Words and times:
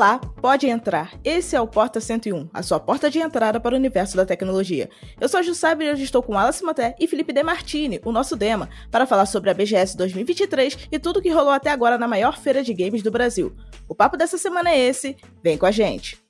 Olá, 0.00 0.18
pode 0.18 0.66
entrar. 0.66 1.12
Esse 1.22 1.54
é 1.54 1.60
o 1.60 1.66
Porta 1.66 2.00
101, 2.00 2.48
a 2.54 2.62
sua 2.62 2.80
porta 2.80 3.10
de 3.10 3.18
entrada 3.18 3.60
para 3.60 3.74
o 3.74 3.78
universo 3.78 4.16
da 4.16 4.24
tecnologia. 4.24 4.88
Eu 5.20 5.28
sou 5.28 5.38
a 5.38 5.42
Jussabe 5.42 5.84
e 5.84 5.92
hoje 5.92 6.04
estou 6.04 6.22
com 6.22 6.38
Alice 6.38 6.64
Maté 6.64 6.96
e 6.98 7.06
Felipe 7.06 7.34
Demartini, 7.34 8.00
o 8.02 8.10
nosso 8.10 8.34
Dema, 8.34 8.70
para 8.90 9.04
falar 9.04 9.26
sobre 9.26 9.50
a 9.50 9.54
BGS 9.54 9.98
2023 9.98 10.88
e 10.90 10.98
tudo 10.98 11.20
que 11.20 11.28
rolou 11.28 11.50
até 11.50 11.68
agora 11.68 11.98
na 11.98 12.08
maior 12.08 12.38
feira 12.38 12.62
de 12.62 12.72
games 12.72 13.02
do 13.02 13.10
Brasil. 13.10 13.54
O 13.86 13.94
papo 13.94 14.16
dessa 14.16 14.38
semana 14.38 14.70
é 14.70 14.78
esse, 14.78 15.18
vem 15.42 15.58
com 15.58 15.66
a 15.66 15.70
gente. 15.70 16.29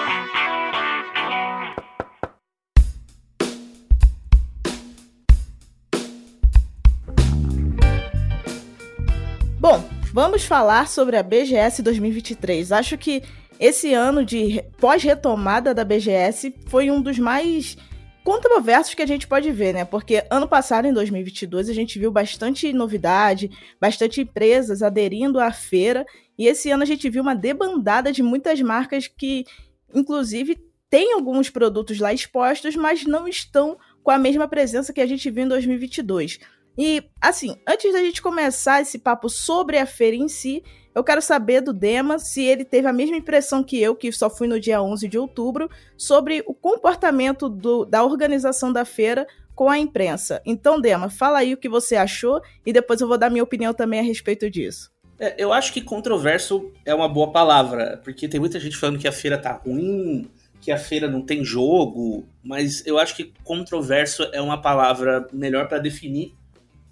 Bom, 9.61 9.87
vamos 10.11 10.43
falar 10.43 10.87
sobre 10.87 11.15
a 11.15 11.21
BGS 11.21 11.83
2023. 11.83 12.71
Acho 12.71 12.97
que 12.97 13.21
esse 13.59 13.93
ano 13.93 14.25
de 14.25 14.59
pós-retomada 14.79 15.71
da 15.71 15.85
BGS 15.85 16.51
foi 16.65 16.89
um 16.89 16.99
dos 16.99 17.19
mais 17.19 17.77
controversos 18.23 18.95
que 18.95 19.03
a 19.03 19.05
gente 19.05 19.27
pode 19.27 19.51
ver, 19.51 19.75
né? 19.75 19.85
Porque 19.85 20.25
ano 20.31 20.47
passado, 20.47 20.87
em 20.87 20.93
2022, 20.93 21.69
a 21.69 21.73
gente 21.75 21.99
viu 21.99 22.11
bastante 22.11 22.73
novidade, 22.73 23.51
bastante 23.79 24.21
empresas 24.21 24.81
aderindo 24.81 25.39
à 25.39 25.51
feira, 25.51 26.07
e 26.39 26.47
esse 26.47 26.71
ano 26.71 26.81
a 26.81 26.87
gente 26.87 27.07
viu 27.07 27.21
uma 27.21 27.35
debandada 27.35 28.11
de 28.11 28.23
muitas 28.23 28.59
marcas 28.61 29.07
que, 29.07 29.45
inclusive, 29.93 30.57
têm 30.89 31.13
alguns 31.13 31.51
produtos 31.51 31.99
lá 31.99 32.11
expostos, 32.11 32.75
mas 32.75 33.05
não 33.05 33.27
estão 33.27 33.77
com 34.01 34.09
a 34.09 34.17
mesma 34.17 34.47
presença 34.47 34.91
que 34.91 35.01
a 35.01 35.05
gente 35.05 35.29
viu 35.29 35.43
em 35.43 35.47
2022. 35.47 36.39
E, 36.77 37.03
assim, 37.19 37.55
antes 37.67 37.91
da 37.91 37.99
gente 37.99 38.21
começar 38.21 38.81
esse 38.81 38.97
papo 38.99 39.29
sobre 39.29 39.77
a 39.77 39.85
feira 39.85 40.15
em 40.15 40.27
si, 40.27 40.63
eu 40.93 41.03
quero 41.03 41.21
saber 41.21 41.61
do 41.61 41.73
Dema 41.73 42.19
se 42.19 42.43
ele 42.43 42.65
teve 42.65 42.87
a 42.87 42.93
mesma 42.93 43.15
impressão 43.15 43.63
que 43.63 43.81
eu, 43.81 43.95
que 43.95 44.11
só 44.11 44.29
fui 44.29 44.47
no 44.47 44.59
dia 44.59 44.81
11 44.81 45.07
de 45.07 45.17
outubro, 45.17 45.69
sobre 45.97 46.43
o 46.45 46.53
comportamento 46.53 47.49
do, 47.49 47.85
da 47.85 48.03
organização 48.03 48.71
da 48.71 48.83
feira 48.85 49.25
com 49.55 49.69
a 49.69 49.77
imprensa. 49.77 50.41
Então, 50.45 50.79
Dema, 50.79 51.09
fala 51.09 51.39
aí 51.39 51.53
o 51.53 51.57
que 51.57 51.69
você 51.69 51.95
achou 51.95 52.41
e 52.65 52.73
depois 52.73 52.99
eu 52.99 53.07
vou 53.07 53.17
dar 53.17 53.29
minha 53.29 53.43
opinião 53.43 53.73
também 53.73 53.99
a 53.99 54.03
respeito 54.03 54.49
disso. 54.49 54.91
É, 55.19 55.35
eu 55.37 55.53
acho 55.53 55.71
que 55.71 55.81
controverso 55.81 56.71
é 56.83 56.95
uma 56.95 57.07
boa 57.07 57.31
palavra, 57.31 58.01
porque 58.03 58.27
tem 58.27 58.39
muita 58.39 58.59
gente 58.59 58.75
falando 58.75 58.97
que 58.97 59.07
a 59.07 59.11
feira 59.11 59.37
tá 59.37 59.51
ruim, 59.51 60.27
que 60.59 60.71
a 60.71 60.77
feira 60.77 61.07
não 61.07 61.21
tem 61.21 61.43
jogo, 61.43 62.25
mas 62.43 62.85
eu 62.85 62.97
acho 62.97 63.15
que 63.15 63.31
controverso 63.43 64.23
é 64.33 64.41
uma 64.41 64.61
palavra 64.61 65.27
melhor 65.31 65.67
para 65.67 65.79
definir 65.79 66.35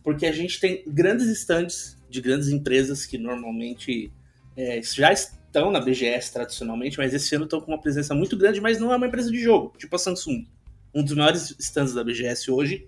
porque 0.04 0.26
a 0.26 0.32
gente 0.32 0.60
tem 0.60 0.84
grandes 0.88 1.28
estandes 1.28 1.98
de 2.10 2.22
grandes 2.22 2.50
empresas 2.50 3.06
que 3.06 3.18
normalmente 3.18 4.12
é, 4.58 4.82
já 4.82 5.12
estão 5.12 5.72
na 5.72 5.80
BGS 5.80 6.34
tradicionalmente, 6.34 6.98
mas 6.98 7.14
esse 7.14 7.34
ano 7.36 7.46
estão 7.46 7.62
com 7.62 7.72
uma 7.72 7.82
presença 7.82 8.14
muito 8.16 8.38
grande, 8.38 8.60
mas 8.60 8.80
não 8.80 8.92
é 8.92 8.96
uma 8.96 9.08
empresa 9.08 9.32
de 9.32 9.40
jogo, 9.40 9.74
tipo 9.78 9.96
a 9.96 10.00
Samsung. 10.00 10.48
Um 10.94 11.04
dos 11.04 11.14
maiores 11.14 11.56
stands 11.60 11.94
da 11.94 12.04
BGS 12.04 12.50
hoje 12.50 12.88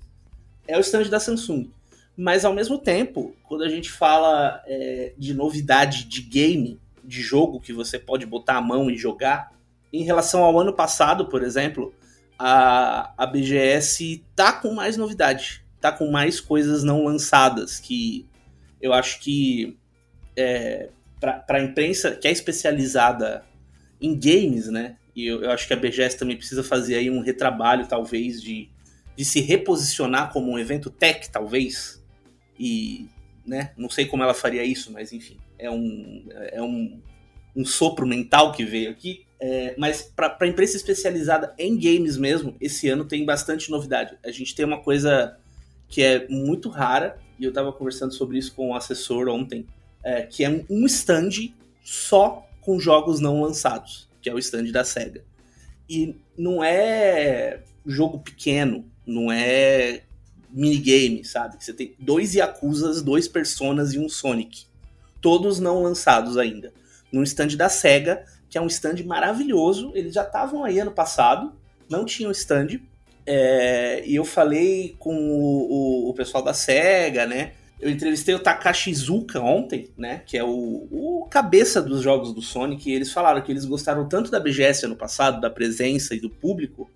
é 0.68 0.78
o 0.78 0.82
stand 0.82 1.10
da 1.10 1.20
Samsung. 1.20 1.70
Mas 2.18 2.44
ao 2.44 2.54
mesmo 2.54 2.78
tempo, 2.78 3.36
quando 3.44 3.64
a 3.64 3.70
gente 3.70 3.92
fala 3.92 4.62
é, 4.66 5.14
de 5.18 5.34
novidade 5.34 6.06
de 6.06 6.22
game, 6.22 6.80
de 7.04 7.22
jogo 7.22 7.60
que 7.60 7.74
você 7.74 7.98
pode 7.98 8.26
botar 8.26 8.58
a 8.58 8.62
mão 8.62 8.90
e 8.90 8.98
jogar, 8.98 9.52
em 9.94 10.04
relação 10.04 10.44
ao 10.44 10.60
ano 10.60 10.74
passado, 10.74 11.28
por 11.28 11.44
exemplo, 11.44 11.94
a, 12.38 13.14
a 13.18 13.26
BGS 13.26 14.24
tá 14.36 14.54
com 14.54 14.74
mais 14.74 14.98
novidade 14.98 15.64
tá 15.82 15.92
com 15.92 16.10
mais 16.10 16.40
coisas 16.40 16.84
não 16.84 17.04
lançadas, 17.04 17.80
que 17.80 18.26
eu 18.82 18.94
acho 18.94 19.20
que 19.20 19.78
é, 20.36 20.90
para 21.20 21.58
a 21.58 21.62
imprensa 21.62 22.16
que 22.16 22.28
é 22.28 22.32
especializada 22.32 23.44
em 24.00 24.18
games, 24.18 24.68
né? 24.68 24.98
E 25.16 25.28
eu, 25.28 25.44
eu, 25.44 25.52
acho 25.52 25.68
que 25.68 25.74
a 25.74 25.78
BGS 25.78 26.18
também 26.18 26.38
precisa 26.38 26.64
fazer 26.64 26.96
aí 26.96 27.10
um 27.10 27.22
retrabalho, 27.22 27.86
talvez, 27.86 28.42
de, 28.42 28.70
de 29.16 29.26
se 29.26 29.42
reposicionar 29.42 30.32
como 30.32 30.52
um 30.52 30.58
evento 30.58 30.90
tech, 30.90 31.30
talvez. 31.30 32.02
E, 32.58 33.08
né? 33.46 33.72
Não 33.78 33.90
sei 33.90 34.06
como 34.06 34.24
ela 34.24 34.34
faria 34.34 34.64
isso, 34.64 34.92
mas 34.92 35.12
enfim, 35.12 35.38
é 35.60 35.70
um, 35.70 36.26
é 36.52 36.62
um, 36.62 37.02
um 37.56 37.66
sopro 37.66 38.08
mental 38.08 38.52
que 38.52 38.64
veio 38.64 38.90
aqui. 38.90 39.26
É, 39.40 39.74
mas 39.78 40.04
para 40.04 40.38
a 40.40 40.48
imprensa 40.48 40.78
especializada 40.78 41.54
em 41.58 41.78
games 41.78 42.16
mesmo, 42.16 42.56
esse 42.62 42.88
ano 42.88 43.06
tem 43.06 43.26
bastante 43.26 43.70
novidade. 43.70 44.18
A 44.24 44.32
gente 44.32 44.56
tem 44.56 44.66
uma 44.66 44.82
coisa 44.82 45.38
que 45.92 46.02
é 46.02 46.26
muito 46.30 46.70
rara, 46.70 47.20
e 47.38 47.44
eu 47.44 47.50
estava 47.50 47.72
conversando 47.74 48.14
sobre 48.14 48.38
isso 48.38 48.54
com 48.56 48.70
o 48.70 48.76
assessor 48.76 49.28
ontem, 49.28 49.68
é, 50.02 50.24
que 50.24 50.44
é 50.44 50.66
um 50.70 50.86
stand 50.86 51.54
só 51.84 52.48
com 52.62 52.80
jogos 52.80 53.20
não 53.20 53.42
lançados, 53.42 54.10
que 54.22 54.30
é 54.30 54.34
o 54.34 54.40
stand 54.40 54.72
da 54.72 54.86
SEGA. 54.86 55.24
E 55.90 56.16
não 56.38 56.64
é 56.64 57.62
jogo 57.86 58.20
pequeno, 58.20 58.86
não 59.06 59.30
é 59.32 60.04
minigame, 60.50 61.26
sabe? 61.26 61.58
Você 61.60 61.74
tem 61.74 61.94
dois 62.00 62.36
Yakuzas, 62.36 63.02
dois 63.02 63.28
Personas 63.28 63.94
e 63.94 64.00
um 64.00 64.08
Sonic. 64.08 64.66
Todos 65.20 65.60
não 65.60 65.84
lançados 65.84 66.38
ainda. 66.38 66.74
Num 67.12 67.24
stand 67.24 67.58
da 67.58 67.68
SEGA, 67.68 68.26
que 68.50 68.58
é 68.58 68.62
um 68.62 68.68
stand 68.68 69.04
maravilhoso. 69.06 69.92
Eles 69.94 70.14
já 70.14 70.24
estavam 70.24 70.64
aí 70.64 70.80
ano 70.80 70.92
passado, 70.92 71.54
não 71.90 72.06
tinham 72.06 72.32
stand. 72.32 72.80
É, 73.26 74.04
e 74.06 74.16
eu 74.16 74.26
falei 74.26 74.96
com 74.98 75.14
o, 75.14 76.08
o, 76.08 76.10
o, 76.10 76.14
pessoal 76.14 76.44
da 76.44 76.54
SEGA, 76.54 77.26
né? 77.26 77.54
Eu 77.80 77.90
entrevistei 77.90 78.34
o 78.36 78.40
Takashi 78.40 78.94
Zuka 78.94 79.40
ontem, 79.40 79.90
né? 79.98 80.22
Que 80.26 80.38
é 80.38 80.44
o, 80.44 80.88
o 80.92 81.28
cabeça 81.30 81.82
dos 81.82 82.02
jogos 82.02 82.34
do 82.34 82.42
Sonic. 82.42 82.90
E 82.90 82.94
eles 82.94 83.12
falaram 83.12 83.42
que 83.42 83.52
eles 83.52 83.66
gostaram 83.66 84.08
tanto 84.08 84.30
da 84.30 84.40
BGS 84.40 84.86
ano 84.86 84.96
passado, 84.96 85.42
da 85.42 85.50
presença 85.50 86.16
e 86.16 86.20
do 86.20 86.30
público, 86.30 86.90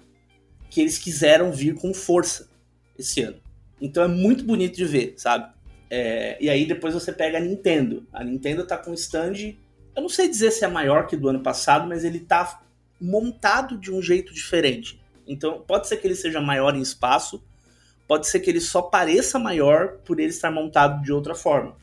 que 0.69 0.81
eles 0.81 0.97
quiseram 0.97 1.51
vir 1.51 1.75
com 1.75 1.93
força 1.93 2.49
esse 2.97 3.21
ano. 3.21 3.37
Então 3.79 4.03
é 4.03 4.07
muito 4.07 4.43
bonito 4.43 4.75
de 4.75 4.85
ver, 4.85 5.13
sabe? 5.17 5.53
É, 5.89 6.37
e 6.41 6.49
aí 6.49 6.65
depois 6.65 6.93
você 6.93 7.11
pega 7.11 7.37
a 7.37 7.41
Nintendo. 7.41 8.05
A 8.11 8.23
Nintendo 8.23 8.65
tá 8.65 8.77
com 8.77 8.93
stand. 8.93 9.55
Eu 9.95 10.01
não 10.01 10.09
sei 10.09 10.27
dizer 10.27 10.51
se 10.51 10.65
é 10.65 10.67
maior 10.67 11.07
que 11.07 11.15
do 11.15 11.29
ano 11.29 11.41
passado, 11.41 11.87
mas 11.87 12.03
ele 12.03 12.19
tá 12.19 12.61
montado 12.99 13.77
de 13.77 13.91
um 13.91 14.01
jeito 14.01 14.33
diferente. 14.33 14.99
Então, 15.27 15.61
pode 15.61 15.87
ser 15.87 15.97
que 15.97 16.07
ele 16.07 16.15
seja 16.15 16.39
maior 16.39 16.75
em 16.75 16.81
espaço, 16.81 17.43
pode 18.07 18.27
ser 18.27 18.39
que 18.39 18.49
ele 18.49 18.61
só 18.61 18.81
pareça 18.81 19.39
maior 19.39 19.97
por 20.05 20.19
ele 20.19 20.29
estar 20.29 20.51
montado 20.51 21.01
de 21.03 21.11
outra 21.11 21.33
forma. 21.33 21.75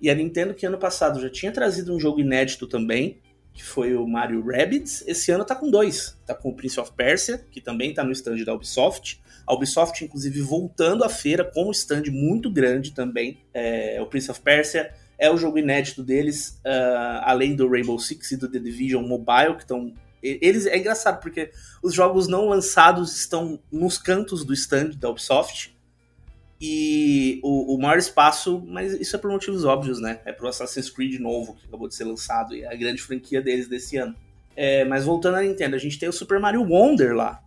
E 0.00 0.10
a 0.10 0.14
Nintendo, 0.14 0.54
que 0.54 0.66
ano 0.66 0.78
passado 0.78 1.20
já 1.20 1.30
tinha 1.30 1.52
trazido 1.52 1.94
um 1.94 2.00
jogo 2.00 2.20
inédito 2.20 2.66
também, 2.66 3.18
que 3.52 3.62
foi 3.62 3.94
o 3.94 4.06
Mario 4.06 4.44
Rabbids, 4.44 5.04
esse 5.06 5.30
ano 5.30 5.44
tá 5.44 5.54
com 5.54 5.70
dois. 5.70 6.18
Tá 6.26 6.34
com 6.34 6.48
o 6.48 6.54
Prince 6.54 6.78
of 6.80 6.92
Persia, 6.92 7.38
que 7.50 7.60
também 7.60 7.94
tá 7.94 8.02
no 8.02 8.10
stand 8.10 8.42
da 8.44 8.52
Ubisoft. 8.52 9.22
A 9.46 9.54
Ubisoft, 9.54 10.04
inclusive, 10.04 10.40
voltando 10.40 11.04
à 11.04 11.08
feira 11.08 11.44
com 11.44 11.68
um 11.68 11.70
stand 11.70 12.04
muito 12.10 12.50
grande 12.50 12.92
também. 12.92 13.38
É, 13.52 14.00
o 14.02 14.06
Prince 14.06 14.30
of 14.30 14.40
Persia 14.40 14.92
é 15.16 15.30
o 15.30 15.36
jogo 15.36 15.58
inédito 15.58 16.02
deles, 16.02 16.60
uh, 16.64 17.22
além 17.22 17.54
do 17.54 17.68
Rainbow 17.68 17.98
Six 17.98 18.32
e 18.32 18.36
do 18.36 18.50
The 18.50 18.58
Division 18.58 19.06
Mobile, 19.06 19.54
que 19.54 19.62
estão 19.62 19.94
eles 20.24 20.66
é 20.66 20.78
engraçado 20.78 21.20
porque 21.20 21.50
os 21.82 21.92
jogos 21.92 22.26
não 22.26 22.48
lançados 22.48 23.16
estão 23.16 23.60
nos 23.70 23.98
cantos 23.98 24.44
do 24.44 24.52
stand 24.52 24.90
da 24.96 25.10
Ubisoft 25.10 25.74
e 26.60 27.40
o, 27.42 27.74
o 27.74 27.78
maior 27.78 27.98
espaço, 27.98 28.62
mas 28.66 28.92
isso 28.94 29.14
é 29.14 29.18
por 29.18 29.30
motivos 29.30 29.64
óbvios, 29.64 30.00
né? 30.00 30.20
É 30.24 30.32
pro 30.32 30.48
Assassin's 30.48 30.88
Creed 30.88 31.20
novo 31.20 31.54
que 31.54 31.66
acabou 31.66 31.88
de 31.88 31.94
ser 31.94 32.04
lançado 32.04 32.54
e 32.54 32.62
é 32.62 32.72
a 32.72 32.76
grande 32.76 33.02
franquia 33.02 33.42
deles 33.42 33.68
desse 33.68 33.96
ano. 33.96 34.14
É, 34.56 34.84
mas 34.84 35.04
voltando 35.04 35.36
à 35.36 35.42
Nintendo, 35.42 35.76
a 35.76 35.78
gente 35.78 35.98
tem 35.98 36.08
o 36.08 36.12
Super 36.12 36.38
Mario 36.38 36.62
Wonder 36.62 37.14
lá, 37.14 37.42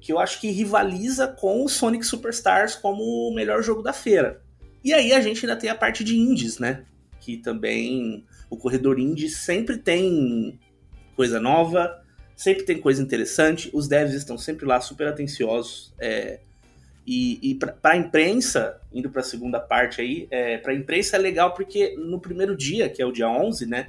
que 0.00 0.12
eu 0.12 0.18
acho 0.18 0.40
que 0.40 0.50
rivaliza 0.50 1.26
com 1.26 1.64
o 1.64 1.68
Sonic 1.68 2.06
Superstars 2.06 2.76
como 2.76 3.02
o 3.02 3.34
melhor 3.34 3.62
jogo 3.62 3.82
da 3.82 3.92
feira. 3.92 4.40
E 4.82 4.94
aí 4.94 5.12
a 5.12 5.20
gente 5.20 5.44
ainda 5.44 5.58
tem 5.58 5.68
a 5.68 5.74
parte 5.74 6.04
de 6.04 6.16
indies, 6.16 6.58
né? 6.58 6.84
Que 7.20 7.36
também 7.36 8.24
o 8.48 8.56
corredor 8.56 8.98
indie 9.00 9.28
sempre 9.28 9.76
tem 9.76 10.58
coisa 11.16 11.40
nova, 11.40 12.00
sempre 12.36 12.64
tem 12.64 12.78
coisa 12.78 13.02
interessante, 13.02 13.70
os 13.72 13.88
devs 13.88 14.14
estão 14.14 14.36
sempre 14.36 14.66
lá 14.66 14.80
super 14.80 15.08
atenciosos. 15.08 15.92
É, 15.98 16.40
e, 17.06 17.38
e 17.50 17.54
para 17.54 17.76
a 17.84 17.96
imprensa, 17.96 18.80
indo 18.92 19.08
para 19.08 19.20
a 19.22 19.24
segunda 19.24 19.58
parte 19.58 20.00
aí, 20.00 20.26
é, 20.30 20.58
para 20.58 20.72
a 20.72 20.74
imprensa 20.74 21.16
é 21.16 21.18
legal 21.18 21.54
porque 21.54 21.96
no 21.96 22.20
primeiro 22.20 22.56
dia, 22.56 22.88
que 22.88 23.00
é 23.00 23.06
o 23.06 23.12
dia 23.12 23.28
11, 23.28 23.64
né, 23.66 23.88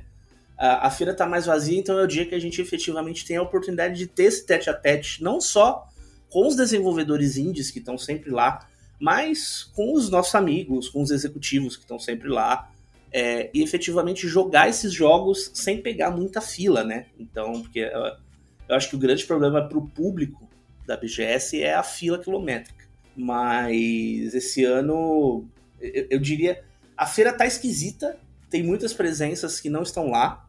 a, 0.58 0.88
a 0.88 0.92
feira 0.92 1.12
está 1.12 1.26
mais 1.26 1.46
vazia, 1.46 1.78
então 1.78 2.00
é 2.00 2.04
o 2.04 2.08
dia 2.08 2.26
que 2.26 2.36
a 2.36 2.40
gente 2.40 2.62
efetivamente 2.62 3.26
tem 3.26 3.38
a 3.38 3.42
oportunidade 3.42 3.96
de 3.96 4.08
ter 4.08 4.26
esse 4.26 4.46
tete 4.46 4.70
a 4.70 4.74
tete, 4.74 5.22
não 5.22 5.42
só 5.42 5.88
com 6.30 6.48
os 6.48 6.56
desenvolvedores 6.56 7.38
indies 7.38 7.72
que 7.72 7.80
estão 7.80 7.98
sempre 7.98 8.30
lá, 8.30 8.68
mas 9.00 9.64
com 9.76 9.94
os 9.94 10.10
nossos 10.10 10.34
amigos, 10.36 10.88
com 10.88 11.02
os 11.02 11.12
executivos 11.12 11.76
que 11.76 11.84
estão 11.84 12.00
sempre 12.00 12.30
lá, 12.30 12.72
é, 13.12 13.50
e 13.54 13.64
efetivamente 13.64 14.28
jogar 14.28 14.70
esses 14.70 14.92
jogos 14.92 15.50
sem 15.54 15.82
pegar 15.82 16.12
muita 16.12 16.42
fila, 16.42 16.84
né? 16.84 17.06
Então, 17.18 17.62
porque 17.62 17.80
eu, 17.80 18.26
eu 18.68 18.75
acho 18.75 18.90
que 18.90 18.96
o 18.96 19.00
grande 19.00 19.25
problema 19.25 19.68
para 19.68 19.78
o 19.78 19.88
público 19.88 20.48
da 20.86 20.98
BGS 20.98 21.62
é 21.62 21.74
a 21.74 21.84
fila 21.84 22.19
quilométrica. 22.19 22.86
Mas 23.16 24.34
esse 24.34 24.64
ano, 24.64 25.46
eu, 25.80 26.08
eu 26.12 26.19
diria, 26.19 26.64
a 26.96 27.06
feira 27.06 27.34
tá 27.34 27.46
esquisita, 27.46 28.18
tem 28.50 28.64
muitas 28.64 28.94
presenças 28.94 29.60
que 29.60 29.69
não 29.69 29.84
estão 29.84 30.10
lá, 30.10 30.48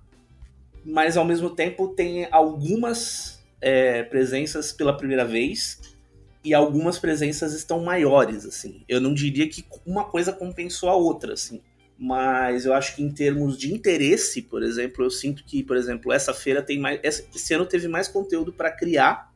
mas 0.85 1.17
ao 1.17 1.25
mesmo 1.25 1.50
tempo 1.50 1.88
tem 1.88 2.29
algumas 2.31 3.43
é, 3.61 4.03
presenças 4.05 4.73
pela 4.73 4.97
primeira 4.97 5.25
vez 5.25 5.81
e 6.44 6.55
algumas 6.55 6.99
presenças 6.99 7.53
estão 7.53 7.82
maiores, 7.82 8.47
assim. 8.47 8.82
Eu 8.88 9.00
não 9.00 9.12
diria 9.12 9.49
que 9.49 9.64
uma 9.85 10.05
coisa 10.05 10.32
compensou 10.32 10.88
a 10.88 10.94
outra, 10.94 11.35
assim. 11.35 11.61
Mas 11.99 12.65
eu 12.65 12.73
acho 12.73 12.95
que 12.95 13.03
em 13.03 13.11
termos 13.11 13.59
de 13.59 13.75
interesse, 13.75 14.41
por 14.43 14.62
exemplo, 14.62 15.05
eu 15.05 15.11
sinto 15.11 15.43
que, 15.45 15.65
por 15.65 15.77
exemplo, 15.77 16.12
essa 16.12 16.33
feira 16.33 16.62
tem 16.62 16.79
mais. 16.79 17.00
Esse 17.03 17.55
ano 17.55 17.67
teve 17.67 17.89
mais 17.89 18.06
conteúdo 18.06 18.53
para 18.53 18.71
criar 18.71 19.33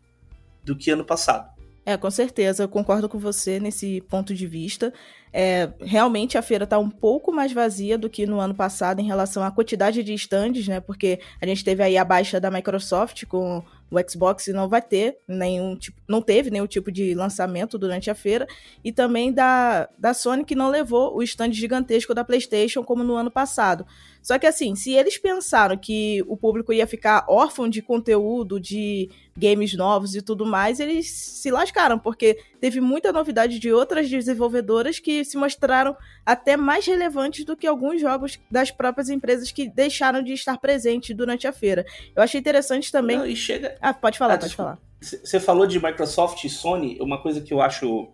do 0.62 0.76
que 0.76 0.91
ano 0.91 1.05
passado. 1.05 1.50
É, 1.85 1.97
com 1.97 2.11
certeza, 2.11 2.62
eu 2.62 2.69
concordo 2.69 3.09
com 3.09 3.19
você 3.19 3.59
nesse 3.59 4.00
ponto 4.03 4.32
de 4.32 4.47
vista. 4.47 4.93
É, 5.32 5.73
realmente 5.81 6.38
a 6.38 6.43
feira 6.43 6.62
está 6.62 6.79
um 6.79 6.88
pouco 6.88 7.32
mais 7.32 7.53
vazia 7.53 7.99
do 7.99 8.09
que 8.09 8.25
no 8.25 8.38
ano 8.38 8.55
passado 8.55 9.00
em 9.00 9.06
relação 9.06 9.43
à 9.43 9.50
quantidade 9.50 10.05
de 10.05 10.14
estandes, 10.14 10.69
né? 10.69 10.79
Porque 10.79 11.19
a 11.41 11.47
gente 11.47 11.64
teve 11.64 11.82
aí 11.82 11.97
a 11.99 12.05
baixa 12.05 12.38
da 12.38 12.50
Microsoft 12.50 13.25
com 13.26 13.64
o 13.92 14.10
Xbox 14.10 14.48
não 14.48 14.68
vai 14.68 14.80
ter 14.80 15.18
nenhum 15.28 15.76
tipo, 15.76 16.00
não 16.08 16.22
teve 16.22 16.50
nenhum 16.50 16.66
tipo 16.66 16.90
de 16.90 17.14
lançamento 17.14 17.76
durante 17.76 18.10
a 18.10 18.14
feira, 18.14 18.46
e 18.82 18.90
também 18.90 19.30
da, 19.30 19.88
da 19.98 20.14
Sony 20.14 20.44
que 20.44 20.54
não 20.54 20.70
levou 20.70 21.14
o 21.14 21.22
stand 21.22 21.52
gigantesco 21.52 22.14
da 22.14 22.24
PlayStation 22.24 22.82
como 22.82 23.04
no 23.04 23.14
ano 23.14 23.30
passado. 23.30 23.86
Só 24.22 24.38
que 24.38 24.46
assim, 24.46 24.74
se 24.76 24.92
eles 24.92 25.19
pensaram 25.19 25.76
que 25.76 26.22
o 26.28 26.36
público 26.36 26.72
ia 26.72 26.86
ficar 26.86 27.24
órfão 27.28 27.69
de 27.69 27.82
conteúdo, 27.82 28.60
de 28.60 29.10
games 29.36 29.74
novos 29.74 30.14
e 30.14 30.22
tudo 30.22 30.46
mais, 30.46 30.78
eles 30.78 31.10
se 31.10 31.50
lascaram, 31.50 31.98
porque 31.98 32.38
teve 32.60 32.80
muita 32.80 33.12
novidade 33.12 33.58
de 33.58 33.72
outras 33.72 34.08
desenvolvedoras 34.08 34.98
que 34.98 35.24
se 35.24 35.36
mostraram 35.36 35.96
até 36.24 36.56
mais 36.56 36.86
relevantes 36.86 37.44
do 37.44 37.56
que 37.56 37.66
alguns 37.66 38.00
jogos 38.00 38.38
das 38.50 38.70
próprias 38.70 39.10
empresas 39.10 39.50
que 39.50 39.69
deixaram 39.69 40.22
de 40.22 40.32
estar 40.32 40.58
presentes 40.58 41.16
durante 41.16 41.46
a 41.46 41.52
feira. 41.52 41.84
Eu 42.14 42.22
achei 42.22 42.38
interessante 42.38 42.92
também. 42.92 43.18
Não, 43.18 43.26
e 43.26 43.34
chega... 43.34 43.76
Ah, 43.80 43.92
pode 43.92 44.18
falar, 44.18 44.34
ah, 44.34 44.38
pode 44.38 44.54
falar. 44.54 44.78
Você 45.00 45.40
falou 45.40 45.66
de 45.66 45.82
Microsoft 45.82 46.44
e 46.44 46.48
Sony, 46.48 46.96
uma 47.00 47.20
coisa 47.20 47.40
que 47.40 47.52
eu 47.52 47.60
acho 47.60 48.08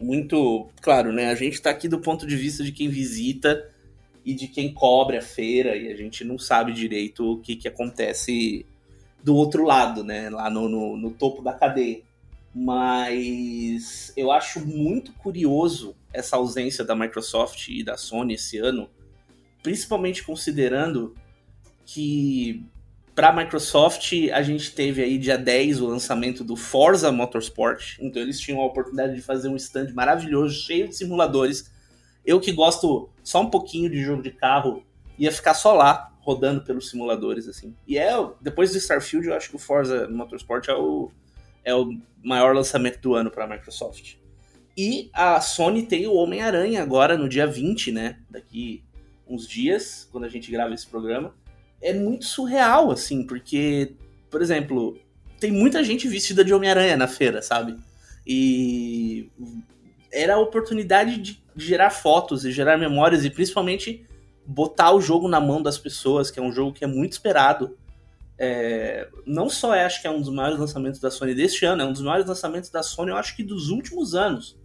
muito 0.00 0.68
claro, 0.80 1.12
né? 1.12 1.30
A 1.30 1.34
gente 1.36 1.54
está 1.54 1.70
aqui 1.70 1.86
do 1.86 2.00
ponto 2.00 2.26
de 2.26 2.36
vista 2.36 2.64
de 2.64 2.72
quem 2.72 2.88
visita 2.88 3.71
e 4.24 4.34
de 4.34 4.46
quem 4.46 4.72
cobre 4.72 5.16
a 5.16 5.22
feira, 5.22 5.76
e 5.76 5.92
a 5.92 5.96
gente 5.96 6.24
não 6.24 6.38
sabe 6.38 6.72
direito 6.72 7.32
o 7.32 7.40
que, 7.40 7.56
que 7.56 7.68
acontece 7.68 8.64
do 9.22 9.34
outro 9.34 9.64
lado, 9.64 10.04
né? 10.04 10.30
Lá 10.30 10.50
no, 10.50 10.68
no, 10.68 10.96
no 10.96 11.10
topo 11.10 11.42
da 11.42 11.52
cadeia. 11.52 12.00
Mas 12.54 14.12
eu 14.16 14.30
acho 14.30 14.64
muito 14.66 15.12
curioso 15.14 15.94
essa 16.12 16.36
ausência 16.36 16.84
da 16.84 16.94
Microsoft 16.94 17.68
e 17.68 17.82
da 17.82 17.96
Sony 17.96 18.34
esse 18.34 18.58
ano, 18.58 18.90
principalmente 19.62 20.22
considerando 20.22 21.14
que 21.86 22.64
para 23.14 23.28
a 23.28 23.32
Microsoft 23.32 24.12
a 24.32 24.42
gente 24.42 24.72
teve 24.72 25.02
aí 25.02 25.18
dia 25.18 25.36
10 25.36 25.80
o 25.80 25.86
lançamento 25.86 26.42
do 26.42 26.56
Forza 26.56 27.10
Motorsport, 27.12 27.98
então 28.00 28.22
eles 28.22 28.40
tinham 28.40 28.60
a 28.60 28.66
oportunidade 28.66 29.14
de 29.14 29.22
fazer 29.22 29.48
um 29.48 29.56
stand 29.56 29.92
maravilhoso, 29.94 30.54
cheio 30.54 30.88
de 30.88 30.96
simuladores. 30.96 31.70
Eu 32.24 32.40
que 32.40 32.52
gosto 32.52 33.10
só 33.22 33.40
um 33.40 33.50
pouquinho 33.50 33.90
de 33.90 34.02
jogo 34.02 34.22
de 34.22 34.30
carro, 34.30 34.84
ia 35.18 35.32
ficar 35.32 35.54
só 35.54 35.72
lá, 35.72 36.12
rodando 36.20 36.62
pelos 36.62 36.88
simuladores, 36.90 37.48
assim. 37.48 37.74
E 37.86 37.98
é, 37.98 38.12
depois 38.40 38.70
do 38.70 38.78
Starfield, 38.78 39.28
eu 39.28 39.34
acho 39.34 39.50
que 39.50 39.56
o 39.56 39.58
Forza 39.58 40.08
Motorsport 40.08 40.68
é 40.68 40.74
o, 40.74 41.10
é 41.64 41.74
o 41.74 41.98
maior 42.22 42.54
lançamento 42.54 43.00
do 43.00 43.14
ano 43.14 43.30
para 43.30 43.44
a 43.44 43.48
Microsoft. 43.48 44.16
E 44.76 45.10
a 45.12 45.40
Sony 45.40 45.82
tem 45.82 46.06
o 46.06 46.14
Homem-Aranha 46.14 46.82
agora 46.82 47.18
no 47.18 47.28
dia 47.28 47.46
20, 47.46 47.92
né? 47.92 48.18
Daqui 48.30 48.82
uns 49.28 49.46
dias, 49.46 50.08
quando 50.10 50.24
a 50.24 50.28
gente 50.28 50.50
grava 50.50 50.74
esse 50.74 50.86
programa. 50.86 51.34
É 51.80 51.92
muito 51.92 52.24
surreal, 52.24 52.90
assim, 52.90 53.26
porque, 53.26 53.94
por 54.30 54.40
exemplo, 54.40 54.98
tem 55.40 55.50
muita 55.50 55.82
gente 55.82 56.06
vestida 56.06 56.44
de 56.44 56.54
Homem-Aranha 56.54 56.96
na 56.96 57.08
feira, 57.08 57.42
sabe? 57.42 57.76
E 58.26 59.28
era 60.12 60.34
a 60.34 60.38
oportunidade 60.38 61.16
de 61.16 61.41
gerar 61.56 61.90
fotos 61.90 62.44
e 62.44 62.52
gerar 62.52 62.76
memórias 62.76 63.24
e 63.24 63.30
principalmente 63.30 64.06
botar 64.44 64.92
o 64.92 65.00
jogo 65.00 65.28
na 65.28 65.40
mão 65.40 65.62
das 65.62 65.78
pessoas, 65.78 66.30
que 66.30 66.38
é 66.38 66.42
um 66.42 66.52
jogo 66.52 66.72
que 66.72 66.84
é 66.84 66.86
muito 66.86 67.12
esperado. 67.12 67.76
É, 68.38 69.08
não 69.26 69.48
só 69.48 69.74
é, 69.74 69.84
acho 69.84 70.00
que 70.00 70.06
é 70.06 70.10
um 70.10 70.20
dos 70.20 70.32
maiores 70.32 70.58
lançamentos 70.58 70.98
da 70.98 71.10
Sony 71.10 71.34
deste 71.34 71.64
ano, 71.64 71.82
é 71.82 71.84
um 71.84 71.92
dos 71.92 72.02
maiores 72.02 72.26
lançamentos 72.26 72.70
da 72.70 72.82
Sony, 72.82 73.10
eu 73.10 73.16
acho 73.16 73.36
que 73.36 73.44
dos 73.44 73.68
últimos 73.68 74.14
anos. 74.14 74.58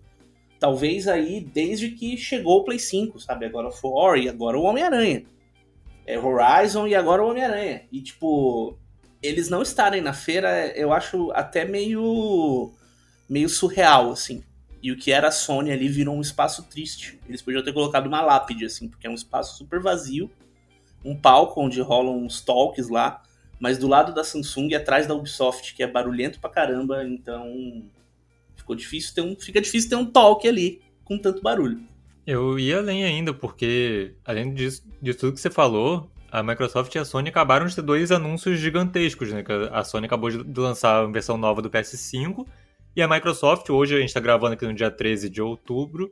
Talvez 0.59 1.07
aí 1.07 1.39
desde 1.39 1.91
que 1.91 2.17
chegou 2.17 2.59
o 2.59 2.63
Play 2.63 2.79
5, 2.79 3.19
sabe? 3.19 3.45
Agora 3.45 3.69
o 3.69 3.89
War 3.89 4.17
e 4.17 4.27
agora 4.27 4.57
o 4.57 4.63
Homem-Aranha. 4.63 5.23
É 6.05 6.17
Horizon 6.17 6.87
e 6.87 6.95
agora 6.95 7.23
o 7.23 7.29
Homem-Aranha. 7.29 7.83
E 7.91 8.01
tipo, 8.01 8.75
eles 9.21 9.49
não 9.49 9.61
estarem 9.61 10.01
na 10.01 10.13
feira, 10.13 10.71
eu 10.75 10.91
acho 10.91 11.31
até 11.33 11.63
meio 11.63 12.71
meio 13.29 13.49
surreal 13.49 14.11
assim. 14.11 14.43
E 14.81 14.91
o 14.91 14.97
que 14.97 15.11
era 15.11 15.29
a 15.29 15.31
Sony 15.31 15.71
ali 15.71 15.87
virou 15.87 16.15
um 16.15 16.21
espaço 16.21 16.63
triste. 16.63 17.19
Eles 17.27 17.41
podiam 17.41 17.63
ter 17.63 17.73
colocado 17.73 18.07
uma 18.07 18.21
lápide, 18.21 18.65
assim, 18.65 18.87
porque 18.87 19.07
é 19.07 19.09
um 19.09 19.15
espaço 19.15 19.57
super 19.57 19.79
vazio, 19.79 20.29
um 21.03 21.15
palco 21.15 21.61
onde 21.61 21.81
rolam 21.81 22.17
uns 22.17 22.41
talks 22.41 22.89
lá, 22.89 23.23
mas 23.59 23.77
do 23.77 23.87
lado 23.87 24.13
da 24.13 24.23
Samsung 24.23 24.69
e 24.69 24.75
atrás 24.75 25.07
da 25.07 25.15
Ubisoft, 25.15 25.73
que 25.73 25.81
é 25.81 25.87
barulhento 25.87 26.39
pra 26.39 26.49
caramba, 26.49 27.03
então 27.03 27.83
ficou 28.55 28.75
difícil 28.75 29.15
ter 29.15 29.21
um, 29.21 29.35
fica 29.35 29.61
difícil 29.61 29.89
ter 29.89 29.95
um 29.95 30.05
talk 30.05 30.47
ali 30.47 30.81
com 31.03 31.17
tanto 31.17 31.41
barulho. 31.41 31.81
Eu 32.25 32.59
ia 32.59 32.79
além 32.79 33.03
ainda, 33.05 33.33
porque 33.33 34.13
além 34.25 34.53
disso, 34.53 34.83
de 35.01 35.13
tudo 35.13 35.33
que 35.33 35.39
você 35.39 35.49
falou, 35.49 36.11
a 36.29 36.43
Microsoft 36.43 36.93
e 36.93 36.99
a 36.99 37.05
Sony 37.05 37.29
acabaram 37.29 37.65
de 37.65 37.73
ter 37.73 37.81
dois 37.81 38.11
anúncios 38.11 38.59
gigantescos, 38.59 39.31
né? 39.31 39.43
A 39.71 39.83
Sony 39.83 40.05
acabou 40.05 40.29
de 40.29 40.59
lançar 40.59 41.03
a 41.03 41.07
versão 41.07 41.37
nova 41.37 41.61
do 41.61 41.69
PS5 41.69 42.45
e 42.97 43.01
a 43.03 43.07
Microsoft, 43.07 43.69
hoje 43.69 43.93
a 43.93 43.99
gente 43.99 44.07
está 44.07 44.19
gravando 44.19 44.53
aqui 44.53 44.65
no 44.65 44.73
dia 44.73 44.89
13 44.89 45.29
de 45.29 45.39
outubro, 45.39 46.11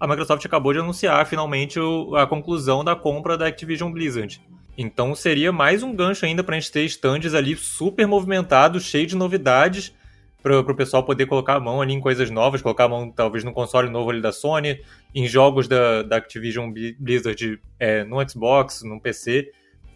a 0.00 0.08
Microsoft 0.08 0.44
acabou 0.44 0.72
de 0.72 0.80
anunciar 0.80 1.24
finalmente 1.26 1.78
a 2.16 2.26
conclusão 2.26 2.82
da 2.82 2.96
compra 2.96 3.38
da 3.38 3.46
Activision 3.46 3.92
Blizzard. 3.92 4.42
Então 4.76 5.14
seria 5.14 5.52
mais 5.52 5.84
um 5.84 5.94
gancho 5.94 6.26
ainda 6.26 6.42
para 6.42 6.56
a 6.56 6.58
gente 6.58 6.72
ter 6.72 6.82
stands 6.86 7.34
ali 7.34 7.54
super 7.54 8.04
movimentados, 8.08 8.82
cheios 8.82 9.10
de 9.10 9.16
novidades, 9.16 9.94
para 10.42 10.58
o 10.58 10.74
pessoal 10.74 11.04
poder 11.04 11.26
colocar 11.26 11.54
a 11.54 11.60
mão 11.60 11.80
ali 11.80 11.94
em 11.94 12.00
coisas 12.00 12.28
novas, 12.30 12.60
colocar 12.60 12.86
a 12.86 12.88
mão 12.88 13.12
talvez 13.12 13.44
no 13.44 13.52
console 13.52 13.88
novo 13.88 14.10
ali 14.10 14.20
da 14.20 14.32
Sony, 14.32 14.80
em 15.14 15.28
jogos 15.28 15.68
da, 15.68 16.02
da 16.02 16.16
Activision 16.16 16.68
Blizzard 16.98 17.60
é, 17.78 18.02
no 18.02 18.28
Xbox, 18.28 18.82
no 18.82 19.00
PC. 19.00 19.52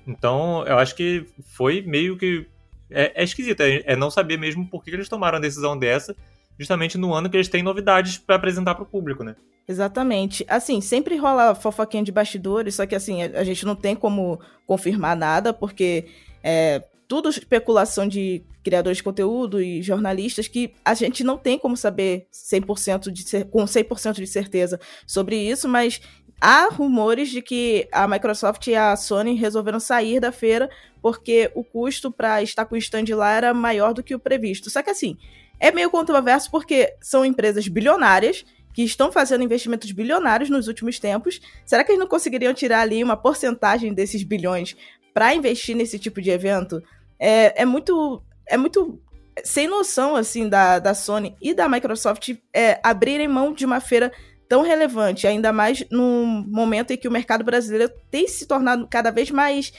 Então 0.06 0.64
eu 0.68 0.78
acho 0.78 0.94
que 0.94 1.26
foi 1.56 1.82
meio 1.82 2.16
que 2.16 2.46
é, 2.90 3.12
é 3.20 3.24
esquisito, 3.24 3.60
é, 3.60 3.82
é, 3.84 3.96
não 3.96 4.10
saber 4.10 4.36
mesmo 4.38 4.66
por 4.66 4.82
que 4.82 4.90
eles 4.90 5.08
tomaram 5.08 5.38
a 5.38 5.40
decisão 5.40 5.78
dessa, 5.78 6.16
justamente 6.58 6.98
no 6.98 7.14
ano 7.14 7.30
que 7.30 7.36
eles 7.36 7.48
têm 7.48 7.62
novidades 7.62 8.18
para 8.18 8.36
apresentar 8.36 8.74
para 8.74 8.84
o 8.84 8.86
público, 8.86 9.22
né? 9.22 9.36
Exatamente. 9.66 10.44
Assim, 10.48 10.80
sempre 10.80 11.16
rola 11.16 11.54
fofoquinha 11.54 12.02
de 12.02 12.10
bastidores, 12.10 12.74
só 12.74 12.86
que 12.86 12.94
assim, 12.94 13.22
a, 13.22 13.44
gente 13.44 13.66
não 13.66 13.76
tem 13.76 13.94
como 13.94 14.40
confirmar 14.66 15.14
nada, 15.16 15.52
porque 15.52 16.06
é 16.42 16.82
tudo 17.06 17.30
especulação 17.30 18.06
de 18.06 18.42
criadores 18.62 18.98
de 18.98 19.02
conteúdo 19.02 19.62
e 19.62 19.82
jornalistas 19.82 20.46
que 20.46 20.74
a 20.84 20.92
gente 20.92 21.24
não 21.24 21.38
tem 21.38 21.58
como 21.58 21.74
saber 21.74 22.26
100% 22.30 23.10
de 23.10 23.44
com 23.46 23.64
100% 23.64 24.14
de 24.14 24.26
certeza 24.26 24.78
sobre 25.06 25.36
isso, 25.36 25.66
mas 25.66 26.02
há 26.38 26.68
rumores 26.70 27.30
de 27.30 27.40
que 27.40 27.88
a 27.90 28.06
Microsoft 28.06 28.66
e 28.66 28.74
a 28.74 28.94
Sony 28.94 29.34
resolveram 29.34 29.80
sair 29.80 30.20
da 30.20 30.30
feira 30.30 30.68
porque 31.00 31.50
o 31.54 31.64
custo 31.64 32.10
para 32.12 32.42
estar 32.42 32.66
com 32.66 32.74
o 32.74 32.78
stand 32.78 33.04
lá 33.16 33.32
era 33.32 33.54
maior 33.54 33.94
do 33.94 34.02
que 34.02 34.14
o 34.14 34.18
previsto. 34.18 34.68
Só 34.68 34.82
que 34.82 34.90
assim, 34.90 35.16
é 35.60 35.70
meio 35.72 35.90
controverso 35.90 36.50
porque 36.50 36.94
são 37.00 37.24
empresas 37.24 37.66
bilionárias 37.68 38.44
que 38.72 38.82
estão 38.82 39.10
fazendo 39.10 39.42
investimentos 39.42 39.90
bilionários 39.90 40.48
nos 40.48 40.68
últimos 40.68 40.98
tempos. 40.98 41.40
Será 41.66 41.82
que 41.82 41.90
eles 41.90 41.98
não 41.98 42.06
conseguiriam 42.06 42.54
tirar 42.54 42.82
ali 42.82 43.02
uma 43.02 43.16
porcentagem 43.16 43.92
desses 43.92 44.22
bilhões 44.22 44.76
para 45.12 45.34
investir 45.34 45.74
nesse 45.74 45.98
tipo 45.98 46.22
de 46.22 46.30
evento? 46.30 46.82
É, 47.18 47.62
é 47.62 47.64
muito 47.64 48.22
é 48.46 48.56
muito 48.56 49.00
sem 49.44 49.66
noção 49.66 50.16
assim 50.16 50.48
da, 50.48 50.78
da 50.78 50.94
Sony 50.94 51.36
e 51.40 51.52
da 51.54 51.68
Microsoft 51.68 52.36
é, 52.52 52.80
abrirem 52.82 53.28
mão 53.28 53.52
de 53.52 53.64
uma 53.64 53.80
feira 53.80 54.12
tão 54.48 54.62
relevante, 54.62 55.26
ainda 55.26 55.52
mais 55.52 55.84
num 55.90 56.44
momento 56.48 56.92
em 56.92 56.96
que 56.96 57.06
o 57.06 57.10
mercado 57.10 57.44
brasileiro 57.44 57.92
tem 58.10 58.26
se 58.26 58.46
tornado 58.46 58.86
cada 58.88 59.10
vez 59.10 59.30
mais 59.30 59.72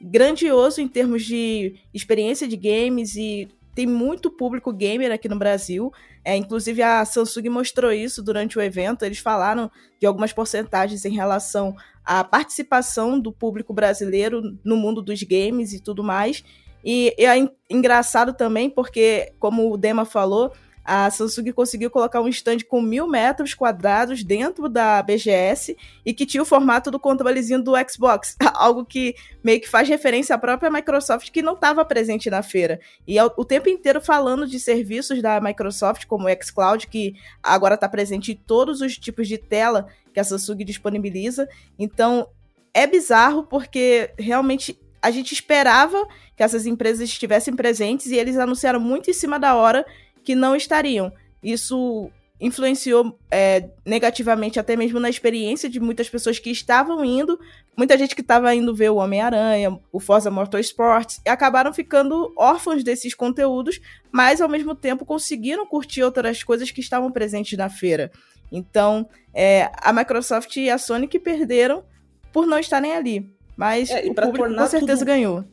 grandioso 0.00 0.80
em 0.80 0.88
termos 0.88 1.24
de 1.24 1.76
experiência 1.94 2.46
de 2.48 2.56
games 2.56 3.14
e 3.14 3.48
tem 3.76 3.86
muito 3.86 4.30
público 4.30 4.72
gamer 4.72 5.12
aqui 5.12 5.28
no 5.28 5.38
Brasil. 5.38 5.92
É, 6.24 6.34
inclusive 6.34 6.82
a 6.82 7.04
Samsung 7.04 7.50
mostrou 7.50 7.92
isso 7.92 8.22
durante 8.22 8.58
o 8.58 8.62
evento. 8.62 9.04
Eles 9.04 9.18
falaram 9.18 9.70
de 10.00 10.06
algumas 10.06 10.32
porcentagens 10.32 11.04
em 11.04 11.12
relação 11.12 11.76
à 12.02 12.24
participação 12.24 13.20
do 13.20 13.30
público 13.30 13.74
brasileiro 13.74 14.40
no 14.64 14.78
mundo 14.78 15.02
dos 15.02 15.22
games 15.22 15.74
e 15.74 15.80
tudo 15.80 16.02
mais. 16.02 16.42
E, 16.82 17.14
e 17.18 17.26
é 17.26 17.36
engraçado 17.68 18.32
também 18.32 18.70
porque, 18.70 19.34
como 19.38 19.70
o 19.70 19.76
Dema 19.76 20.06
falou, 20.06 20.52
a 20.86 21.10
Samsung 21.10 21.50
conseguiu 21.50 21.90
colocar 21.90 22.20
um 22.20 22.28
stand 22.28 22.58
com 22.68 22.80
mil 22.80 23.08
metros 23.08 23.54
quadrados 23.54 24.22
dentro 24.22 24.68
da 24.68 25.02
BGS 25.02 25.76
e 26.04 26.14
que 26.14 26.24
tinha 26.24 26.40
o 26.40 26.46
formato 26.46 26.92
do 26.92 27.00
controlezinho 27.00 27.60
do 27.60 27.72
Xbox, 27.90 28.36
algo 28.54 28.84
que 28.84 29.16
meio 29.42 29.60
que 29.60 29.68
faz 29.68 29.88
referência 29.88 30.36
à 30.36 30.38
própria 30.38 30.70
Microsoft 30.70 31.32
que 31.32 31.42
não 31.42 31.54
estava 31.54 31.84
presente 31.84 32.30
na 32.30 32.40
feira. 32.40 32.78
E 33.06 33.20
o 33.20 33.44
tempo 33.44 33.68
inteiro 33.68 34.00
falando 34.00 34.46
de 34.46 34.60
serviços 34.60 35.20
da 35.20 35.40
Microsoft, 35.40 36.06
como 36.06 36.28
o 36.28 36.44
xCloud, 36.44 36.86
que 36.86 37.16
agora 37.42 37.74
está 37.74 37.88
presente 37.88 38.30
em 38.30 38.36
todos 38.36 38.80
os 38.80 38.96
tipos 38.96 39.26
de 39.26 39.38
tela 39.38 39.88
que 40.14 40.20
a 40.20 40.24
Samsung 40.24 40.62
disponibiliza. 40.64 41.48
Então, 41.76 42.28
é 42.72 42.86
bizarro 42.86 43.42
porque 43.42 44.10
realmente 44.16 44.78
a 45.02 45.10
gente 45.10 45.32
esperava 45.32 46.06
que 46.36 46.42
essas 46.42 46.66
empresas 46.66 47.08
estivessem 47.08 47.54
presentes 47.54 48.06
e 48.06 48.16
eles 48.16 48.36
anunciaram 48.36 48.78
muito 48.78 49.10
em 49.10 49.12
cima 49.12 49.38
da 49.38 49.54
hora 49.54 49.84
que 50.26 50.34
não 50.34 50.56
estariam. 50.56 51.12
Isso 51.40 52.10
influenciou 52.38 53.18
é, 53.30 53.70
negativamente 53.84 54.60
até 54.60 54.76
mesmo 54.76 55.00
na 55.00 55.08
experiência 55.08 55.70
de 55.70 55.80
muitas 55.80 56.10
pessoas 56.10 56.38
que 56.38 56.50
estavam 56.50 57.02
indo, 57.02 57.38
muita 57.74 57.96
gente 57.96 58.14
que 58.14 58.20
estava 58.20 58.54
indo 58.54 58.74
ver 58.74 58.90
o 58.90 58.96
Homem-Aranha, 58.96 59.78
o 59.90 59.98
Forza 60.00 60.30
Motorsports, 60.30 61.20
e 61.24 61.30
acabaram 61.30 61.72
ficando 61.72 62.34
órfãos 62.36 62.84
desses 62.84 63.14
conteúdos, 63.14 63.80
mas 64.12 64.42
ao 64.42 64.48
mesmo 64.48 64.74
tempo 64.74 65.06
conseguiram 65.06 65.64
curtir 65.64 66.02
outras 66.02 66.42
coisas 66.42 66.70
que 66.70 66.80
estavam 66.80 67.10
presentes 67.10 67.56
na 67.56 67.70
feira. 67.70 68.10
Então, 68.52 69.08
é, 69.32 69.70
a 69.80 69.92
Microsoft 69.92 70.54
e 70.56 70.68
a 70.68 70.76
Sony 70.76 71.08
que 71.08 71.18
perderam 71.18 71.84
por 72.32 72.46
não 72.46 72.58
estarem 72.58 72.92
ali. 72.92 73.34
Mas 73.56 73.88
é, 73.88 74.00
o 74.00 74.14
público 74.14 74.54
com 74.54 74.66
certeza 74.66 74.98
tudo... 74.98 75.06
ganhou. 75.06 75.44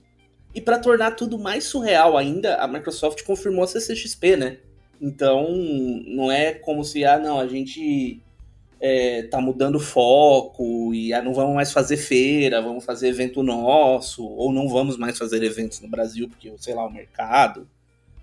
E 0.53 0.61
para 0.61 0.77
tornar 0.77 1.11
tudo 1.11 1.39
mais 1.39 1.63
surreal 1.63 2.15
ainda, 2.15 2.55
a 2.57 2.67
Microsoft 2.67 3.23
confirmou 3.23 3.63
a 3.63 3.67
CCXP, 3.67 4.35
né? 4.35 4.57
Então, 5.01 5.49
não 6.07 6.31
é 6.31 6.53
como 6.53 6.83
se, 6.83 7.03
ah, 7.03 7.17
não, 7.17 7.39
a 7.39 7.47
gente 7.47 8.21
é, 8.79 9.23
tá 9.23 9.41
mudando 9.41 9.79
foco 9.79 10.93
e 10.93 11.13
ah, 11.13 11.21
não 11.21 11.33
vamos 11.33 11.55
mais 11.55 11.71
fazer 11.71 11.97
feira, 11.97 12.61
vamos 12.61 12.85
fazer 12.85 13.07
evento 13.07 13.41
nosso, 13.41 14.23
ou 14.25 14.53
não 14.53 14.69
vamos 14.69 14.97
mais 14.97 15.17
fazer 15.17 15.41
eventos 15.43 15.81
no 15.81 15.87
Brasil 15.87 16.29
porque, 16.29 16.53
sei 16.57 16.73
lá, 16.73 16.85
o 16.85 16.91
mercado. 16.91 17.67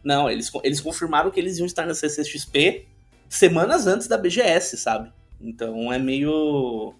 Não, 0.05 0.31
eles, 0.31 0.51
eles 0.63 0.81
confirmaram 0.81 1.31
que 1.31 1.41
eles 1.41 1.59
iam 1.59 1.67
estar 1.67 1.87
na 1.87 1.95
CCXP 1.95 2.87
semanas 3.29 3.87
antes 3.87 4.07
da 4.07 4.17
BGS, 4.17 4.77
sabe? 4.77 5.11
Então 5.41 5.93
é 5.93 5.99
meio 5.99 6.95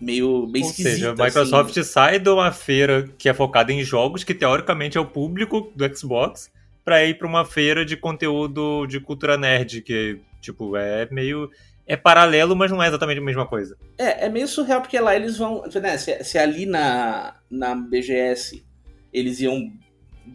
meio, 0.00 0.46
meio 0.46 0.64
Ou 0.64 0.72
seja, 0.72 1.10
a 1.10 1.24
Microsoft 1.24 1.76
assim. 1.76 1.82
sai 1.82 2.18
de 2.18 2.30
uma 2.30 2.50
feira 2.50 3.08
que 3.18 3.28
é 3.28 3.34
focada 3.34 3.72
em 3.72 3.84
jogos, 3.84 4.24
que 4.24 4.34
teoricamente 4.34 4.96
é 4.96 5.00
o 5.00 5.06
público 5.06 5.72
do 5.74 5.96
Xbox, 5.96 6.50
para 6.84 7.04
ir 7.04 7.18
para 7.18 7.26
uma 7.26 7.44
feira 7.44 7.84
de 7.84 7.96
conteúdo 7.96 8.86
de 8.86 8.98
cultura 9.00 9.36
nerd, 9.36 9.82
que, 9.82 10.18
tipo, 10.40 10.76
é 10.76 11.06
meio. 11.10 11.50
É 11.86 11.96
paralelo, 11.96 12.54
mas 12.54 12.70
não 12.70 12.80
é 12.80 12.86
exatamente 12.86 13.18
a 13.18 13.24
mesma 13.24 13.46
coisa. 13.46 13.76
É, 13.98 14.26
é 14.26 14.28
meio 14.28 14.46
surreal, 14.46 14.80
porque 14.80 14.98
lá 14.98 15.14
eles 15.14 15.36
vão. 15.36 15.64
Né, 15.74 15.98
se, 15.98 16.22
se 16.22 16.38
ali 16.38 16.64
na, 16.64 17.34
na 17.50 17.74
BGS 17.74 18.64
eles 19.12 19.40
iam 19.40 19.72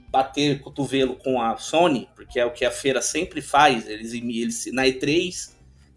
bater 0.10 0.60
cotovelo 0.60 1.16
com 1.16 1.42
a 1.42 1.56
Sony, 1.58 2.10
porque 2.14 2.40
é 2.40 2.46
o 2.46 2.52
que 2.52 2.66
a 2.66 2.72
feira 2.72 3.02
sempre 3.02 3.42
faz, 3.42 3.88
eles, 3.88 4.14
eles 4.14 4.66
na 4.74 4.84
E3 4.84 5.55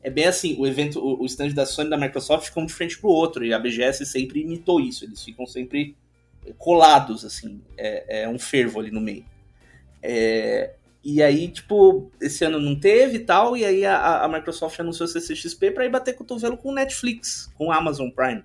é 0.08 0.10
bem 0.10 0.24
assim, 0.24 0.56
o 0.58 0.66
evento, 0.66 0.98
o, 0.98 1.24
stand 1.26 1.50
da 1.50 1.66
Sony 1.66 1.88
e 1.88 1.90
da 1.90 1.98
Microsoft 1.98 2.46
ficam 2.46 2.64
de 2.64 2.72
frente 2.72 2.98
pro 2.98 3.10
outro, 3.10 3.44
e 3.44 3.52
a 3.52 3.58
BGS 3.58 4.06
sempre 4.06 4.40
imitou 4.40 4.80
isso, 4.80 5.04
eles 5.04 5.22
ficam 5.22 5.46
sempre 5.46 5.94
colados, 6.56 7.26
assim, 7.26 7.60
é, 7.76 8.22
é 8.22 8.28
um 8.28 8.38
fervo 8.38 8.80
ali 8.80 8.90
no 8.90 9.02
meio. 9.02 9.24
É, 10.02 10.72
e 11.04 11.22
aí, 11.22 11.48
tipo, 11.48 12.10
esse 12.20 12.42
ano 12.42 12.58
não 12.58 12.74
teve 12.74 13.16
e 13.16 13.20
tal, 13.20 13.54
e 13.54 13.66
aí 13.66 13.84
a, 13.84 14.24
a 14.24 14.28
Microsoft 14.28 14.80
anunciou 14.80 15.06
o 15.06 15.12
CCXP 15.12 15.72
para 15.72 15.84
ir 15.84 15.90
bater 15.90 16.14
cotovelo 16.14 16.56
com 16.56 16.70
o 16.70 16.74
Netflix, 16.74 17.52
com 17.54 17.66
o 17.66 17.72
Amazon 17.72 18.08
Prime. 18.08 18.42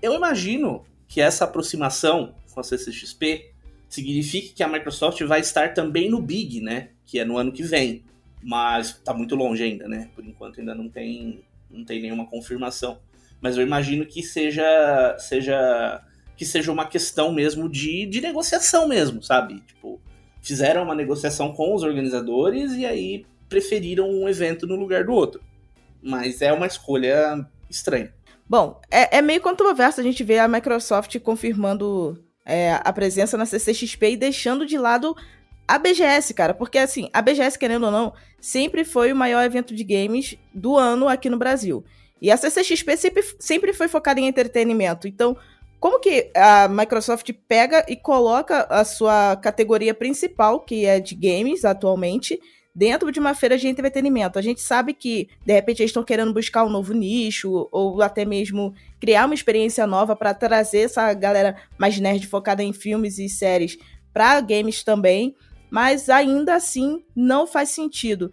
Eu 0.00 0.14
imagino 0.14 0.86
que 1.06 1.20
essa 1.20 1.44
aproximação 1.44 2.34
com 2.54 2.60
a 2.60 2.62
CCXP 2.62 3.52
signifique 3.90 4.54
que 4.54 4.62
a 4.62 4.68
Microsoft 4.68 5.20
vai 5.24 5.40
estar 5.40 5.74
também 5.74 6.10
no 6.10 6.22
Big, 6.22 6.60
né? 6.60 6.90
Que 7.04 7.18
é 7.18 7.24
no 7.24 7.36
ano 7.36 7.52
que 7.52 7.62
vem 7.62 8.04
mas 8.42 8.88
está 8.88 9.12
muito 9.12 9.34
longe 9.34 9.62
ainda, 9.62 9.88
né? 9.88 10.08
Por 10.14 10.24
enquanto 10.24 10.60
ainda 10.60 10.74
não 10.74 10.88
tem, 10.88 11.44
não 11.70 11.84
tem 11.84 12.00
nenhuma 12.00 12.26
confirmação. 12.26 12.98
Mas 13.40 13.56
eu 13.56 13.62
imagino 13.62 14.04
que 14.04 14.22
seja, 14.22 15.16
seja 15.18 16.02
que 16.36 16.44
seja 16.44 16.70
uma 16.70 16.86
questão 16.86 17.32
mesmo 17.32 17.68
de, 17.68 18.06
de 18.06 18.20
negociação 18.20 18.86
mesmo, 18.86 19.22
sabe? 19.22 19.60
Tipo, 19.66 20.00
fizeram 20.40 20.84
uma 20.84 20.94
negociação 20.94 21.52
com 21.52 21.74
os 21.74 21.82
organizadores 21.82 22.72
e 22.74 22.86
aí 22.86 23.26
preferiram 23.48 24.08
um 24.08 24.28
evento 24.28 24.66
no 24.66 24.76
lugar 24.76 25.04
do 25.04 25.12
outro. 25.12 25.40
Mas 26.00 26.40
é 26.40 26.52
uma 26.52 26.66
escolha 26.66 27.44
estranha. 27.68 28.14
Bom, 28.48 28.80
é, 28.90 29.18
é 29.18 29.22
meio 29.22 29.40
controverso 29.40 30.00
a 30.00 30.04
gente 30.04 30.22
ver 30.22 30.38
a 30.38 30.48
Microsoft 30.48 31.18
confirmando 31.20 32.22
é, 32.46 32.80
a 32.82 32.92
presença 32.92 33.36
na 33.36 33.44
CCXP 33.44 34.12
e 34.12 34.16
deixando 34.16 34.64
de 34.64 34.78
lado 34.78 35.14
a 35.68 35.78
BGS, 35.78 36.32
cara, 36.32 36.54
porque 36.54 36.78
assim, 36.78 37.10
a 37.12 37.20
BGS, 37.20 37.58
querendo 37.58 37.84
ou 37.84 37.92
não, 37.92 38.14
sempre 38.40 38.84
foi 38.84 39.12
o 39.12 39.16
maior 39.16 39.44
evento 39.44 39.74
de 39.74 39.84
games 39.84 40.34
do 40.54 40.78
ano 40.78 41.06
aqui 41.06 41.28
no 41.28 41.36
Brasil. 41.36 41.84
E 42.22 42.30
a 42.30 42.36
CCXP 42.38 42.96
sempre, 42.96 43.22
sempre 43.38 43.72
foi 43.74 43.86
focada 43.86 44.18
em 44.18 44.26
entretenimento. 44.26 45.06
Então, 45.06 45.36
como 45.78 46.00
que 46.00 46.30
a 46.34 46.68
Microsoft 46.68 47.30
pega 47.46 47.84
e 47.86 47.94
coloca 47.94 48.62
a 48.70 48.82
sua 48.82 49.36
categoria 49.36 49.92
principal, 49.92 50.60
que 50.60 50.86
é 50.86 50.98
de 50.98 51.14
games 51.14 51.66
atualmente, 51.66 52.40
dentro 52.74 53.12
de 53.12 53.20
uma 53.20 53.34
feira 53.34 53.58
de 53.58 53.68
entretenimento? 53.68 54.38
A 54.38 54.42
gente 54.42 54.62
sabe 54.62 54.94
que, 54.94 55.28
de 55.44 55.52
repente, 55.52 55.82
eles 55.82 55.90
estão 55.90 56.02
querendo 56.02 56.32
buscar 56.32 56.64
um 56.64 56.70
novo 56.70 56.94
nicho, 56.94 57.68
ou 57.70 58.00
até 58.00 58.24
mesmo 58.24 58.74
criar 58.98 59.26
uma 59.26 59.34
experiência 59.34 59.86
nova 59.86 60.16
para 60.16 60.32
trazer 60.32 60.80
essa 60.80 61.12
galera 61.12 61.56
mais 61.76 62.00
nerd 62.00 62.26
focada 62.26 62.62
em 62.62 62.72
filmes 62.72 63.18
e 63.18 63.28
séries 63.28 63.76
para 64.12 64.40
games 64.40 64.82
também 64.82 65.36
mas 65.70 66.08
ainda 66.08 66.54
assim 66.54 67.02
não 67.14 67.46
faz 67.46 67.70
sentido. 67.70 68.30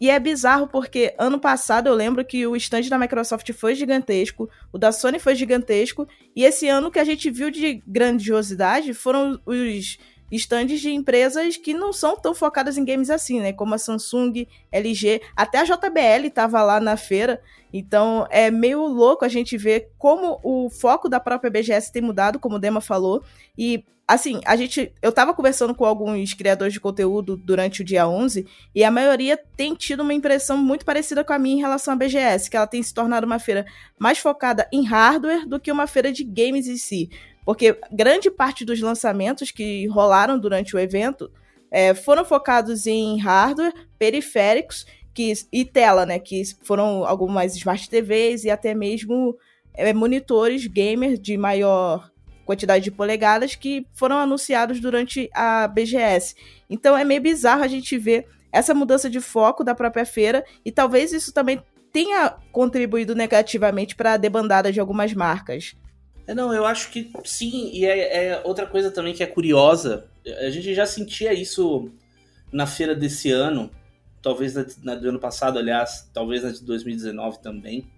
E 0.00 0.10
é 0.10 0.18
bizarro 0.18 0.68
porque 0.68 1.14
ano 1.18 1.40
passado 1.40 1.88
eu 1.88 1.94
lembro 1.94 2.24
que 2.24 2.46
o 2.46 2.54
stand 2.54 2.82
da 2.82 2.98
Microsoft 2.98 3.52
foi 3.52 3.74
gigantesco, 3.74 4.48
o 4.72 4.78
da 4.78 4.92
Sony 4.92 5.18
foi 5.18 5.34
gigantesco, 5.34 6.06
e 6.36 6.44
esse 6.44 6.68
ano 6.68 6.90
que 6.90 7.00
a 7.00 7.04
gente 7.04 7.30
viu 7.30 7.50
de 7.50 7.82
grandiosidade 7.86 8.94
foram 8.94 9.40
os 9.44 9.98
stands 10.30 10.80
de 10.80 10.90
empresas 10.90 11.56
que 11.56 11.72
não 11.74 11.92
são 11.92 12.16
tão 12.16 12.34
focadas 12.34 12.76
em 12.76 12.84
games 12.84 13.10
assim, 13.10 13.40
né? 13.40 13.52
Como 13.52 13.74
a 13.74 13.78
Samsung, 13.78 14.46
LG, 14.70 15.22
até 15.36 15.58
a 15.58 15.64
JBL 15.64 16.26
estava 16.26 16.62
lá 16.62 16.80
na 16.80 16.96
feira. 16.96 17.40
Então 17.72 18.26
é 18.30 18.50
meio 18.50 18.86
louco 18.86 19.24
a 19.24 19.28
gente 19.28 19.56
ver 19.56 19.90
como 19.98 20.40
o 20.42 20.70
foco 20.70 21.08
da 21.08 21.20
própria 21.20 21.50
BGS 21.50 21.92
tem 21.92 22.02
mudado, 22.02 22.38
como 22.38 22.56
o 22.56 22.58
Dema 22.58 22.80
falou, 22.80 23.22
e 23.56 23.84
assim, 24.08 24.40
a 24.46 24.56
gente. 24.56 24.90
Eu 25.02 25.12
tava 25.12 25.34
conversando 25.34 25.74
com 25.74 25.84
alguns 25.84 26.32
criadores 26.32 26.72
de 26.72 26.80
conteúdo 26.80 27.36
durante 27.36 27.82
o 27.82 27.84
dia 27.84 28.08
11 28.08 28.46
e 28.74 28.82
a 28.82 28.90
maioria 28.90 29.36
tem 29.36 29.74
tido 29.74 30.00
uma 30.00 30.14
impressão 30.14 30.56
muito 30.56 30.86
parecida 30.86 31.22
com 31.22 31.34
a 31.34 31.38
minha 31.38 31.56
em 31.56 31.60
relação 31.60 31.92
à 31.92 31.96
BGS, 31.96 32.48
que 32.48 32.56
ela 32.56 32.66
tem 32.66 32.82
se 32.82 32.94
tornado 32.94 33.26
uma 33.26 33.38
feira 33.38 33.66
mais 33.98 34.18
focada 34.18 34.66
em 34.72 34.82
hardware 34.82 35.46
do 35.46 35.60
que 35.60 35.70
uma 35.70 35.86
feira 35.86 36.10
de 36.10 36.24
games 36.24 36.66
em 36.66 36.78
si. 36.78 37.10
Porque 37.48 37.80
grande 37.90 38.30
parte 38.30 38.62
dos 38.62 38.78
lançamentos 38.78 39.50
que 39.50 39.86
rolaram 39.86 40.38
durante 40.38 40.76
o 40.76 40.78
evento 40.78 41.32
é, 41.70 41.94
foram 41.94 42.22
focados 42.22 42.86
em 42.86 43.18
hardware, 43.18 43.72
periféricos 43.98 44.84
que, 45.14 45.32
e 45.50 45.64
tela, 45.64 46.04
né? 46.04 46.18
Que 46.18 46.42
foram 46.62 47.06
algumas 47.06 47.56
smart 47.56 47.88
TVs 47.88 48.44
e 48.44 48.50
até 48.50 48.74
mesmo 48.74 49.34
é, 49.72 49.94
monitores 49.94 50.66
gamer 50.66 51.16
de 51.16 51.38
maior 51.38 52.10
quantidade 52.44 52.84
de 52.84 52.90
polegadas 52.90 53.54
que 53.54 53.86
foram 53.94 54.18
anunciados 54.18 54.78
durante 54.78 55.30
a 55.32 55.66
BGS. 55.68 56.34
Então 56.68 56.98
é 56.98 57.02
meio 57.02 57.22
bizarro 57.22 57.62
a 57.62 57.68
gente 57.68 57.96
ver 57.96 58.26
essa 58.52 58.74
mudança 58.74 59.08
de 59.08 59.22
foco 59.22 59.64
da 59.64 59.74
própria 59.74 60.04
feira 60.04 60.44
e 60.66 60.70
talvez 60.70 61.14
isso 61.14 61.32
também 61.32 61.62
tenha 61.90 62.36
contribuído 62.52 63.14
negativamente 63.14 63.96
para 63.96 64.12
a 64.12 64.16
debandada 64.18 64.70
de 64.70 64.80
algumas 64.80 65.14
marcas. 65.14 65.74
É, 66.28 66.34
não, 66.34 66.52
eu 66.52 66.66
acho 66.66 66.90
que 66.90 67.10
sim, 67.24 67.70
e 67.72 67.86
é, 67.86 68.26
é, 68.26 68.42
outra 68.44 68.66
coisa 68.66 68.90
também 68.90 69.14
que 69.14 69.22
é 69.22 69.26
curiosa, 69.26 70.06
a 70.26 70.50
gente 70.50 70.74
já 70.74 70.84
sentia 70.84 71.32
isso 71.32 71.90
na 72.52 72.66
feira 72.66 72.94
desse 72.94 73.30
ano, 73.30 73.70
talvez 74.22 74.54
na, 74.54 74.66
na 74.82 74.94
do 74.94 75.08
ano 75.08 75.18
passado, 75.18 75.58
aliás, 75.58 76.08
talvez 76.12 76.42
na 76.42 76.50
de 76.50 76.62
2019 76.62 77.38
também. 77.40 77.90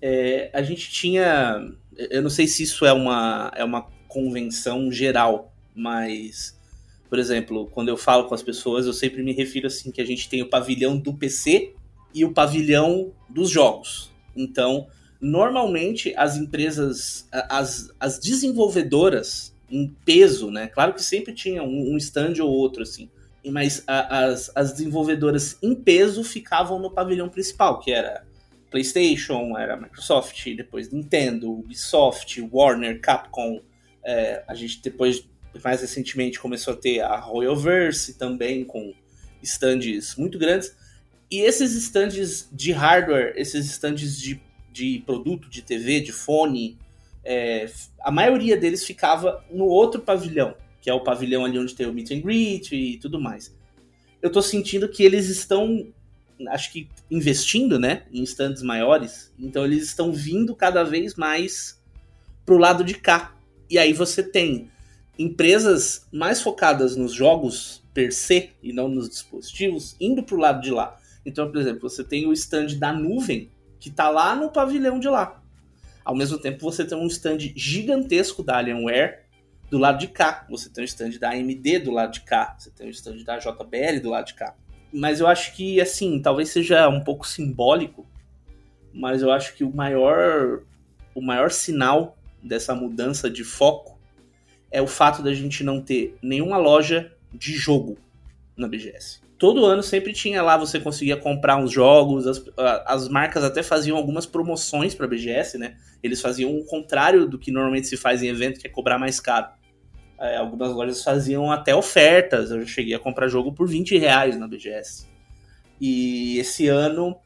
É, 0.00 0.50
a 0.54 0.62
gente 0.62 0.88
tinha 0.88 1.68
eu 1.98 2.22
não 2.22 2.30
sei 2.30 2.46
se 2.46 2.62
isso 2.62 2.86
é 2.86 2.92
uma, 2.92 3.50
é 3.56 3.64
uma 3.64 3.82
convenção 4.06 4.90
geral, 4.92 5.52
mas 5.74 6.56
por 7.10 7.18
exemplo, 7.18 7.66
quando 7.66 7.88
eu 7.88 7.96
falo 7.96 8.28
com 8.28 8.34
as 8.34 8.42
pessoas, 8.42 8.86
eu 8.86 8.92
sempre 8.92 9.22
me 9.22 9.32
refiro 9.32 9.66
assim 9.66 9.90
que 9.90 10.00
a 10.00 10.06
gente 10.06 10.28
tem 10.28 10.42
o 10.42 10.48
pavilhão 10.48 10.96
do 10.96 11.12
PC 11.12 11.74
e 12.14 12.24
o 12.24 12.32
pavilhão 12.32 13.12
dos 13.28 13.50
jogos. 13.50 14.12
Então, 14.36 14.86
normalmente 15.20 16.14
as 16.16 16.36
empresas, 16.36 17.28
as, 17.32 17.90
as 17.98 18.18
desenvolvedoras 18.18 19.54
em 19.70 19.94
peso, 20.04 20.50
né? 20.50 20.68
Claro 20.68 20.94
que 20.94 21.02
sempre 21.02 21.32
tinha 21.34 21.62
um, 21.62 21.92
um 21.92 21.96
stand 21.96 22.34
ou 22.40 22.50
outro 22.50 22.82
assim, 22.82 23.10
mas 23.44 23.82
a, 23.86 24.24
as, 24.24 24.50
as 24.54 24.72
desenvolvedoras 24.72 25.58
em 25.62 25.74
peso 25.74 26.22
ficavam 26.24 26.78
no 26.78 26.90
pavilhão 26.90 27.28
principal, 27.28 27.80
que 27.80 27.92
era 27.92 28.24
PlayStation, 28.70 29.56
era 29.58 29.76
Microsoft, 29.76 30.44
depois 30.54 30.90
Nintendo, 30.90 31.50
Ubisoft, 31.50 32.40
Warner, 32.52 33.00
Capcom. 33.00 33.60
É, 34.04 34.42
a 34.46 34.54
gente 34.54 34.80
depois 34.82 35.26
mais 35.64 35.80
recentemente 35.80 36.38
começou 36.38 36.74
a 36.74 36.76
ter 36.76 37.00
a 37.00 37.16
Royalverse 37.16 38.14
também, 38.14 38.64
com 38.64 38.94
stands 39.42 40.16
muito 40.16 40.38
grandes. 40.38 40.74
E 41.30 41.40
esses 41.40 41.72
stands 41.74 42.48
de 42.52 42.72
hardware, 42.72 43.32
esses 43.36 43.66
stands 43.66 44.18
de, 44.18 44.40
de 44.72 45.02
produto, 45.04 45.48
de 45.48 45.62
TV, 45.62 46.00
de 46.00 46.12
fone, 46.12 46.78
é, 47.24 47.70
a 48.00 48.10
maioria 48.10 48.56
deles 48.56 48.84
ficava 48.84 49.44
no 49.50 49.66
outro 49.66 50.00
pavilhão, 50.00 50.54
que 50.80 50.88
é 50.88 50.94
o 50.94 51.02
pavilhão 51.02 51.44
ali 51.44 51.58
onde 51.58 51.74
tem 51.74 51.86
o 51.86 51.92
meet 51.92 52.10
and 52.10 52.20
greet 52.20 52.72
e 52.72 52.96
tudo 52.98 53.20
mais. 53.20 53.54
Eu 54.22 54.30
tô 54.30 54.40
sentindo 54.40 54.88
que 54.88 55.02
eles 55.02 55.28
estão, 55.28 55.86
acho 56.48 56.72
que 56.72 56.88
investindo, 57.10 57.78
né, 57.78 58.04
em 58.12 58.22
stands 58.22 58.62
maiores, 58.62 59.32
então 59.38 59.64
eles 59.64 59.84
estão 59.84 60.12
vindo 60.12 60.54
cada 60.54 60.82
vez 60.82 61.14
mais 61.14 61.80
pro 62.46 62.56
lado 62.56 62.82
de 62.82 62.94
cá. 62.94 63.36
E 63.68 63.78
aí 63.78 63.92
você 63.92 64.22
tem 64.22 64.70
empresas 65.18 66.06
mais 66.10 66.40
focadas 66.40 66.96
nos 66.96 67.12
jogos 67.12 67.82
per 67.92 68.12
se 68.12 68.50
e 68.62 68.72
não 68.72 68.88
nos 68.88 69.08
dispositivos 69.08 69.96
indo 70.00 70.22
para 70.22 70.36
o 70.36 70.38
lado 70.38 70.62
de 70.62 70.70
lá. 70.70 70.98
Então, 71.26 71.50
por 71.50 71.60
exemplo, 71.60 71.90
você 71.90 72.02
tem 72.02 72.26
o 72.26 72.32
stand 72.32 72.78
da 72.78 72.92
nuvem 72.92 73.50
que 73.78 73.88
está 73.88 74.08
lá 74.08 74.34
no 74.34 74.50
pavilhão 74.50 74.98
de 74.98 75.08
lá. 75.08 75.42
Ao 76.04 76.14
mesmo 76.14 76.38
tempo, 76.38 76.58
você 76.60 76.84
tem 76.84 76.96
um 76.96 77.06
stand 77.06 77.38
gigantesco 77.54 78.42
da 78.42 78.56
Alienware 78.56 79.24
do 79.70 79.78
lado 79.78 79.98
de 79.98 80.08
cá. 80.08 80.46
Você 80.48 80.70
tem 80.70 80.82
o 80.82 80.86
stand 80.86 81.10
da 81.20 81.30
AMD 81.30 81.80
do 81.80 81.90
lado 81.90 82.12
de 82.12 82.22
cá. 82.22 82.56
Você 82.58 82.70
tem 82.70 82.86
o 82.86 82.90
stand 82.90 83.22
da 83.24 83.38
JBL 83.38 84.00
do 84.02 84.10
lado 84.10 84.26
de 84.26 84.34
cá. 84.34 84.54
Mas 84.92 85.20
eu 85.20 85.26
acho 85.26 85.54
que, 85.54 85.80
assim, 85.80 86.20
talvez 86.20 86.48
seja 86.48 86.88
um 86.88 87.04
pouco 87.04 87.26
simbólico, 87.26 88.06
mas 88.92 89.20
eu 89.20 89.30
acho 89.30 89.54
que 89.54 89.62
o 89.62 89.74
maior, 89.74 90.62
o 91.14 91.20
maior 91.20 91.50
sinal 91.50 92.16
dessa 92.42 92.74
mudança 92.74 93.28
de 93.28 93.44
foco 93.44 93.98
é 94.70 94.80
o 94.80 94.86
fato 94.86 95.22
da 95.22 95.34
gente 95.34 95.62
não 95.62 95.82
ter 95.82 96.16
nenhuma 96.22 96.56
loja 96.56 97.12
de 97.32 97.52
jogo 97.52 97.98
na 98.58 98.68
BGS. 98.68 99.20
Todo 99.38 99.64
ano 99.64 99.82
sempre 99.82 100.12
tinha 100.12 100.42
lá, 100.42 100.56
você 100.56 100.80
conseguia 100.80 101.16
comprar 101.16 101.56
uns 101.56 101.70
jogos, 101.70 102.26
as, 102.26 102.42
as 102.86 103.08
marcas 103.08 103.44
até 103.44 103.62
faziam 103.62 103.96
algumas 103.96 104.26
promoções 104.26 104.94
para 104.94 105.06
BGS, 105.06 105.56
né? 105.58 105.76
Eles 106.02 106.20
faziam 106.20 106.56
o 106.56 106.64
contrário 106.64 107.26
do 107.26 107.38
que 107.38 107.52
normalmente 107.52 107.86
se 107.86 107.96
faz 107.96 108.22
em 108.22 108.28
evento, 108.28 108.58
que 108.58 108.66
é 108.66 108.70
cobrar 108.70 108.98
mais 108.98 109.20
caro. 109.20 109.46
É, 110.18 110.36
algumas 110.36 110.72
lojas 110.72 111.04
faziam 111.04 111.52
até 111.52 111.72
ofertas, 111.74 112.50
eu 112.50 112.66
cheguei 112.66 112.94
a 112.94 112.98
comprar 112.98 113.28
jogo 113.28 113.52
por 113.52 113.68
20 113.68 113.96
reais 113.96 114.36
na 114.36 114.48
BGS. 114.48 115.06
E 115.80 116.38
esse 116.38 116.66
ano, 116.66 117.16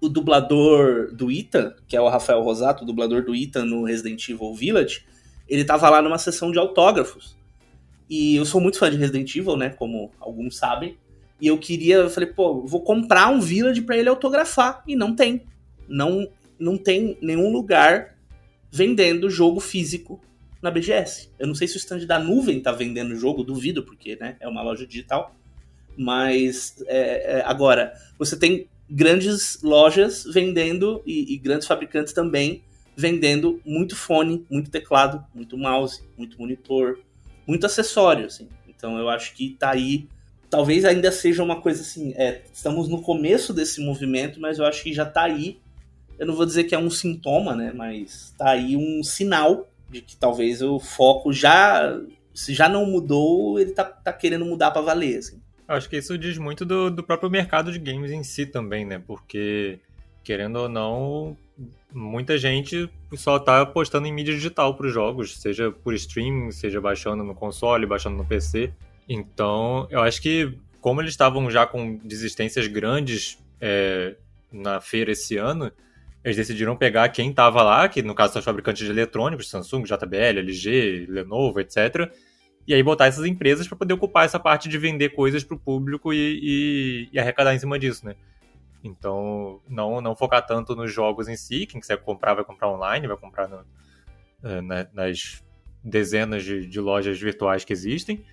o 0.00 0.08
dublador 0.10 1.14
do 1.14 1.30
Ethan, 1.30 1.74
que 1.88 1.96
é 1.96 2.00
o 2.00 2.08
Rafael 2.08 2.42
Rosato, 2.42 2.84
o 2.84 2.86
dublador 2.86 3.24
do 3.24 3.34
Ethan 3.34 3.64
no 3.64 3.84
Resident 3.84 4.28
Evil 4.28 4.54
Village, 4.54 5.06
ele 5.48 5.64
tava 5.64 5.88
lá 5.88 6.02
numa 6.02 6.18
sessão 6.18 6.50
de 6.50 6.58
autógrafos. 6.58 7.36
E 8.14 8.36
eu 8.36 8.44
sou 8.44 8.60
muito 8.60 8.78
fã 8.78 8.88
de 8.88 8.96
Resident 8.96 9.34
Evil, 9.34 9.56
né? 9.56 9.70
Como 9.70 10.12
alguns 10.20 10.56
sabem. 10.56 10.96
E 11.40 11.48
eu 11.48 11.58
queria, 11.58 11.96
eu 11.96 12.08
falei, 12.08 12.28
pô, 12.28 12.64
vou 12.64 12.80
comprar 12.80 13.28
um 13.28 13.40
Village 13.40 13.82
para 13.82 13.96
ele 13.96 14.08
autografar. 14.08 14.84
E 14.86 14.94
não 14.94 15.16
tem. 15.16 15.42
Não, 15.88 16.28
não 16.56 16.78
tem 16.78 17.18
nenhum 17.20 17.52
lugar 17.52 18.16
vendendo 18.70 19.28
jogo 19.28 19.58
físico 19.58 20.20
na 20.62 20.70
BGS. 20.70 21.28
Eu 21.40 21.48
não 21.48 21.56
sei 21.56 21.66
se 21.66 21.74
o 21.74 21.78
stand 21.78 22.06
da 22.06 22.20
nuvem 22.20 22.60
tá 22.60 22.70
vendendo 22.70 23.16
jogo, 23.16 23.42
duvido, 23.42 23.82
porque 23.82 24.14
né, 24.14 24.36
é 24.38 24.46
uma 24.46 24.62
loja 24.62 24.86
digital. 24.86 25.34
Mas 25.98 26.84
é, 26.86 27.38
é, 27.38 27.42
agora, 27.44 27.94
você 28.16 28.38
tem 28.38 28.68
grandes 28.88 29.60
lojas 29.60 30.22
vendendo 30.22 31.02
e, 31.04 31.34
e 31.34 31.36
grandes 31.36 31.66
fabricantes 31.66 32.12
também 32.12 32.62
vendendo 32.96 33.60
muito 33.66 33.96
fone, 33.96 34.46
muito 34.48 34.70
teclado, 34.70 35.24
muito 35.34 35.58
mouse, 35.58 36.00
muito 36.16 36.38
monitor, 36.38 37.00
muito 37.46 37.66
acessório, 37.66 38.26
assim. 38.26 38.48
Então 38.68 38.98
eu 38.98 39.08
acho 39.08 39.34
que 39.34 39.56
tá 39.58 39.70
aí. 39.70 40.08
Talvez 40.50 40.84
ainda 40.84 41.10
seja 41.10 41.42
uma 41.42 41.60
coisa 41.60 41.82
assim. 41.82 42.12
É, 42.16 42.42
estamos 42.52 42.88
no 42.88 43.02
começo 43.02 43.52
desse 43.52 43.80
movimento, 43.80 44.40
mas 44.40 44.58
eu 44.58 44.66
acho 44.66 44.82
que 44.82 44.92
já 44.92 45.04
tá 45.04 45.22
aí. 45.22 45.58
Eu 46.18 46.26
não 46.26 46.34
vou 46.34 46.46
dizer 46.46 46.64
que 46.64 46.74
é 46.74 46.78
um 46.78 46.90
sintoma, 46.90 47.54
né? 47.54 47.72
Mas 47.74 48.34
tá 48.38 48.50
aí 48.50 48.76
um 48.76 49.02
sinal 49.02 49.68
de 49.90 50.00
que 50.00 50.16
talvez 50.16 50.62
o 50.62 50.78
foco 50.78 51.32
já. 51.32 51.98
Se 52.32 52.52
já 52.52 52.68
não 52.68 52.86
mudou, 52.86 53.60
ele 53.60 53.72
tá, 53.72 53.84
tá 53.84 54.12
querendo 54.12 54.44
mudar 54.44 54.70
para 54.70 54.82
valer, 54.82 55.18
assim. 55.18 55.40
Eu 55.68 55.74
acho 55.76 55.88
que 55.88 55.96
isso 55.96 56.18
diz 56.18 56.36
muito 56.36 56.64
do, 56.64 56.90
do 56.90 57.02
próprio 57.02 57.30
mercado 57.30 57.72
de 57.72 57.78
games 57.78 58.10
em 58.10 58.22
si 58.22 58.44
também, 58.44 58.84
né? 58.84 59.02
Porque, 59.06 59.78
querendo 60.22 60.56
ou 60.56 60.68
não, 60.68 61.36
muita 61.94 62.36
gente 62.36 62.90
só 63.14 63.38
tá 63.38 63.62
apostando 63.62 64.06
em 64.06 64.12
mídia 64.12 64.34
digital 64.34 64.74
para 64.76 64.86
os 64.86 64.92
jogos, 64.92 65.40
seja 65.40 65.70
por 65.70 65.94
streaming, 65.94 66.50
seja 66.50 66.80
baixando 66.80 67.22
no 67.22 67.34
console, 67.34 67.86
baixando 67.86 68.16
no 68.16 68.24
PC. 68.24 68.72
Então, 69.08 69.86
eu 69.90 70.00
acho 70.00 70.20
que 70.20 70.58
como 70.80 71.00
eles 71.00 71.12
estavam 71.12 71.48
já 71.50 71.66
com 71.66 71.96
desistências 71.96 72.66
grandes 72.66 73.38
é, 73.60 74.16
na 74.52 74.80
feira 74.80 75.12
esse 75.12 75.36
ano, 75.36 75.72
eles 76.24 76.36
decidiram 76.36 76.76
pegar 76.76 77.08
quem 77.10 77.30
estava 77.30 77.62
lá, 77.62 77.88
que 77.88 78.02
no 78.02 78.14
caso 78.14 78.32
são 78.32 78.40
os 78.40 78.44
fabricantes 78.44 78.84
de 78.84 78.90
eletrônicos, 78.90 79.48
Samsung, 79.48 79.84
JBL, 79.84 80.38
LG, 80.40 81.06
Lenovo, 81.08 81.60
etc. 81.60 82.10
E 82.66 82.74
aí 82.74 82.82
botar 82.82 83.06
essas 83.06 83.24
empresas 83.24 83.68
para 83.68 83.76
poder 83.76 83.94
ocupar 83.94 84.24
essa 84.24 84.40
parte 84.40 84.68
de 84.68 84.78
vender 84.78 85.10
coisas 85.10 85.44
para 85.44 85.54
o 85.54 85.60
público 85.60 86.12
e, 86.12 86.40
e, 86.42 87.08
e 87.12 87.18
arrecadar 87.18 87.54
em 87.54 87.58
cima 87.58 87.78
disso, 87.78 88.04
né? 88.06 88.16
Então, 88.84 89.62
não, 89.66 90.02
não 90.02 90.14
focar 90.14 90.44
tanto 90.46 90.76
nos 90.76 90.92
jogos 90.92 91.26
em 91.26 91.36
si. 91.36 91.64
Quem 91.64 91.80
quiser 91.80 91.96
comprar, 91.96 92.34
vai 92.34 92.44
comprar 92.44 92.70
online, 92.70 93.08
vai 93.08 93.16
comprar 93.16 93.48
no, 93.48 93.64
eh, 94.42 94.60
na, 94.60 94.86
nas 94.92 95.42
dezenas 95.82 96.44
de, 96.44 96.66
de, 96.66 96.80
lojas 96.80 97.18
virtuais 97.18 97.64
que 97.64 97.72
existem, 97.72 98.24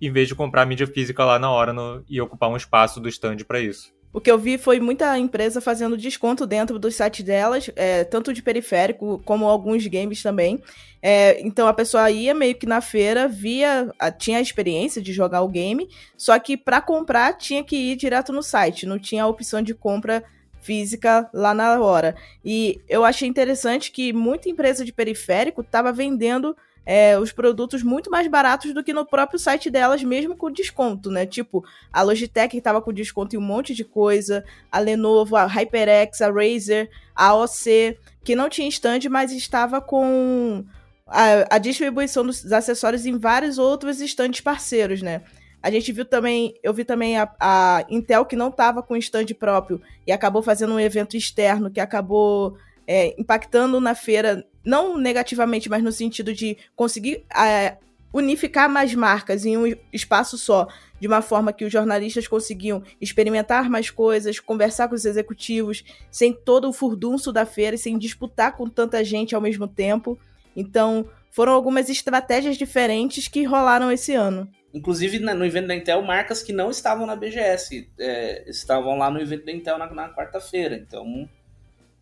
em 0.00 0.12
vez 0.12 0.28
de 0.28 0.34
comprar 0.34 0.64
mídia 0.64 0.86
física 0.86 1.24
lá 1.24 1.40
na 1.40 1.50
hora 1.50 1.72
no, 1.72 2.04
e 2.08 2.20
ocupar 2.20 2.48
um 2.48 2.56
espaço 2.56 3.00
do 3.00 3.08
stand 3.08 3.38
para 3.38 3.58
isso. 3.58 3.92
O 4.16 4.20
que 4.20 4.30
eu 4.30 4.38
vi 4.38 4.56
foi 4.56 4.80
muita 4.80 5.18
empresa 5.18 5.60
fazendo 5.60 5.94
desconto 5.94 6.46
dentro 6.46 6.78
do 6.78 6.90
site 6.90 7.22
delas, 7.22 7.70
é, 7.76 8.02
tanto 8.02 8.32
de 8.32 8.42
periférico 8.42 9.20
como 9.26 9.44
alguns 9.44 9.86
games 9.86 10.22
também. 10.22 10.58
É, 11.02 11.38
então 11.42 11.68
a 11.68 11.74
pessoa 11.74 12.10
ia 12.10 12.32
meio 12.32 12.54
que 12.54 12.64
na 12.64 12.80
feira, 12.80 13.28
via, 13.28 13.92
tinha 14.16 14.38
a 14.38 14.40
experiência 14.40 15.02
de 15.02 15.12
jogar 15.12 15.42
o 15.42 15.48
game, 15.48 15.86
só 16.16 16.38
que 16.38 16.56
para 16.56 16.80
comprar 16.80 17.34
tinha 17.34 17.62
que 17.62 17.76
ir 17.76 17.96
direto 17.96 18.32
no 18.32 18.42
site, 18.42 18.86
não 18.86 18.98
tinha 18.98 19.22
a 19.22 19.28
opção 19.28 19.60
de 19.60 19.74
compra 19.74 20.24
física 20.62 21.28
lá 21.30 21.52
na 21.52 21.78
hora. 21.78 22.16
E 22.42 22.80
eu 22.88 23.04
achei 23.04 23.28
interessante 23.28 23.92
que 23.92 24.14
muita 24.14 24.48
empresa 24.48 24.82
de 24.82 24.94
periférico 24.94 25.60
estava 25.60 25.92
vendendo 25.92 26.56
é, 26.86 27.18
os 27.18 27.32
produtos 27.32 27.82
muito 27.82 28.08
mais 28.08 28.28
baratos 28.28 28.72
do 28.72 28.84
que 28.84 28.92
no 28.92 29.04
próprio 29.04 29.40
site 29.40 29.68
delas, 29.68 30.04
mesmo 30.04 30.36
com 30.36 30.52
desconto, 30.52 31.10
né? 31.10 31.26
Tipo, 31.26 31.64
a 31.92 32.00
Logitech 32.02 32.56
estava 32.56 32.80
com 32.80 32.92
desconto 32.92 33.34
em 33.34 33.38
um 33.38 33.42
monte 33.42 33.74
de 33.74 33.84
coisa, 33.84 34.44
a 34.70 34.78
Lenovo, 34.78 35.34
a 35.34 35.46
HyperX, 35.46 36.22
a 36.22 36.30
Razer, 36.30 36.88
a 37.14 37.34
OC, 37.34 37.98
que 38.22 38.36
não 38.36 38.48
tinha 38.48 38.68
stand, 38.68 39.00
mas 39.10 39.32
estava 39.32 39.80
com 39.80 40.64
a, 41.08 41.56
a 41.56 41.58
distribuição 41.58 42.24
dos 42.24 42.52
acessórios 42.52 43.04
em 43.04 43.18
vários 43.18 43.58
outros 43.58 44.00
stands 44.00 44.40
parceiros, 44.40 45.02
né? 45.02 45.22
A 45.60 45.70
gente 45.70 45.90
viu 45.90 46.04
também, 46.04 46.54
eu 46.62 46.72
vi 46.72 46.84
também 46.84 47.18
a, 47.18 47.28
a 47.40 47.84
Intel 47.90 48.24
que 48.24 48.36
não 48.36 48.50
estava 48.50 48.84
com 48.84 48.96
stand 48.96 49.26
próprio 49.36 49.82
e 50.06 50.12
acabou 50.12 50.40
fazendo 50.40 50.74
um 50.74 50.78
evento 50.78 51.16
externo 51.16 51.68
que 51.68 51.80
acabou 51.80 52.56
é, 52.86 53.14
impactando 53.20 53.80
na 53.80 53.94
feira 53.94 54.46
não 54.64 54.98
negativamente, 54.98 55.68
mas 55.68 55.82
no 55.82 55.92
sentido 55.92 56.32
de 56.32 56.56
conseguir 56.74 57.24
é, 57.34 57.76
unificar 58.12 58.68
mais 58.68 58.94
marcas 58.94 59.44
em 59.44 59.56
um 59.56 59.76
espaço 59.92 60.38
só, 60.38 60.66
de 61.00 61.06
uma 61.06 61.20
forma 61.20 61.52
que 61.52 61.64
os 61.64 61.72
jornalistas 61.72 62.26
conseguiam 62.26 62.82
experimentar 63.00 63.68
mais 63.68 63.90
coisas, 63.90 64.40
conversar 64.40 64.88
com 64.88 64.94
os 64.94 65.04
executivos, 65.04 65.84
sem 66.10 66.32
todo 66.32 66.68
o 66.68 66.72
furdunço 66.72 67.32
da 67.32 67.44
feira 67.44 67.76
e 67.76 67.78
sem 67.78 67.98
disputar 67.98 68.56
com 68.56 68.68
tanta 68.68 69.04
gente 69.04 69.34
ao 69.34 69.40
mesmo 69.40 69.68
tempo. 69.68 70.18
Então, 70.56 71.06
foram 71.30 71.52
algumas 71.52 71.90
estratégias 71.90 72.56
diferentes 72.56 73.28
que 73.28 73.44
rolaram 73.44 73.92
esse 73.92 74.14
ano. 74.14 74.48
Inclusive, 74.72 75.18
no 75.18 75.44
evento 75.44 75.68
da 75.68 75.74
Intel, 75.74 76.02
marcas 76.02 76.42
que 76.42 76.52
não 76.52 76.70
estavam 76.70 77.06
na 77.06 77.16
BGS 77.16 77.90
é, 77.98 78.48
estavam 78.48 78.96
lá 78.98 79.10
no 79.10 79.20
evento 79.20 79.44
da 79.44 79.52
Intel 79.52 79.78
na, 79.78 79.90
na 79.92 80.14
quarta-feira. 80.14 80.76
Então, 80.76 81.28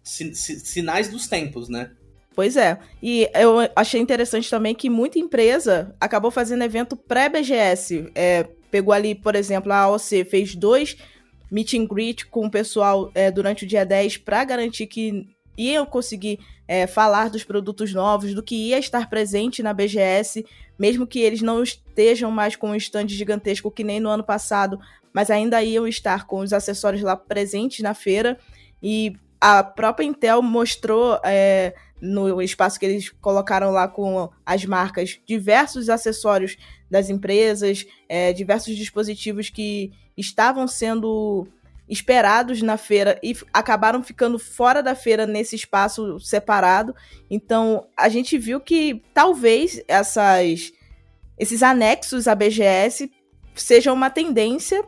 sinais 0.04 1.08
dos 1.08 1.26
tempos, 1.26 1.68
né? 1.68 1.90
Pois 2.34 2.56
é. 2.56 2.78
E 3.02 3.28
eu 3.34 3.56
achei 3.74 4.00
interessante 4.00 4.50
também 4.50 4.74
que 4.74 4.90
muita 4.90 5.18
empresa 5.18 5.94
acabou 6.00 6.30
fazendo 6.30 6.62
evento 6.62 6.96
pré-BGS. 6.96 8.10
É, 8.14 8.44
pegou 8.70 8.92
ali, 8.92 9.14
por 9.14 9.34
exemplo, 9.34 9.72
a 9.72 9.78
AOC 9.78 10.24
fez 10.24 10.54
dois 10.54 10.96
meet 11.50 11.74
and 11.74 11.86
greet 11.86 12.26
com 12.26 12.46
o 12.46 12.50
pessoal 12.50 13.12
é, 13.14 13.30
durante 13.30 13.64
o 13.64 13.68
dia 13.68 13.86
10 13.86 14.18
para 14.18 14.44
garantir 14.44 14.88
que 14.88 15.28
iam 15.56 15.86
conseguir 15.86 16.40
é, 16.66 16.86
falar 16.86 17.30
dos 17.30 17.44
produtos 17.44 17.92
novos, 17.92 18.34
do 18.34 18.42
que 18.42 18.56
ia 18.56 18.78
estar 18.78 19.08
presente 19.08 19.62
na 19.62 19.72
BGS, 19.72 20.44
mesmo 20.76 21.06
que 21.06 21.20
eles 21.20 21.42
não 21.42 21.62
estejam 21.62 22.30
mais 22.30 22.56
com 22.56 22.70
um 22.70 22.74
stand 22.74 23.08
gigantesco 23.08 23.70
que 23.70 23.84
nem 23.84 24.00
no 24.00 24.08
ano 24.08 24.24
passado, 24.24 24.80
mas 25.12 25.30
ainda 25.30 25.62
iam 25.62 25.86
estar 25.86 26.26
com 26.26 26.40
os 26.40 26.52
acessórios 26.52 27.02
lá 27.02 27.14
presentes 27.14 27.80
na 27.80 27.94
feira. 27.94 28.36
E 28.82 29.14
a 29.46 29.62
própria 29.62 30.06
Intel 30.06 30.40
mostrou 30.40 31.20
é, 31.22 31.74
no 32.00 32.40
espaço 32.40 32.80
que 32.80 32.86
eles 32.86 33.10
colocaram 33.10 33.70
lá 33.70 33.86
com 33.86 34.30
as 34.46 34.64
marcas 34.64 35.20
diversos 35.26 35.90
acessórios 35.90 36.56
das 36.90 37.10
empresas, 37.10 37.84
é, 38.08 38.32
diversos 38.32 38.74
dispositivos 38.74 39.50
que 39.50 39.92
estavam 40.16 40.66
sendo 40.66 41.46
esperados 41.86 42.62
na 42.62 42.78
feira 42.78 43.20
e 43.22 43.36
acabaram 43.52 44.02
ficando 44.02 44.38
fora 44.38 44.82
da 44.82 44.94
feira 44.94 45.26
nesse 45.26 45.56
espaço 45.56 46.18
separado. 46.20 46.96
Então, 47.30 47.86
a 47.94 48.08
gente 48.08 48.38
viu 48.38 48.58
que 48.58 49.02
talvez 49.12 49.84
essas, 49.86 50.72
esses 51.38 51.62
anexos 51.62 52.26
à 52.26 52.34
BGS 52.34 53.12
sejam 53.54 53.92
uma 53.92 54.08
tendência 54.08 54.82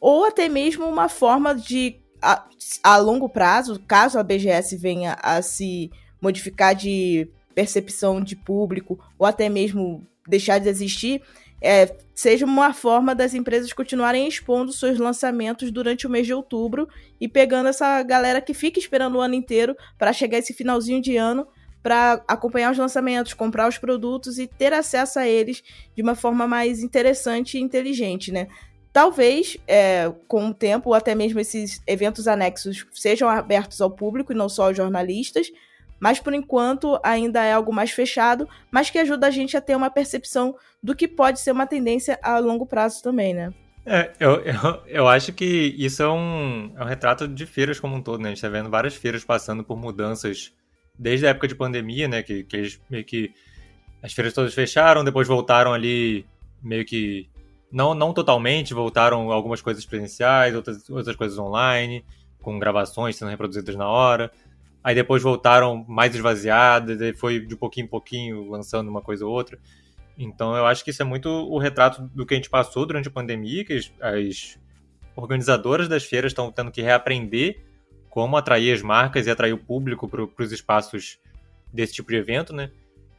ou 0.00 0.24
até 0.24 0.48
mesmo 0.48 0.86
uma 0.86 1.08
forma 1.08 1.54
de, 1.54 2.01
a, 2.22 2.44
a 2.82 2.96
longo 2.96 3.28
prazo, 3.28 3.80
caso 3.86 4.18
a 4.18 4.22
BGS 4.22 4.76
venha 4.76 5.16
a 5.22 5.42
se 5.42 5.90
modificar 6.20 6.74
de 6.74 7.28
percepção 7.54 8.22
de 8.22 8.36
público 8.36 8.98
ou 9.18 9.26
até 9.26 9.48
mesmo 9.48 10.06
deixar 10.26 10.58
de 10.58 10.68
existir, 10.68 11.20
é, 11.60 11.94
seja 12.14 12.44
uma 12.44 12.72
forma 12.72 13.14
das 13.14 13.34
empresas 13.34 13.72
continuarem 13.72 14.26
expondo 14.26 14.72
seus 14.72 14.98
lançamentos 14.98 15.70
durante 15.70 16.06
o 16.06 16.10
mês 16.10 16.26
de 16.26 16.34
outubro 16.34 16.88
e 17.20 17.28
pegando 17.28 17.68
essa 17.68 18.02
galera 18.02 18.40
que 18.40 18.54
fica 18.54 18.78
esperando 18.78 19.16
o 19.16 19.20
ano 19.20 19.34
inteiro 19.34 19.76
para 19.98 20.12
chegar 20.12 20.38
esse 20.38 20.52
finalzinho 20.52 21.00
de 21.00 21.16
ano 21.16 21.46
para 21.82 22.22
acompanhar 22.28 22.70
os 22.70 22.78
lançamentos, 22.78 23.34
comprar 23.34 23.68
os 23.68 23.76
produtos 23.76 24.38
e 24.38 24.46
ter 24.46 24.72
acesso 24.72 25.18
a 25.18 25.26
eles 25.26 25.62
de 25.94 26.02
uma 26.02 26.14
forma 26.14 26.46
mais 26.46 26.82
interessante 26.82 27.58
e 27.58 27.60
inteligente, 27.60 28.30
né? 28.30 28.48
Talvez, 28.92 29.56
é, 29.66 30.12
com 30.28 30.48
o 30.48 30.54
tempo, 30.54 30.92
até 30.92 31.14
mesmo 31.14 31.40
esses 31.40 31.80
eventos 31.86 32.28
anexos 32.28 32.86
sejam 32.92 33.28
abertos 33.28 33.80
ao 33.80 33.90
público 33.90 34.32
e 34.32 34.36
não 34.36 34.48
só 34.48 34.66
aos 34.66 34.76
jornalistas, 34.76 35.50
mas 35.98 36.18
por 36.18 36.34
enquanto 36.34 36.98
ainda 37.02 37.42
é 37.44 37.52
algo 37.52 37.72
mais 37.72 37.92
fechado, 37.92 38.48
mas 38.70 38.90
que 38.90 38.98
ajuda 38.98 39.28
a 39.28 39.30
gente 39.30 39.56
a 39.56 39.60
ter 39.60 39.76
uma 39.76 39.88
percepção 39.88 40.54
do 40.82 40.94
que 40.94 41.08
pode 41.08 41.40
ser 41.40 41.52
uma 41.52 41.66
tendência 41.66 42.18
a 42.22 42.38
longo 42.38 42.66
prazo 42.66 43.02
também, 43.02 43.32
né? 43.32 43.54
É, 43.84 44.12
eu, 44.20 44.40
eu, 44.42 44.82
eu 44.86 45.08
acho 45.08 45.32
que 45.32 45.74
isso 45.78 46.02
é 46.02 46.08
um, 46.08 46.72
é 46.76 46.82
um 46.82 46.86
retrato 46.86 47.26
de 47.26 47.46
feiras 47.46 47.80
como 47.80 47.96
um 47.96 48.02
todo, 48.02 48.20
né? 48.20 48.28
A 48.28 48.32
gente 48.32 48.42
tá 48.42 48.48
vendo 48.48 48.70
várias 48.70 48.94
feiras 48.94 49.24
passando 49.24 49.64
por 49.64 49.76
mudanças 49.76 50.52
desde 50.98 51.26
a 51.26 51.30
época 51.30 51.48
de 51.48 51.54
pandemia, 51.54 52.06
né? 52.06 52.22
Que, 52.22 52.44
que 52.44 52.56
eles 52.56 52.80
meio 52.90 53.04
que. 53.04 53.32
As 54.02 54.12
feiras 54.12 54.34
todas 54.34 54.52
fecharam, 54.52 55.04
depois 55.04 55.26
voltaram 55.26 55.72
ali 55.72 56.26
meio 56.62 56.84
que. 56.84 57.28
Não, 57.72 57.94
não 57.94 58.12
totalmente, 58.12 58.74
voltaram 58.74 59.32
algumas 59.32 59.62
coisas 59.62 59.84
presenciais, 59.86 60.54
outras, 60.54 60.88
outras 60.90 61.16
coisas 61.16 61.38
online, 61.38 62.04
com 62.40 62.58
gravações 62.58 63.16
sendo 63.16 63.30
reproduzidas 63.30 63.74
na 63.74 63.88
hora 63.88 64.30
aí 64.82 64.94
depois 64.94 65.22
voltaram 65.22 65.84
mais 65.88 66.14
esvaziadas, 66.14 67.00
e 67.00 67.12
foi 67.12 67.40
de 67.40 67.56
pouquinho 67.56 67.84
em 67.84 67.88
pouquinho 67.88 68.50
lançando 68.50 68.88
uma 68.88 69.00
coisa 69.00 69.24
ou 69.24 69.32
outra. 69.32 69.58
Então 70.18 70.56
eu 70.56 70.66
acho 70.66 70.84
que 70.84 70.90
isso 70.90 71.02
é 71.02 71.04
muito 71.04 71.28
o 71.28 71.58
retrato 71.58 72.02
do 72.14 72.26
que 72.26 72.34
a 72.34 72.36
gente 72.36 72.50
passou 72.50 72.84
durante 72.84 73.08
a 73.08 73.10
pandemia, 73.10 73.64
que 73.64 73.74
as, 73.74 73.92
as 74.00 74.58
organizadoras 75.14 75.88
das 75.88 76.04
feiras 76.04 76.32
estão 76.32 76.50
tendo 76.50 76.70
que 76.70 76.82
reaprender 76.82 77.64
como 78.10 78.36
atrair 78.36 78.72
as 78.72 78.82
marcas 78.82 79.26
e 79.26 79.30
atrair 79.30 79.52
o 79.52 79.58
público 79.58 80.08
para 80.08 80.44
os 80.44 80.52
espaços 80.52 81.18
desse 81.72 81.94
tipo 81.94 82.10
de 82.10 82.16
evento, 82.16 82.52
né? 82.52 82.70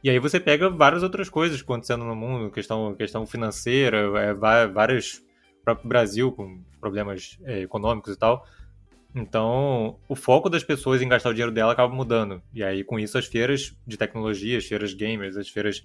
E 0.04 0.10
aí 0.10 0.18
você 0.20 0.38
pega 0.38 0.70
várias 0.70 1.02
outras 1.02 1.28
coisas 1.28 1.60
acontecendo 1.60 2.04
no 2.04 2.14
mundo, 2.14 2.50
questão, 2.50 2.94
questão 2.94 3.26
financeira, 3.26 3.98
é, 4.20 4.34
várias, 4.68 5.22
o 5.60 5.64
próprio 5.64 5.88
Brasil 5.88 6.30
com 6.30 6.62
problemas 6.78 7.38
é, 7.44 7.62
econômicos 7.62 8.12
e 8.12 8.18
tal, 8.18 8.46
então, 9.14 9.96
o 10.08 10.16
foco 10.16 10.50
das 10.50 10.64
pessoas 10.64 11.00
em 11.00 11.08
gastar 11.08 11.30
o 11.30 11.32
dinheiro 11.32 11.52
dela 11.52 11.72
acaba 11.72 11.94
mudando. 11.94 12.42
E 12.52 12.64
aí, 12.64 12.82
com 12.82 12.98
isso, 12.98 13.16
as 13.16 13.26
feiras 13.26 13.72
de 13.86 13.96
tecnologia, 13.96 14.58
as 14.58 14.64
feiras 14.64 14.92
gamers, 14.92 15.36
as 15.36 15.48
feiras 15.48 15.84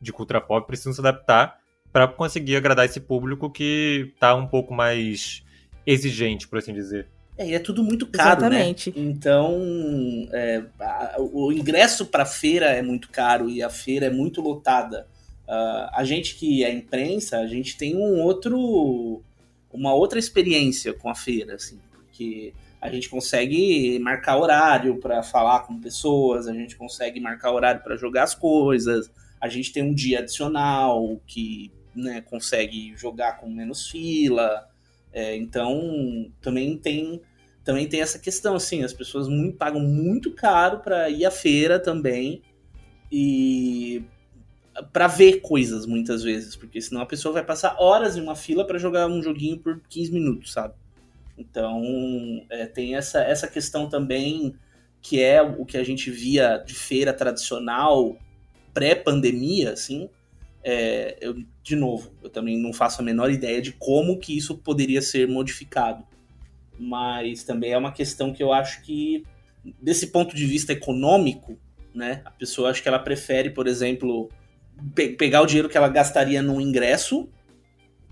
de 0.00 0.10
cultura 0.10 0.40
pop 0.40 0.66
precisam 0.66 0.92
se 0.92 1.00
adaptar 1.00 1.58
para 1.92 2.08
conseguir 2.08 2.56
agradar 2.56 2.86
esse 2.86 2.98
público 2.98 3.50
que 3.50 4.10
está 4.14 4.34
um 4.34 4.46
pouco 4.46 4.72
mais 4.72 5.44
exigente, 5.86 6.48
por 6.48 6.58
assim 6.58 6.72
dizer. 6.72 7.08
É, 7.42 7.48
e 7.48 7.54
é 7.54 7.58
tudo 7.58 7.82
muito 7.82 8.06
caro, 8.06 8.42
né? 8.42 8.46
Exatamente. 8.46 8.90
né? 8.90 8.96
Então, 8.96 10.28
é, 10.32 10.62
a, 10.80 11.16
o 11.18 11.52
ingresso 11.52 12.06
para 12.06 12.22
a 12.22 12.26
feira 12.26 12.66
é 12.66 12.82
muito 12.82 13.10
caro 13.10 13.50
e 13.50 13.62
a 13.62 13.68
feira 13.68 14.06
é 14.06 14.10
muito 14.10 14.40
lotada. 14.40 15.06
Uh, 15.48 15.90
a 15.92 16.04
gente 16.04 16.36
que 16.36 16.64
é 16.64 16.72
imprensa, 16.72 17.38
a 17.38 17.46
gente 17.46 17.76
tem 17.76 17.96
um 17.96 18.20
outro, 18.20 19.20
uma 19.72 19.92
outra 19.92 20.18
experiência 20.18 20.94
com 20.94 21.08
a 21.08 21.14
feira, 21.14 21.56
assim, 21.56 21.78
porque 21.92 22.54
a 22.80 22.88
gente 22.88 23.08
consegue 23.08 23.98
marcar 23.98 24.38
horário 24.38 24.96
para 24.96 25.22
falar 25.22 25.60
com 25.60 25.80
pessoas, 25.80 26.46
a 26.46 26.54
gente 26.54 26.76
consegue 26.76 27.20
marcar 27.20 27.52
horário 27.52 27.82
para 27.82 27.96
jogar 27.96 28.22
as 28.22 28.34
coisas, 28.34 29.10
a 29.40 29.48
gente 29.48 29.72
tem 29.72 29.82
um 29.82 29.92
dia 29.92 30.20
adicional 30.20 31.20
que 31.26 31.72
né, 31.94 32.20
consegue 32.22 32.94
jogar 32.96 33.38
com 33.38 33.50
menos 33.50 33.88
fila. 33.88 34.68
É, 35.12 35.36
então 35.36 36.32
também 36.40 36.78
tem 36.78 37.20
também 37.64 37.88
tem 37.88 38.00
essa 38.00 38.18
questão 38.18 38.54
assim, 38.56 38.82
as 38.82 38.92
pessoas 38.92 39.28
muito, 39.28 39.56
pagam 39.56 39.80
muito 39.80 40.32
caro 40.32 40.80
para 40.80 41.08
ir 41.08 41.24
à 41.24 41.30
feira 41.30 41.78
também 41.78 42.42
e 43.10 44.04
para 44.92 45.06
ver 45.06 45.40
coisas 45.40 45.84
muitas 45.86 46.22
vezes, 46.22 46.56
porque 46.56 46.80
senão 46.80 47.02
a 47.02 47.06
pessoa 47.06 47.34
vai 47.34 47.44
passar 47.44 47.76
horas 47.78 48.16
em 48.16 48.20
uma 48.20 48.34
fila 48.34 48.66
para 48.66 48.78
jogar 48.78 49.06
um 49.06 49.22
joguinho 49.22 49.58
por 49.58 49.80
15 49.88 50.12
minutos, 50.12 50.52
sabe? 50.52 50.74
Então, 51.36 51.82
é, 52.50 52.66
tem 52.66 52.94
essa, 52.94 53.20
essa 53.22 53.46
questão 53.46 53.88
também, 53.88 54.54
que 55.00 55.20
é 55.20 55.42
o 55.42 55.64
que 55.64 55.76
a 55.76 55.84
gente 55.84 56.10
via 56.10 56.56
de 56.58 56.74
feira 56.74 57.12
tradicional 57.12 58.16
pré-pandemia, 58.72 59.72
assim. 59.72 60.08
É, 60.64 61.18
eu, 61.20 61.34
de 61.62 61.76
novo, 61.76 62.12
eu 62.22 62.30
também 62.30 62.56
não 62.56 62.72
faço 62.72 63.00
a 63.00 63.04
menor 63.04 63.30
ideia 63.30 63.60
de 63.60 63.72
como 63.72 64.18
que 64.18 64.36
isso 64.36 64.56
poderia 64.56 65.02
ser 65.02 65.28
modificado. 65.28 66.04
Mas 66.78 67.44
também 67.44 67.72
é 67.72 67.78
uma 67.78 67.92
questão 67.92 68.32
que 68.32 68.42
eu 68.42 68.52
acho 68.52 68.82
que, 68.82 69.24
desse 69.80 70.08
ponto 70.08 70.34
de 70.34 70.46
vista 70.46 70.72
econômico, 70.72 71.58
né, 71.94 72.22
a 72.24 72.30
pessoa 72.30 72.70
acho 72.70 72.82
que 72.82 72.88
ela 72.88 72.98
prefere, 72.98 73.50
por 73.50 73.66
exemplo, 73.66 74.30
pe 74.94 75.10
pegar 75.10 75.42
o 75.42 75.46
dinheiro 75.46 75.68
que 75.68 75.76
ela 75.76 75.88
gastaria 75.88 76.42
no 76.42 76.60
ingresso 76.60 77.28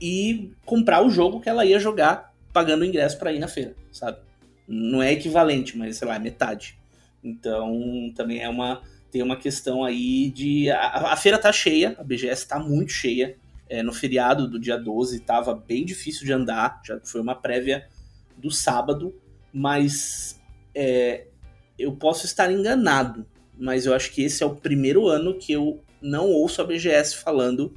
e 0.01 0.53
comprar 0.65 1.05
o 1.05 1.11
jogo 1.11 1.41
que 1.41 1.49
ela 1.49 1.65
ia 1.65 1.79
jogar 1.79 2.33
pagando 2.53 2.83
o 2.83 2.85
ingresso 2.85 3.19
para 3.19 3.33
ir 3.33 3.39
na 3.39 3.49
feira, 3.49 3.75
sabe? 3.93 4.19
Não 4.67 5.03
é 5.03 5.13
equivalente, 5.13 5.77
mas 5.77 5.97
sei 5.97 6.09
lá, 6.09 6.17
é 6.17 6.19
metade. 6.19 6.79
Então, 7.23 8.13
também 8.15 8.41
é 8.41 8.49
uma 8.49 8.83
tem 9.11 9.23
uma 9.23 9.37
questão 9.37 9.85
aí 9.85 10.31
de 10.31 10.71
a, 10.71 11.13
a 11.13 11.17
feira 11.17 11.37
tá 11.37 11.53
cheia, 11.53 11.97
a 11.99 12.05
BGS 12.05 12.47
tá 12.47 12.59
muito 12.59 12.93
cheia. 12.93 13.37
É, 13.69 13.85
no 13.85 13.93
feriado 13.93 14.49
do 14.49 14.59
dia 14.59 14.77
12 14.77 15.21
tava 15.21 15.55
bem 15.55 15.85
difícil 15.85 16.27
de 16.27 16.33
andar, 16.33 16.81
já 16.85 16.99
foi 17.05 17.21
uma 17.21 17.37
prévia 17.37 17.89
do 18.41 18.51
sábado, 18.51 19.15
mas 19.53 20.41
é, 20.75 21.27
eu 21.79 21.93
posso 21.93 22.27
estar 22.27 22.51
enganado, 22.51 23.27
mas 23.59 23.87
eu 23.87 23.95
acho 23.95 24.13
que 24.13 24.23
esse 24.23 24.43
é 24.43 24.47
o 24.47 24.57
primeiro 24.57 25.07
ano 25.07 25.35
que 25.35 25.53
eu 25.53 25.81
não 26.01 26.31
ouço 26.31 26.61
a 26.61 26.65
BGS 26.65 27.17
falando 27.17 27.75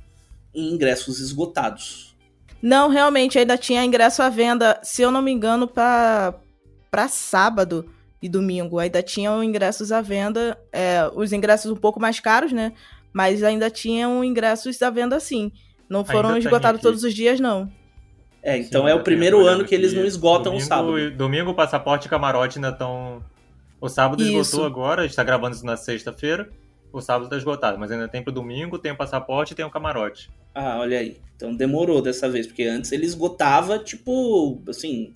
em 0.53 0.71
ingressos 0.71 1.19
esgotados. 1.19 2.15
Não, 2.61 2.87
realmente, 2.87 3.37
ainda 3.37 3.57
tinha 3.57 3.83
ingresso 3.83 4.21
à 4.21 4.29
venda, 4.29 4.79
se 4.83 5.01
eu 5.01 5.11
não 5.11 5.21
me 5.21 5.31
engano, 5.31 5.67
para 5.67 6.33
sábado 7.09 7.89
e 8.21 8.29
domingo. 8.29 8.79
Ainda 8.79 9.03
tinham 9.03 9.43
ingressos 9.43 9.91
à 9.91 9.99
venda, 9.99 10.57
é, 10.71 11.09
os 11.13 11.33
ingressos 11.33 11.69
um 11.69 11.75
pouco 11.75 11.99
mais 11.99 12.21
caros, 12.21 12.53
né? 12.53 12.71
Mas 13.11 13.43
ainda 13.43 13.69
tinham 13.69 14.23
ingressos 14.23 14.81
à 14.81 14.89
venda 14.89 15.19
sim. 15.19 15.51
Não 15.89 16.05
foram 16.05 16.37
esgotados 16.37 16.81
todos 16.81 17.03
os 17.03 17.13
dias, 17.13 17.39
não. 17.39 17.69
É, 18.43 18.57
então 18.57 18.83
sim, 18.83 18.89
é 18.91 18.93
o 18.93 19.01
primeiro 19.01 19.45
ano 19.47 19.63
que 19.65 19.73
eles 19.73 19.93
não 19.93 20.03
esgotam 20.05 20.51
domingo, 20.51 20.63
o 20.63 20.67
sábado. 20.67 21.11
Domingo, 21.11 21.53
passaporte 21.53 22.07
e 22.07 22.09
camarote 22.09 22.57
ainda 22.57 22.69
estão. 22.69 23.23
O 23.79 23.89
sábado 23.89 24.21
isso. 24.21 24.37
esgotou 24.37 24.65
agora, 24.65 25.01
a 25.01 25.07
gente 25.07 25.15
tá 25.15 25.23
gravando 25.23 25.55
isso 25.55 25.65
na 25.65 25.77
sexta-feira 25.77 26.49
o 26.93 27.01
sábado 27.01 27.27
tá 27.27 27.35
esgotado, 27.35 27.79
mas 27.79 27.91
ainda 27.91 28.07
tem 28.07 28.21
pro 28.21 28.31
domingo, 28.31 28.77
tem 28.77 28.91
o 28.91 28.95
passaporte 28.95 29.51
e 29.51 29.55
tem 29.55 29.65
o 29.65 29.69
camarote. 29.71 30.29
Ah, 30.53 30.77
olha 30.79 30.99
aí. 30.99 31.17
Então 31.35 31.53
demorou 31.53 32.01
dessa 32.03 32.29
vez, 32.29 32.45
porque 32.45 32.63
antes 32.63 32.91
ele 32.91 33.05
esgotava, 33.05 33.79
tipo, 33.79 34.61
assim, 34.69 35.11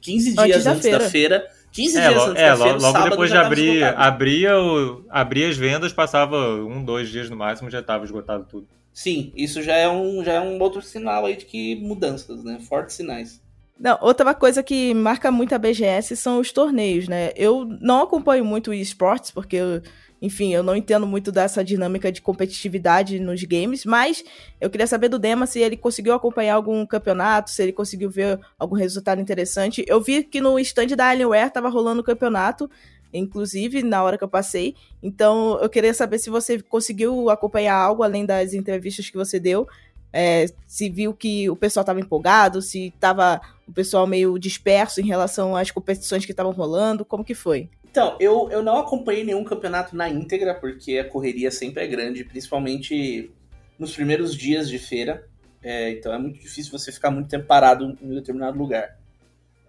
15 0.00 0.32
dias 0.34 0.42
antes 0.42 0.64
da, 0.64 0.72
antes 0.72 0.90
da 0.90 1.00
feira, 1.10 1.48
15 1.70 1.98
É, 1.98 2.08
dias 2.08 2.14
lo- 2.16 2.30
antes 2.30 2.42
é 2.42 2.48
da 2.48 2.56
feira, 2.56 2.72
logo 2.72 2.92
sábado 2.92 3.10
depois 3.10 3.30
de 3.30 3.36
abrir, 3.36 3.84
abria, 3.84 4.58
o, 4.60 5.04
abria 5.08 5.48
as 5.48 5.56
vendas, 5.56 5.92
passava 5.92 6.36
um, 6.36 6.84
dois 6.84 7.08
dias 7.08 7.30
no 7.30 7.36
máximo, 7.36 7.70
já 7.70 7.80
tava 7.80 8.04
esgotado 8.04 8.44
tudo. 8.50 8.66
Sim, 8.92 9.32
isso 9.34 9.62
já 9.62 9.74
é, 9.76 9.88
um, 9.88 10.22
já 10.22 10.34
é 10.34 10.40
um 10.40 10.60
outro 10.60 10.82
sinal 10.82 11.24
aí 11.24 11.36
de 11.36 11.46
que 11.46 11.76
mudanças, 11.76 12.44
né? 12.44 12.58
Fortes 12.60 12.96
sinais. 12.96 13.40
Não, 13.82 13.98
outra 14.00 14.32
coisa 14.34 14.62
que 14.62 14.94
marca 14.94 15.30
muito 15.32 15.54
a 15.54 15.58
BGS 15.58 16.14
são 16.16 16.38
os 16.38 16.52
torneios, 16.52 17.08
né? 17.08 17.32
Eu 17.34 17.64
não 17.80 18.02
acompanho 18.02 18.44
muito 18.44 18.70
o 18.70 18.74
esportes, 18.74 19.30
porque, 19.30 19.56
eu, 19.56 19.82
enfim, 20.20 20.54
eu 20.54 20.62
não 20.62 20.76
entendo 20.76 21.04
muito 21.04 21.32
dessa 21.32 21.64
dinâmica 21.64 22.12
de 22.12 22.22
competitividade 22.22 23.18
nos 23.18 23.42
games, 23.42 23.84
mas 23.84 24.22
eu 24.60 24.70
queria 24.70 24.86
saber 24.86 25.08
do 25.08 25.18
Dema 25.18 25.46
se 25.46 25.58
ele 25.58 25.76
conseguiu 25.76 26.14
acompanhar 26.14 26.54
algum 26.54 26.86
campeonato, 26.86 27.50
se 27.50 27.60
ele 27.60 27.72
conseguiu 27.72 28.08
ver 28.08 28.38
algum 28.56 28.76
resultado 28.76 29.20
interessante. 29.20 29.84
Eu 29.88 30.00
vi 30.00 30.22
que 30.22 30.40
no 30.40 30.60
stand 30.60 30.88
da 30.88 31.08
Alienware 31.08 31.50
tava 31.50 31.68
rolando 31.68 32.02
o 32.02 32.04
campeonato, 32.04 32.70
inclusive, 33.12 33.82
na 33.82 34.02
hora 34.02 34.16
que 34.16 34.24
eu 34.24 34.28
passei. 34.28 34.74
Então, 35.02 35.58
eu 35.60 35.68
queria 35.68 35.92
saber 35.92 36.18
se 36.18 36.30
você 36.30 36.60
conseguiu 36.60 37.30
acompanhar 37.30 37.74
algo 37.74 38.02
além 38.02 38.24
das 38.24 38.54
entrevistas 38.54 39.10
que 39.10 39.16
você 39.16 39.38
deu. 39.38 39.66
É, 40.12 40.46
se 40.66 40.90
viu 40.90 41.14
que 41.14 41.48
o 41.48 41.56
pessoal 41.56 41.82
estava 41.82 42.00
empolgado, 42.00 42.60
se 42.60 42.88
estava 42.88 43.40
o 43.66 43.72
pessoal 43.72 44.06
meio 44.06 44.38
disperso 44.38 45.00
em 45.00 45.06
relação 45.06 45.56
às 45.56 45.70
competições 45.70 46.26
que 46.26 46.32
estavam 46.32 46.52
rolando, 46.52 47.04
como 47.04 47.24
que 47.24 47.34
foi? 47.34 47.70
Então, 47.90 48.16
eu, 48.18 48.48
eu 48.50 48.62
não 48.62 48.78
acompanhei 48.78 49.24
nenhum 49.24 49.44
campeonato 49.44 49.94
na 49.96 50.08
íntegra, 50.08 50.54
porque 50.54 50.98
a 50.98 51.04
correria 51.08 51.50
sempre 51.50 51.84
é 51.84 51.86
grande, 51.86 52.24
principalmente 52.24 53.30
nos 53.78 53.94
primeiros 53.94 54.34
dias 54.34 54.68
de 54.68 54.78
feira. 54.78 55.26
É, 55.62 55.90
então 55.90 56.12
é 56.12 56.18
muito 56.18 56.40
difícil 56.40 56.72
você 56.72 56.90
ficar 56.90 57.10
muito 57.10 57.28
tempo 57.28 57.46
parado 57.46 57.96
em 58.00 58.10
um 58.10 58.14
determinado 58.14 58.58
lugar. 58.58 58.96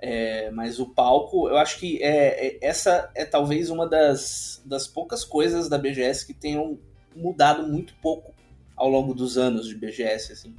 É, 0.05 0.51
mas 0.51 0.81
o 0.81 0.85
palco, 0.85 1.47
eu 1.47 1.55
acho 1.55 1.79
que 1.79 2.03
é, 2.03 2.47
é- 2.47 2.57
essa 2.61 3.09
é 3.15 3.23
talvez 3.23 3.69
uma 3.69 3.87
das, 3.87 4.61
das 4.65 4.85
poucas 4.85 5.23
coisas 5.23 5.69
da 5.69 5.77
BGS 5.77 6.27
que 6.27 6.33
tenham 6.33 6.77
mudado 7.15 7.65
muito 7.65 7.93
pouco 8.01 8.33
ao 8.75 8.89
longo 8.89 9.13
dos 9.13 9.37
anos 9.37 9.65
de 9.65 9.75
BGS. 9.75 10.33
Assim. 10.33 10.53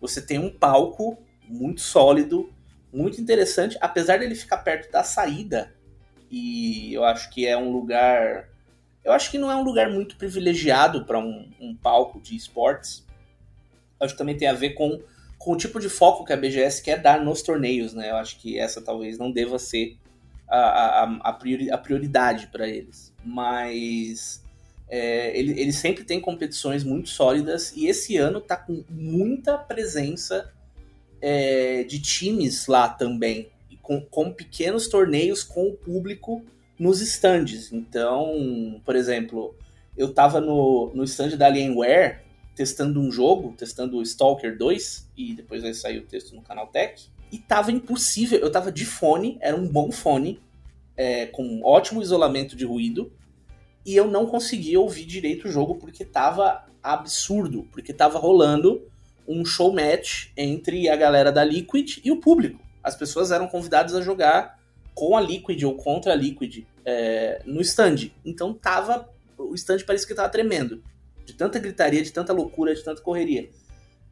Você 0.00 0.20
tem 0.20 0.40
um 0.40 0.50
palco 0.50 1.16
muito 1.48 1.80
sólido, 1.80 2.52
muito 2.92 3.20
interessante, 3.20 3.78
apesar 3.80 4.18
dele 4.18 4.34
ficar 4.34 4.58
perto 4.58 4.90
da 4.90 5.04
saída 5.04 5.72
e 6.28 6.92
eu 6.92 7.04
acho 7.04 7.30
que 7.30 7.46
é 7.46 7.56
um 7.56 7.70
lugar. 7.70 8.48
Eu 9.04 9.12
acho 9.12 9.30
que 9.30 9.38
não 9.38 9.48
é 9.48 9.54
um 9.54 9.62
lugar 9.62 9.88
muito 9.88 10.16
privilegiado 10.16 11.04
para 11.04 11.20
um, 11.20 11.48
um 11.60 11.72
palco 11.72 12.20
de 12.20 12.34
esportes. 12.34 13.06
Acho 14.00 14.14
que 14.14 14.18
também 14.18 14.36
tem 14.36 14.48
a 14.48 14.54
ver 14.54 14.70
com, 14.70 15.00
com 15.38 15.52
o 15.52 15.56
tipo 15.56 15.78
de 15.78 15.88
foco 15.88 16.24
que 16.24 16.32
a 16.32 16.36
BGS 16.36 16.82
quer 16.82 17.00
dar 17.00 17.24
nos 17.24 17.42
torneios, 17.42 17.94
né? 17.94 18.10
Eu 18.10 18.16
acho 18.16 18.38
que 18.40 18.58
essa 18.58 18.80
talvez 18.82 19.18
não 19.18 19.30
deva 19.30 19.58
ser 19.58 19.96
a, 20.48 20.58
a, 20.58 21.18
a 21.30 21.32
priori- 21.32 21.70
a 21.70 21.78
prioridade 21.78 22.48
para 22.48 22.66
eles. 22.68 23.12
Mas 23.24 24.42
é, 24.88 25.38
ele, 25.38 25.60
ele 25.60 25.72
sempre 25.72 26.04
tem 26.04 26.20
competições 26.20 26.82
muito 26.82 27.08
sólidas 27.08 27.72
e 27.76 27.86
esse 27.86 28.16
ano 28.16 28.40
tá 28.40 28.56
com 28.56 28.84
muita 28.88 29.56
presença 29.56 30.52
é, 31.20 31.84
de 31.84 32.00
times 32.00 32.66
lá 32.66 32.88
também 32.88 33.48
com, 33.82 34.00
com 34.02 34.30
pequenos 34.30 34.86
torneios 34.86 35.42
com 35.42 35.68
o 35.68 35.72
público 35.72 36.44
nos 36.78 37.00
stands. 37.00 37.72
Então, 37.72 38.80
por 38.84 38.94
exemplo, 38.94 39.56
eu 39.96 40.12
tava 40.12 40.40
no, 40.40 40.92
no 40.94 41.04
stand 41.04 41.36
da 41.36 41.46
Alienware 41.46 42.20
testando 42.58 43.00
um 43.00 43.08
jogo, 43.08 43.54
testando 43.56 43.98
o 43.98 44.02
Stalker 44.02 44.58
2, 44.58 45.10
e 45.16 45.32
depois 45.32 45.62
vai 45.62 45.72
sair 45.72 45.98
o 45.98 46.06
texto 46.06 46.34
no 46.34 46.42
canal 46.42 46.66
Tech, 46.66 47.08
e 47.30 47.38
tava 47.38 47.70
impossível, 47.70 48.40
eu 48.40 48.50
tava 48.50 48.72
de 48.72 48.84
fone, 48.84 49.38
era 49.40 49.56
um 49.56 49.64
bom 49.64 49.92
fone, 49.92 50.40
é, 50.96 51.26
com 51.26 51.62
ótimo 51.62 52.02
isolamento 52.02 52.56
de 52.56 52.64
ruído, 52.64 53.12
e 53.86 53.94
eu 53.94 54.08
não 54.08 54.26
conseguia 54.26 54.80
ouvir 54.80 55.04
direito 55.04 55.46
o 55.46 55.52
jogo 55.52 55.76
porque 55.76 56.04
tava 56.04 56.66
absurdo, 56.82 57.68
porque 57.70 57.92
tava 57.92 58.18
rolando 58.18 58.82
um 59.26 59.44
show 59.44 59.72
match 59.72 60.30
entre 60.36 60.88
a 60.88 60.96
galera 60.96 61.30
da 61.30 61.44
Liquid 61.44 61.98
e 62.04 62.10
o 62.10 62.16
público. 62.16 62.60
As 62.82 62.96
pessoas 62.96 63.30
eram 63.30 63.46
convidadas 63.46 63.94
a 63.94 64.00
jogar 64.00 64.58
com 64.94 65.16
a 65.16 65.20
Liquid 65.20 65.62
ou 65.62 65.76
contra 65.76 66.12
a 66.12 66.16
Liquid 66.16 66.64
é, 66.84 67.40
no 67.46 67.60
stand. 67.60 68.10
Então 68.24 68.52
tava. 68.52 69.08
O 69.36 69.54
stand 69.54 69.84
parecia 69.86 70.08
que 70.08 70.14
tava 70.14 70.28
tremendo. 70.28 70.82
De 71.28 71.34
tanta 71.34 71.58
gritaria, 71.58 72.02
de 72.02 72.10
tanta 72.10 72.32
loucura, 72.32 72.74
de 72.74 72.82
tanta 72.82 73.02
correria. 73.02 73.50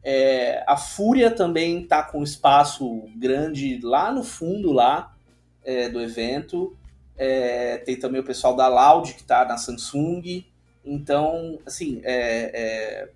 É, 0.03 0.63
a 0.67 0.77
Fúria 0.77 1.31
também 1.31 1.83
tá 1.83 2.03
com 2.03 2.21
espaço 2.21 3.09
grande 3.17 3.79
lá 3.81 4.11
no 4.11 4.23
fundo 4.23 4.71
lá 4.71 5.17
é, 5.63 5.89
do 5.89 5.99
evento. 5.99 6.77
É, 7.17 7.79
tem 7.79 7.97
também 7.97 8.21
o 8.21 8.23
pessoal 8.23 8.55
da 8.55 8.67
Loud 8.67 9.15
que 9.15 9.23
tá 9.23 9.43
na 9.45 9.57
Samsung. 9.57 10.45
Então, 10.85 11.57
assim, 11.65 12.01
é, 12.03 12.51
é, 12.53 13.09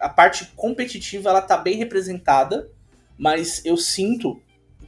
a 0.00 0.08
parte 0.08 0.46
competitiva 0.56 1.28
ela 1.28 1.42
tá 1.42 1.58
bem 1.58 1.76
representada, 1.76 2.70
mas 3.18 3.62
eu 3.62 3.76
sinto, 3.76 4.40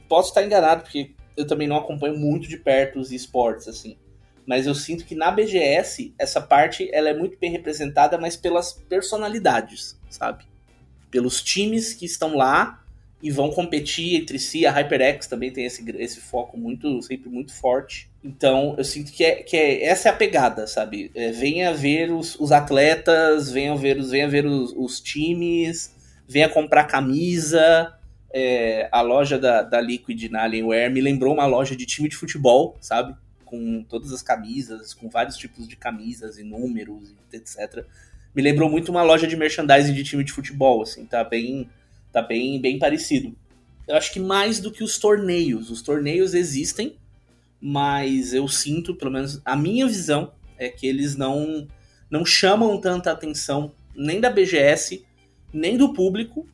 posso 0.09 0.29
estar 0.29 0.43
enganado, 0.43 0.81
porque 0.81 1.11
eu 1.37 1.45
também 1.45 1.67
não 1.67 1.77
acompanho 1.77 2.17
muito 2.17 2.47
de 2.47 2.57
perto 2.57 2.97
os 2.97 3.11
esportes, 3.11 3.67
assim. 3.67 3.99
Mas 4.47 4.65
eu 4.65 4.73
sinto 4.73 5.03
que 5.03 5.13
na 5.13 5.29
BGS, 5.29 6.13
essa 6.17 6.39
parte 6.39 6.89
ela 6.93 7.09
é 7.09 7.13
muito 7.13 7.37
bem 7.37 7.51
representada, 7.51 8.17
mas 8.17 8.37
pelas 8.37 8.71
personalidades, 8.71 9.99
sabe? 10.09 10.45
Pelos 11.11 11.43
times 11.43 11.93
que 11.93 12.05
estão 12.05 12.33
lá 12.33 12.81
e 13.21 13.29
vão 13.29 13.49
competir 13.49 14.15
entre 14.15 14.39
si. 14.39 14.65
A 14.65 14.71
HyperX 14.71 15.27
também 15.27 15.51
tem 15.51 15.65
esse, 15.65 15.83
esse 15.97 16.21
foco 16.21 16.57
muito, 16.57 17.01
sempre 17.01 17.29
muito 17.29 17.53
forte. 17.53 18.09
Então, 18.23 18.73
eu 18.77 18.85
sinto 18.85 19.11
que, 19.11 19.25
é, 19.25 19.35
que 19.43 19.57
é, 19.57 19.83
essa 19.83 20.07
é 20.07 20.11
a 20.13 20.15
pegada, 20.15 20.65
sabe? 20.65 21.11
É, 21.13 21.29
venha 21.31 21.73
ver 21.73 22.09
os, 22.09 22.39
os 22.39 22.53
atletas, 22.53 23.51
venha 23.51 23.75
ver 23.75 23.97
os, 23.97 24.11
venha 24.11 24.29
ver 24.29 24.45
os, 24.45 24.71
os 24.77 25.01
times, 25.01 25.93
venha 26.25 26.47
comprar 26.47 26.85
camisa. 26.85 27.93
É, 28.33 28.87
a 28.93 29.01
loja 29.01 29.37
da, 29.37 29.61
da 29.61 29.81
Liquid 29.81 30.29
na 30.29 30.43
Alienware 30.43 30.89
me 30.89 31.01
lembrou 31.01 31.33
uma 31.33 31.45
loja 31.45 31.75
de 31.75 31.85
time 31.85 32.07
de 32.07 32.15
futebol, 32.15 32.77
sabe? 32.79 33.13
Com 33.47 33.83
todas 33.83 34.11
as 34.11 34.21
camisas, 34.21 34.93
com 34.93 35.09
vários 35.09 35.37
tipos 35.37 35.67
de 35.67 35.75
camisas 35.75 36.37
e 36.37 36.43
números, 36.43 37.15
etc. 37.31 37.85
Me 38.35 38.41
lembrou 38.41 38.69
muito 38.69 38.89
uma 38.89 39.01
loja 39.01 39.25
de 39.25 39.35
merchandising 39.35 39.93
de 39.93 40.03
time 40.03 40.23
de 40.23 40.31
futebol, 40.31 40.81
assim, 40.81 41.05
tá 41.05 41.23
bem, 41.23 41.69
tá 42.11 42.21
bem, 42.21 42.61
bem 42.61 42.77
parecido. 42.77 43.35
Eu 43.87 43.95
acho 43.95 44.11
que 44.11 44.19
mais 44.19 44.59
do 44.59 44.71
que 44.71 44.83
os 44.83 44.97
torneios. 44.97 45.71
Os 45.71 45.81
torneios 45.81 46.33
existem, 46.33 46.97
mas 47.59 48.33
eu 48.33 48.47
sinto, 48.47 48.93
pelo 48.93 49.11
menos 49.11 49.41
a 49.45 49.55
minha 49.55 49.87
visão, 49.87 50.33
é 50.57 50.69
que 50.69 50.85
eles 50.85 51.15
não, 51.15 51.67
não 52.09 52.25
chamam 52.25 52.79
tanta 52.81 53.11
atenção 53.11 53.71
nem 53.95 54.19
da 54.19 54.29
BGS, 54.29 55.05
nem 55.53 55.77
do 55.77 55.93
público 55.93 56.47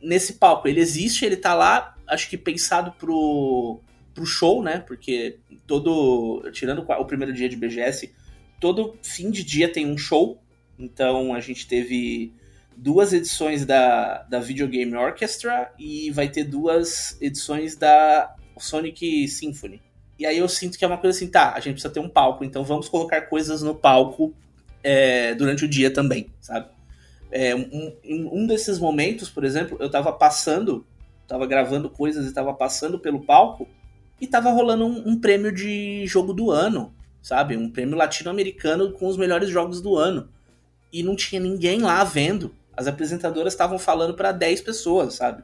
nesse 0.00 0.34
palco. 0.34 0.66
Ele 0.66 0.80
existe, 0.80 1.24
ele 1.24 1.36
tá 1.36 1.54
lá, 1.54 1.94
acho 2.06 2.28
que 2.28 2.38
pensado 2.38 2.92
pro, 2.92 3.80
pro 4.16 4.24
show, 4.26 4.62
né? 4.62 4.78
Porque 4.78 5.38
todo. 5.66 6.50
Tirando 6.50 6.84
o 6.88 7.04
primeiro 7.04 7.32
dia 7.32 7.48
de 7.48 7.54
BGS, 7.54 8.12
todo 8.58 8.98
fim 9.02 9.30
de 9.30 9.44
dia 9.44 9.70
tem 9.70 9.86
um 9.86 9.98
show. 9.98 10.42
Então 10.78 11.34
a 11.34 11.40
gente 11.40 11.68
teve 11.68 12.32
duas 12.74 13.12
edições 13.12 13.64
da, 13.64 14.22
da 14.22 14.40
Video 14.40 14.66
Game 14.66 14.94
Orchestra 14.96 15.70
e 15.78 16.10
vai 16.10 16.28
ter 16.28 16.44
duas 16.44 17.20
edições 17.20 17.76
da 17.76 18.34
Sonic 18.58 19.28
Symphony. 19.28 19.80
E 20.18 20.24
aí 20.24 20.38
eu 20.38 20.48
sinto 20.48 20.78
que 20.78 20.84
é 20.84 20.88
uma 20.88 20.98
coisa 20.98 21.16
assim, 21.16 21.28
tá, 21.28 21.52
a 21.52 21.60
gente 21.60 21.74
precisa 21.74 21.92
ter 21.92 22.00
um 22.00 22.08
palco, 22.08 22.42
então 22.42 22.64
vamos 22.64 22.88
colocar 22.88 23.22
coisas 23.22 23.62
no 23.62 23.74
palco 23.74 24.34
é, 24.82 25.34
durante 25.34 25.66
o 25.66 25.68
dia 25.68 25.90
também, 25.90 26.28
sabe? 26.40 26.68
É, 27.30 27.54
um, 27.54 27.94
um 28.04 28.46
desses 28.46 28.78
momentos, 28.78 29.28
por 29.28 29.44
exemplo, 29.44 29.76
eu 29.78 29.90
tava 29.90 30.10
passando, 30.12 30.86
tava 31.28 31.46
gravando 31.46 31.90
coisas 31.90 32.26
e 32.26 32.32
tava 32.32 32.54
passando 32.54 32.98
pelo 32.98 33.20
palco 33.20 33.68
e 34.20 34.26
tava 34.26 34.50
rolando 34.50 34.86
um, 34.86 35.10
um 35.10 35.20
prêmio 35.20 35.52
de 35.52 36.06
jogo 36.06 36.32
do 36.32 36.50
ano, 36.50 36.94
sabe? 37.22 37.56
Um 37.56 37.70
prêmio 37.70 37.96
latino-americano 37.96 38.92
com 38.92 39.06
os 39.06 39.16
melhores 39.16 39.48
jogos 39.50 39.80
do 39.80 39.96
ano. 39.96 40.28
E 40.92 41.02
não 41.02 41.14
tinha 41.14 41.40
ninguém 41.40 41.80
lá 41.80 42.02
vendo. 42.04 42.54
As 42.76 42.86
apresentadoras 42.86 43.52
estavam 43.52 43.78
falando 43.78 44.14
para 44.14 44.32
10 44.32 44.60
pessoas, 44.62 45.14
sabe? 45.14 45.42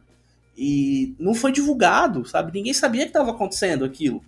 E 0.56 1.14
não 1.18 1.34
foi 1.34 1.52
divulgado, 1.52 2.24
sabe? 2.26 2.52
Ninguém 2.52 2.72
sabia 2.72 3.02
que 3.02 3.08
estava 3.08 3.30
acontecendo 3.30 3.84
aquilo. 3.84 4.22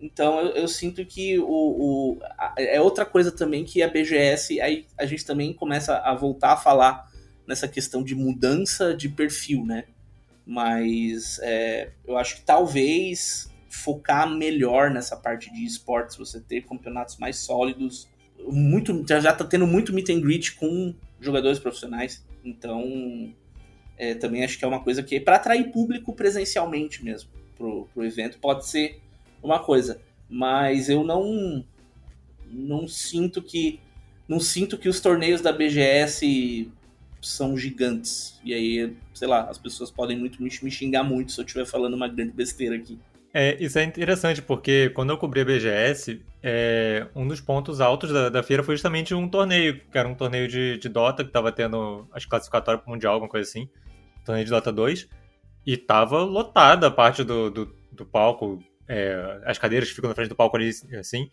Então 0.00 0.40
eu, 0.40 0.48
eu 0.54 0.68
sinto 0.68 1.04
que 1.04 1.38
o, 1.38 1.44
o 1.44 2.18
a, 2.38 2.54
é 2.56 2.80
outra 2.80 3.04
coisa 3.04 3.32
também 3.32 3.64
que 3.64 3.82
a 3.82 3.88
BGS, 3.88 4.60
aí 4.60 4.86
a 4.96 5.04
gente 5.04 5.24
também 5.24 5.52
começa 5.52 5.96
a 5.98 6.14
voltar 6.14 6.52
a 6.52 6.56
falar 6.56 7.10
nessa 7.46 7.66
questão 7.66 8.02
de 8.02 8.14
mudança 8.14 8.94
de 8.94 9.08
perfil, 9.08 9.64
né? 9.64 9.84
Mas 10.46 11.38
é, 11.42 11.90
eu 12.06 12.16
acho 12.16 12.36
que 12.36 12.42
talvez 12.42 13.47
focar 13.68 14.28
melhor 14.28 14.90
nessa 14.90 15.16
parte 15.16 15.52
de 15.52 15.64
esportes, 15.64 16.16
você 16.16 16.40
ter 16.40 16.62
campeonatos 16.62 17.16
mais 17.18 17.38
sólidos, 17.38 18.08
muito 18.46 19.04
já 19.06 19.32
tá 19.32 19.44
tendo 19.44 19.66
muito 19.66 19.92
meet 19.92 20.10
and 20.10 20.20
greet 20.20 20.54
com 20.56 20.94
jogadores 21.20 21.58
profissionais, 21.58 22.24
então 22.44 23.32
é, 23.96 24.14
também 24.14 24.44
acho 24.44 24.58
que 24.58 24.64
é 24.64 24.68
uma 24.68 24.80
coisa 24.80 25.02
que 25.02 25.18
para 25.18 25.36
atrair 25.36 25.72
público 25.72 26.14
presencialmente 26.14 27.04
mesmo 27.04 27.30
pro, 27.56 27.88
pro 27.92 28.04
evento 28.04 28.38
pode 28.38 28.66
ser 28.66 29.00
uma 29.42 29.58
coisa. 29.58 30.00
mas 30.28 30.88
eu 30.88 31.04
não 31.04 31.64
não 32.50 32.88
sinto 32.88 33.42
que 33.42 33.80
não 34.26 34.40
sinto 34.40 34.78
que 34.78 34.88
os 34.88 35.00
torneios 35.00 35.40
da 35.40 35.52
BGS 35.52 36.70
são 37.20 37.56
gigantes. 37.56 38.38
E 38.44 38.52
aí, 38.54 38.94
sei 39.14 39.26
lá, 39.26 39.48
as 39.48 39.58
pessoas 39.58 39.90
podem 39.90 40.18
muito 40.18 40.42
me 40.42 40.70
xingar 40.70 41.02
muito 41.02 41.32
se 41.32 41.40
eu 41.40 41.44
estiver 41.44 41.66
falando 41.66 41.94
uma 41.94 42.08
grande 42.08 42.32
besteira 42.32 42.76
aqui. 42.76 42.98
É, 43.32 43.62
isso 43.62 43.78
é 43.78 43.84
interessante, 43.84 44.40
porque 44.40 44.90
quando 44.90 45.10
eu 45.10 45.18
cobri 45.18 45.42
a 45.42 45.44
BGS, 45.44 46.24
é, 46.42 47.06
um 47.14 47.26
dos 47.28 47.40
pontos 47.40 47.80
altos 47.80 48.10
da, 48.10 48.28
da, 48.28 48.42
feira 48.42 48.62
foi 48.62 48.74
justamente 48.74 49.14
um 49.14 49.28
torneio, 49.28 49.80
que 49.80 49.98
era 49.98 50.08
um 50.08 50.14
torneio 50.14 50.48
de, 50.48 50.78
de 50.78 50.88
Dota, 50.88 51.24
que 51.24 51.30
tava 51.30 51.52
tendo 51.52 52.08
as 52.12 52.24
classificatórias 52.24 52.82
pro 52.82 52.90
Mundial, 52.90 53.14
alguma 53.14 53.30
coisa 53.30 53.48
assim. 53.48 53.68
Torneio 54.24 54.44
de 54.44 54.50
Dota 54.50 54.72
2. 54.72 55.08
E 55.66 55.76
tava 55.76 56.22
lotada 56.22 56.86
a 56.86 56.90
parte 56.90 57.22
do, 57.22 57.50
do, 57.50 57.74
do 57.92 58.06
palco, 58.06 58.62
é, 58.88 59.40
as 59.44 59.58
cadeiras 59.58 59.88
que 59.88 59.94
ficam 59.94 60.08
na 60.08 60.14
frente 60.14 60.30
do 60.30 60.36
palco 60.36 60.56
ali, 60.56 60.70
assim, 60.98 61.30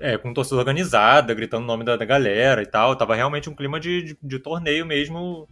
é, 0.00 0.18
com 0.18 0.34
torcida 0.34 0.56
organizada, 0.56 1.32
gritando 1.32 1.62
o 1.62 1.66
nome 1.66 1.84
da, 1.84 1.96
da, 1.96 2.04
galera 2.04 2.62
e 2.62 2.66
tal. 2.66 2.96
Tava 2.96 3.14
realmente 3.14 3.48
um 3.48 3.54
clima 3.54 3.78
de, 3.78 4.02
de, 4.02 4.18
de, 4.20 4.38
torneio 4.38 4.84
mesmo 4.84 5.48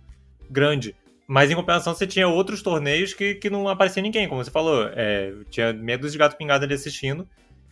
grande. 0.50 0.96
Mas 1.26 1.50
em 1.50 1.54
compensação, 1.54 1.94
você 1.94 2.06
tinha 2.06 2.28
outros 2.28 2.62
torneios 2.62 3.14
que, 3.14 3.34
que 3.36 3.48
não 3.48 3.68
aparecia 3.68 4.02
ninguém, 4.02 4.28
como 4.28 4.44
você 4.44 4.50
falou. 4.50 4.88
É, 4.94 5.32
tinha 5.50 5.72
medo 5.72 6.08
de 6.08 6.18
gato 6.18 6.36
pingado 6.36 6.64
ali 6.64 6.74
assistindo 6.74 7.26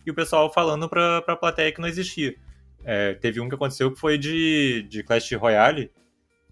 e 0.05 0.11
o 0.11 0.13
pessoal 0.13 0.51
falando 0.51 0.89
pra, 0.89 1.21
pra 1.21 1.35
plateia 1.35 1.71
que 1.71 1.79
não 1.79 1.87
existia. 1.87 2.35
É, 2.83 3.13
teve 3.13 3.39
um 3.39 3.47
que 3.47 3.55
aconteceu 3.55 3.91
que 3.91 3.99
foi 3.99 4.17
de, 4.17 4.85
de 4.89 5.03
Clash 5.03 5.31
Royale, 5.33 5.91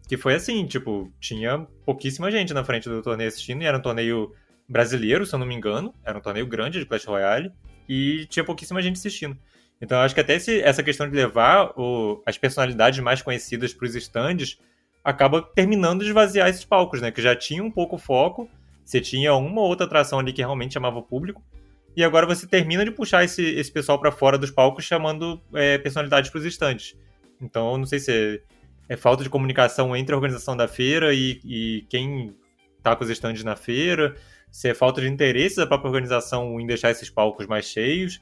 que 0.07 0.15
foi 0.15 0.35
assim, 0.35 0.65
tipo, 0.65 1.11
tinha 1.19 1.67
pouquíssima 1.85 2.31
gente 2.31 2.53
na 2.53 2.63
frente 2.63 2.87
do 2.87 3.01
torneio 3.01 3.27
assistindo, 3.27 3.61
e 3.61 3.65
era 3.65 3.77
um 3.77 3.81
torneio 3.81 4.33
brasileiro, 4.67 5.25
se 5.25 5.33
eu 5.33 5.39
não 5.39 5.45
me 5.45 5.55
engano, 5.55 5.93
era 6.05 6.17
um 6.17 6.21
torneio 6.21 6.45
grande 6.47 6.79
de 6.79 6.85
Clash 6.85 7.05
Royale, 7.05 7.51
e 7.89 8.25
tinha 8.27 8.43
pouquíssima 8.43 8.81
gente 8.81 8.97
assistindo. 8.97 9.37
Então 9.81 9.97
eu 9.97 10.03
acho 10.03 10.13
que 10.13 10.21
até 10.21 10.35
esse, 10.35 10.61
essa 10.61 10.83
questão 10.83 11.09
de 11.09 11.15
levar 11.15 11.73
o, 11.75 12.21
as 12.25 12.37
personalidades 12.37 12.99
mais 12.99 13.21
conhecidas 13.21 13.73
para 13.73 13.87
os 13.87 13.95
stands 13.95 14.59
acaba 15.03 15.41
terminando 15.41 16.01
de 16.01 16.07
esvaziar 16.07 16.49
esses 16.49 16.65
palcos, 16.65 17.01
né? 17.01 17.11
Que 17.11 17.21
já 17.21 17.35
tinha 17.35 17.63
um 17.63 17.71
pouco 17.71 17.97
foco, 17.97 18.49
você 18.83 19.01
tinha 19.01 19.33
uma 19.35 19.61
ou 19.61 19.67
outra 19.67 19.85
atração 19.85 20.19
ali 20.19 20.33
que 20.33 20.41
realmente 20.41 20.73
chamava 20.73 20.99
o 20.99 21.03
público, 21.03 21.43
e 21.95 22.03
agora 22.03 22.25
você 22.25 22.47
termina 22.47 22.85
de 22.85 22.91
puxar 22.91 23.23
esse, 23.23 23.43
esse 23.43 23.71
pessoal 23.71 23.99
para 23.99 24.11
fora 24.11 24.37
dos 24.37 24.51
palcos 24.51 24.85
chamando 24.85 25.41
é, 25.53 25.77
personalidades 25.77 26.29
para 26.29 26.39
os 26.39 26.45
stands. 26.45 26.95
Então, 27.41 27.71
eu 27.71 27.77
não 27.77 27.85
sei 27.85 27.99
se 27.99 28.11
é, 28.11 28.93
é, 28.93 28.95
falta 28.95 29.23
de 29.23 29.29
comunicação 29.29 29.95
entre 29.95 30.13
a 30.13 30.17
organização 30.17 30.55
da 30.55 30.67
feira 30.67 31.13
e, 31.13 31.39
e 31.43 31.85
quem 31.89 32.33
está 32.77 32.95
com 32.95 33.03
os 33.03 33.09
stands 33.09 33.43
na 33.43 33.55
feira, 33.55 34.15
se 34.49 34.69
é 34.69 34.73
falta 34.73 35.01
de 35.01 35.07
interesse 35.07 35.57
da 35.57 35.67
própria 35.67 35.89
organização 35.89 36.59
em 36.59 36.65
deixar 36.65 36.91
esses 36.91 37.09
palcos 37.09 37.45
mais 37.47 37.65
cheios, 37.65 38.21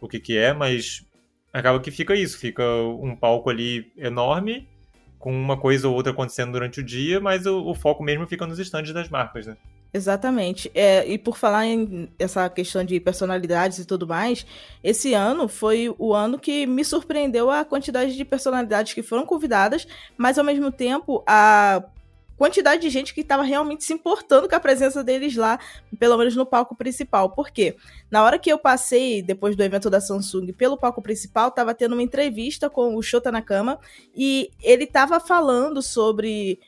o 0.00 0.08
que 0.08 0.18
que 0.18 0.36
é, 0.36 0.52
mas 0.52 1.04
acaba 1.52 1.80
que 1.80 1.90
fica 1.90 2.14
isso, 2.14 2.38
fica 2.38 2.64
um 2.64 3.14
palco 3.14 3.50
ali 3.50 3.92
enorme, 3.96 4.68
com 5.20 5.30
uma 5.30 5.56
coisa 5.56 5.86
ou 5.86 5.94
outra 5.94 6.10
acontecendo 6.10 6.50
durante 6.50 6.80
o 6.80 6.82
dia, 6.82 7.20
mas 7.20 7.46
o, 7.46 7.62
o 7.66 7.74
foco 7.74 8.02
mesmo 8.02 8.26
fica 8.26 8.46
nos 8.46 8.58
estandes 8.58 8.92
das 8.92 9.08
marcas, 9.08 9.46
né? 9.46 9.56
Exatamente. 9.92 10.70
É, 10.74 11.06
e 11.06 11.18
por 11.18 11.36
falar 11.36 11.66
em 11.66 12.08
essa 12.18 12.48
questão 12.48 12.82
de 12.82 12.98
personalidades 12.98 13.78
e 13.78 13.84
tudo 13.84 14.06
mais, 14.06 14.46
esse 14.82 15.12
ano 15.12 15.46
foi 15.46 15.94
o 15.98 16.14
ano 16.14 16.38
que 16.38 16.66
me 16.66 16.84
surpreendeu 16.84 17.50
a 17.50 17.64
quantidade 17.64 18.16
de 18.16 18.24
personalidades 18.24 18.94
que 18.94 19.02
foram 19.02 19.26
convidadas, 19.26 19.86
mas 20.16 20.38
ao 20.38 20.44
mesmo 20.44 20.72
tempo 20.72 21.22
a 21.26 21.82
quantidade 22.40 22.80
de 22.80 22.88
gente 22.88 23.12
que 23.12 23.20
estava 23.20 23.42
realmente 23.42 23.84
se 23.84 23.92
importando 23.92 24.48
com 24.48 24.54
a 24.54 24.60
presença 24.60 25.04
deles 25.04 25.36
lá, 25.36 25.60
pelo 25.98 26.16
menos 26.16 26.34
no 26.34 26.46
palco 26.46 26.74
principal. 26.74 27.28
Por 27.34 27.50
quê? 27.50 27.76
Na 28.10 28.24
hora 28.24 28.38
que 28.38 28.50
eu 28.50 28.56
passei, 28.58 29.20
depois 29.20 29.54
do 29.54 29.62
evento 29.62 29.90
da 29.90 30.00
Samsung, 30.00 30.50
pelo 30.54 30.78
palco 30.78 31.02
principal, 31.02 31.48
estava 31.48 31.74
tendo 31.74 31.92
uma 31.92 32.02
entrevista 32.02 32.70
com 32.70 32.96
o 32.96 33.02
Shota 33.02 33.30
Nakama 33.30 33.78
e 34.16 34.50
ele 34.62 34.84
estava 34.84 35.20
falando 35.20 35.82
sobre 35.82 36.58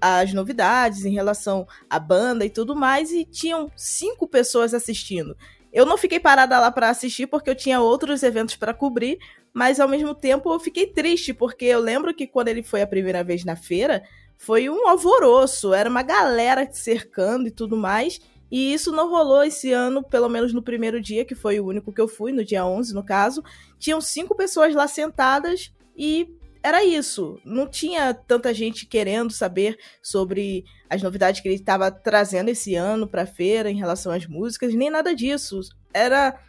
as 0.00 0.32
novidades 0.32 1.04
em 1.04 1.12
relação 1.12 1.66
à 1.90 1.98
banda 1.98 2.46
e 2.46 2.50
tudo 2.50 2.76
mais, 2.76 3.10
e 3.10 3.24
tinham 3.24 3.72
cinco 3.74 4.28
pessoas 4.28 4.72
assistindo. 4.72 5.36
Eu 5.72 5.84
não 5.84 5.98
fiquei 5.98 6.20
parada 6.20 6.60
lá 6.60 6.70
para 6.70 6.90
assistir 6.90 7.26
porque 7.26 7.50
eu 7.50 7.56
tinha 7.56 7.80
outros 7.80 8.22
eventos 8.22 8.54
para 8.54 8.72
cobrir, 8.72 9.18
mas 9.52 9.80
ao 9.80 9.88
mesmo 9.88 10.14
tempo 10.14 10.52
eu 10.52 10.60
fiquei 10.60 10.86
triste 10.86 11.34
porque 11.34 11.64
eu 11.64 11.80
lembro 11.80 12.14
que 12.14 12.24
quando 12.24 12.46
ele 12.46 12.62
foi 12.62 12.82
a 12.82 12.86
primeira 12.86 13.24
vez 13.24 13.44
na 13.44 13.56
feira, 13.56 14.04
foi 14.38 14.70
um 14.70 14.88
alvoroço, 14.88 15.74
era 15.74 15.90
uma 15.90 16.02
galera 16.02 16.66
cercando 16.72 17.48
e 17.48 17.50
tudo 17.50 17.76
mais. 17.76 18.20
E 18.50 18.72
isso 18.72 18.92
não 18.92 19.10
rolou 19.10 19.42
esse 19.42 19.72
ano, 19.72 20.02
pelo 20.02 20.28
menos 20.28 20.54
no 20.54 20.62
primeiro 20.62 21.02
dia, 21.02 21.24
que 21.24 21.34
foi 21.34 21.60
o 21.60 21.66
único 21.66 21.92
que 21.92 22.00
eu 22.00 22.08
fui, 22.08 22.32
no 22.32 22.44
dia 22.44 22.64
11, 22.64 22.94
no 22.94 23.04
caso. 23.04 23.42
Tinham 23.78 24.00
cinco 24.00 24.34
pessoas 24.34 24.74
lá 24.74 24.88
sentadas 24.88 25.70
e 25.94 26.34
era 26.62 26.82
isso. 26.84 27.38
Não 27.44 27.66
tinha 27.66 28.14
tanta 28.14 28.54
gente 28.54 28.86
querendo 28.86 29.32
saber 29.32 29.76
sobre 30.00 30.64
as 30.88 31.02
novidades 31.02 31.40
que 31.40 31.48
ele 31.48 31.56
estava 31.56 31.90
trazendo 31.90 32.48
esse 32.48 32.74
ano 32.74 33.06
para 33.06 33.22
a 33.22 33.26
feira 33.26 33.70
em 33.70 33.76
relação 33.76 34.12
às 34.12 34.26
músicas, 34.26 34.72
nem 34.72 34.88
nada 34.88 35.14
disso. 35.14 35.60
Era 35.92 36.40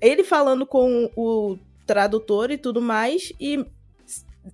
ele 0.00 0.24
falando 0.24 0.64
com 0.64 1.10
o 1.16 1.58
tradutor 1.86 2.50
e 2.50 2.56
tudo 2.56 2.80
mais, 2.80 3.32
e 3.38 3.66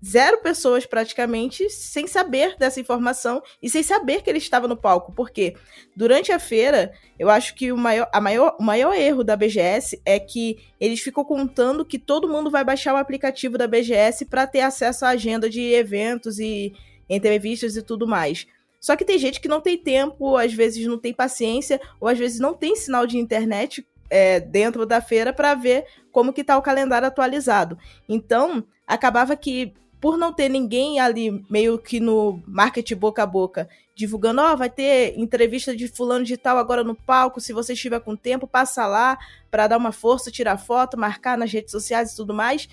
zero 0.05 0.43
pessoas 0.43 0.85
praticamente 0.87 1.69
sem 1.71 2.07
saber 2.07 2.57
dessa 2.59 2.81
informação 2.81 3.43
e 3.63 3.71
sem 3.71 3.83
saber 3.83 4.23
que 4.23 4.31
ele 4.31 4.39
estava 4.39 4.69
no 4.69 4.77
palco. 4.77 5.13
Porque 5.13 5.55
durante 5.97 6.31
a 6.31 6.39
feira, 6.39 6.93
eu 7.19 7.31
acho 7.31 7.55
que 7.55 7.73
o 7.73 7.77
maior, 7.77 8.09
a 8.13 8.21
maior, 8.21 8.57
o 8.59 8.63
maior 8.63 8.95
erro 8.95 9.25
da 9.25 9.37
BGS 9.37 10.01
é 10.05 10.19
que 10.19 10.59
eles 10.81 11.01
ficam 11.01 11.25
contando 11.25 11.85
que 11.85 11.99
todo 11.99 12.29
mundo 12.29 12.51
vai 12.51 12.65
baixar 12.65 12.95
o 12.95 12.99
aplicativo 12.99 13.57
da 13.57 13.67
BGS 13.67 14.27
para 14.27 14.47
ter 14.47 14.61
acesso 14.61 15.05
à 15.05 15.11
agenda 15.11 15.49
de 15.49 15.61
eventos 15.73 16.39
e 16.39 16.73
entrevistas 17.09 17.77
e 17.77 17.83
tudo 17.83 18.07
mais. 18.07 18.47
Só 18.81 18.95
que 18.95 19.05
tem 19.05 19.19
gente 19.19 19.41
que 19.41 19.49
não 19.49 19.61
tem 19.61 19.77
tempo, 19.77 20.37
às 20.37 20.53
vezes 20.53 20.87
não 20.87 20.99
tem 20.99 21.13
paciência, 21.13 21.81
ou 22.01 22.07
às 22.07 22.19
vezes 22.19 22.39
não 22.39 22.55
tem 22.55 22.77
sinal 22.77 23.07
de 23.07 23.19
internet 23.19 23.85
é, 24.11 24.41
dentro 24.41 24.87
da 24.87 25.01
feira 25.01 25.33
para 25.33 25.55
ver 25.55 25.85
como 26.13 26.33
que 26.33 26.45
tá 26.45 26.57
o 26.57 26.63
calendário 26.63 27.09
atualizado. 27.09 27.79
Então, 28.09 28.65
acabava 28.87 29.37
que 29.37 29.73
por 30.01 30.17
não 30.17 30.33
ter 30.33 30.49
ninguém 30.49 31.01
ali 31.01 31.45
meio 31.51 31.79
que 31.79 31.99
no 31.99 32.43
marketing 32.47 32.95
boca 32.97 33.23
a 33.23 33.27
boca 33.27 33.69
divulgando, 33.95 34.41
ó, 34.41 34.53
oh, 34.53 34.57
vai 34.57 34.71
ter 34.71 35.19
entrevista 35.19 35.75
de 35.75 35.89
fulano 35.89 36.25
de 36.25 36.37
tal 36.37 36.57
agora 36.57 36.85
no 36.85 36.95
palco, 36.95 37.41
se 37.41 37.53
você 37.53 37.73
estiver 37.73 37.99
com 37.99 38.15
tempo, 38.15 38.47
passa 38.47 38.87
lá 38.87 39.19
para 39.51 39.67
dar 39.67 39.77
uma 39.77 39.91
força, 39.91 40.31
tirar 40.31 40.57
foto, 40.57 40.97
marcar 40.97 41.37
nas 41.37 41.53
redes 41.53 41.73
sociais 41.73 42.13
e 42.13 42.17
tudo 42.17 42.33
mais. 42.33 42.69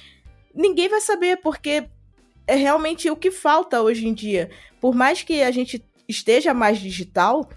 Ninguém 0.53 0.87
vai 0.87 1.01
saber 1.01 1.37
porque 1.37 1.89
é 2.45 2.53
realmente 2.55 3.09
o 3.09 3.15
que 3.15 3.31
falta 3.31 3.81
hoje 3.81 4.07
em 4.07 4.13
dia. 4.13 4.51
Por 4.79 4.93
mais 4.93 5.23
que 5.23 5.41
a 5.41 5.49
gente 5.49 5.83
esteja 6.07 6.53
mais 6.53 6.77
digital, 6.77 7.49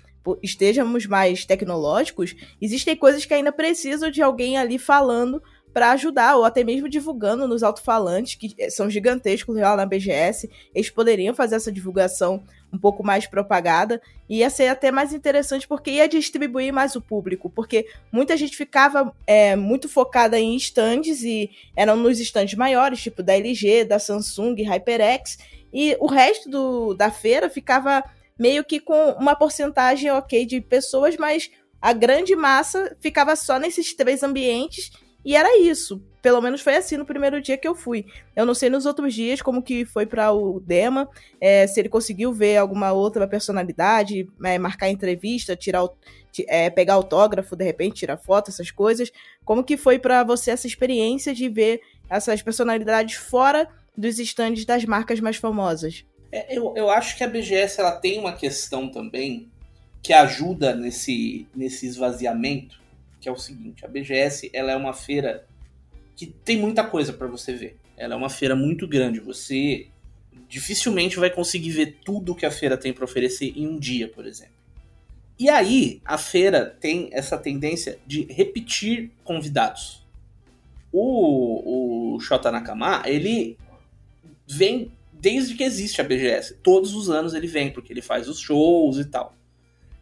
estejamos 0.43 1.07
mais 1.07 1.45
tecnológicos, 1.45 2.35
existem 2.61 2.97
coisas 2.97 3.25
que 3.25 3.35
ainda 3.35 3.53
precisam 3.53 4.11
de 4.11 4.23
alguém 4.23 4.59
ali 4.59 4.79
falando 4.79 5.43
para 5.73 5.93
ajudar, 5.93 6.37
ou 6.37 6.45
até 6.45 6.65
mesmo 6.65 6.89
divulgando 6.89 7.47
nos 7.47 7.63
alto-falantes, 7.63 8.35
que 8.35 8.71
são 8.71 8.91
gigantescos 8.91 9.57
lá 9.57 9.77
na 9.77 9.87
BGS. 9.87 10.51
Eles 10.75 10.91
poderiam 10.91 11.35
fazer 11.35 11.57
essa 11.57 11.71
divulgação 11.71 12.43
um 12.73 12.79
pouco 12.79 13.05
mais 13.05 13.27
propagada, 13.27 14.01
e 14.29 14.39
ia 14.39 14.51
ser 14.51 14.69
até 14.69 14.91
mais 14.91 15.13
interessante 15.13 15.67
porque 15.67 15.91
ia 15.91 16.09
distribuir 16.09 16.73
mais 16.73 16.97
o 16.97 17.01
público, 17.01 17.49
porque 17.49 17.87
muita 18.13 18.37
gente 18.37 18.57
ficava 18.57 19.15
é, 19.27 19.57
muito 19.57 19.89
focada 19.89 20.39
em 20.39 20.55
stands 20.57 21.23
e 21.23 21.51
eram 21.75 21.97
nos 21.97 22.19
stands 22.21 22.55
maiores, 22.55 23.01
tipo 23.01 23.23
da 23.23 23.35
LG, 23.35 23.85
da 23.85 23.99
Samsung, 23.99 24.55
HyperX, 24.63 25.39
e 25.73 25.97
o 26.01 26.07
resto 26.07 26.51
do, 26.51 26.95
da 26.95 27.11
feira 27.11 27.49
ficava 27.49 28.03
meio 28.39 28.65
que 28.65 28.81
com 28.81 29.13
uma 29.13 29.35
porcentagem 29.35 30.11
ok 30.11 30.47
de 30.47 30.61
pessoas, 30.61 31.17
mas 31.17 31.51
a 31.81 31.93
grande 31.93 32.35
massa 32.35 32.97
ficava 33.01 33.35
só 33.37 33.59
nesses 33.59 33.95
três 33.95 34.23
ambientes 34.23 34.91
e 35.25 35.37
era 35.37 35.59
isso. 35.59 36.03
Pelo 36.23 36.41
menos 36.41 36.61
foi 36.61 36.77
assim 36.77 36.97
no 36.97 37.07
primeiro 37.07 37.41
dia 37.41 37.57
que 37.57 37.67
eu 37.67 37.75
fui. 37.75 38.05
Eu 38.35 38.45
não 38.45 38.55
sei 38.55 38.69
nos 38.69 38.87
outros 38.87 39.15
dias 39.15 39.41
como 39.41 39.63
que 39.63 39.85
foi 39.85 40.05
para 40.05 40.33
o 40.33 40.59
Dema, 40.61 41.09
é, 41.41 41.67
se 41.67 41.79
ele 41.81 41.89
conseguiu 41.89 42.33
ver 42.33 42.57
alguma 42.57 42.93
outra 42.93 43.27
personalidade, 43.27 44.29
é, 44.45 44.59
marcar 44.59 44.89
entrevista, 44.89 45.55
tirar 45.55 45.87
é, 46.47 46.71
pegar 46.71 46.95
autógrafo, 46.95 47.57
de 47.57 47.65
repente 47.65 47.97
tirar 47.97 48.17
foto, 48.17 48.51
essas 48.51 48.71
coisas. 48.71 49.11
Como 49.45 49.65
que 49.65 49.77
foi 49.77 49.99
para 49.99 50.23
você 50.25 50.51
essa 50.51 50.67
experiência 50.67 51.35
de 51.35 51.49
ver 51.49 51.81
essas 52.09 52.43
personalidades 52.43 53.15
fora 53.15 53.69
dos 53.97 54.19
estandes 54.19 54.65
das 54.65 54.85
marcas 54.85 55.21
mais 55.21 55.37
famosas? 55.37 56.05
É, 56.31 56.57
eu, 56.57 56.75
eu 56.77 56.91
acho 56.91 57.17
que 57.17 57.25
a 57.25 57.29
BGS 57.29 57.81
ela 57.81 57.93
tem 57.93 58.19
uma 58.19 58.35
questão 58.35 58.89
também 58.89 59.49
que 60.03 60.13
ajuda 60.13 60.75
nesse, 60.75 61.47
nesse 61.55 61.87
esvaziamento, 61.87 62.81
que 63.21 63.29
é 63.29 63.33
o 63.33 63.37
seguinte, 63.37 63.85
a 63.85 63.89
BGS 63.89 64.51
ela 64.53 64.71
é 64.71 64.77
uma 64.77 64.93
feira 64.93 65.47
que 66.15 66.27
tem 66.27 66.57
muita 66.57 66.85
coisa 66.85 67.13
para 67.13 67.27
você 67.27 67.53
ver. 67.53 67.77
Ela 67.97 68.15
é 68.15 68.17
uma 68.17 68.31
feira 68.31 68.55
muito 68.55 68.87
grande, 68.87 69.21
você 69.21 69.89
dificilmente 70.49 71.19
vai 71.19 71.31
conseguir 71.31 71.71
ver 71.71 71.99
tudo 72.05 72.35
que 72.35 72.47
a 72.47 72.51
feira 72.51 72.77
tem 72.77 72.93
para 72.93 73.05
oferecer 73.05 73.53
em 73.57 73.67
um 73.67 73.79
dia, 73.79 74.09
por 74.09 74.27
exemplo. 74.27 74.55
E 75.39 75.49
aí, 75.49 76.01
a 76.05 76.19
feira 76.19 76.77
tem 76.81 77.11
essa 77.13 77.39
tendência 77.39 77.99
de 78.07 78.23
repetir 78.25 79.13
convidados. 79.23 80.05
O, 80.91 82.15
o 82.15 82.21
Shota 82.21 82.51
Nakama, 82.51 83.03
ele 83.07 83.57
vem 84.47 84.91
desde 85.21 85.55
que 85.55 85.65
existe 85.65 86.01
a 86.01 86.05
BGS. 86.05 86.59
Todos 86.63 86.95
os 86.95 87.11
anos 87.11 87.35
ele 87.35 87.47
vem, 87.47 87.73
porque 87.73 87.93
ele 87.93 88.03
faz 88.03 88.29
os 88.29 88.39
shows 88.39 88.99
e 88.99 89.05
tal. 89.05 89.35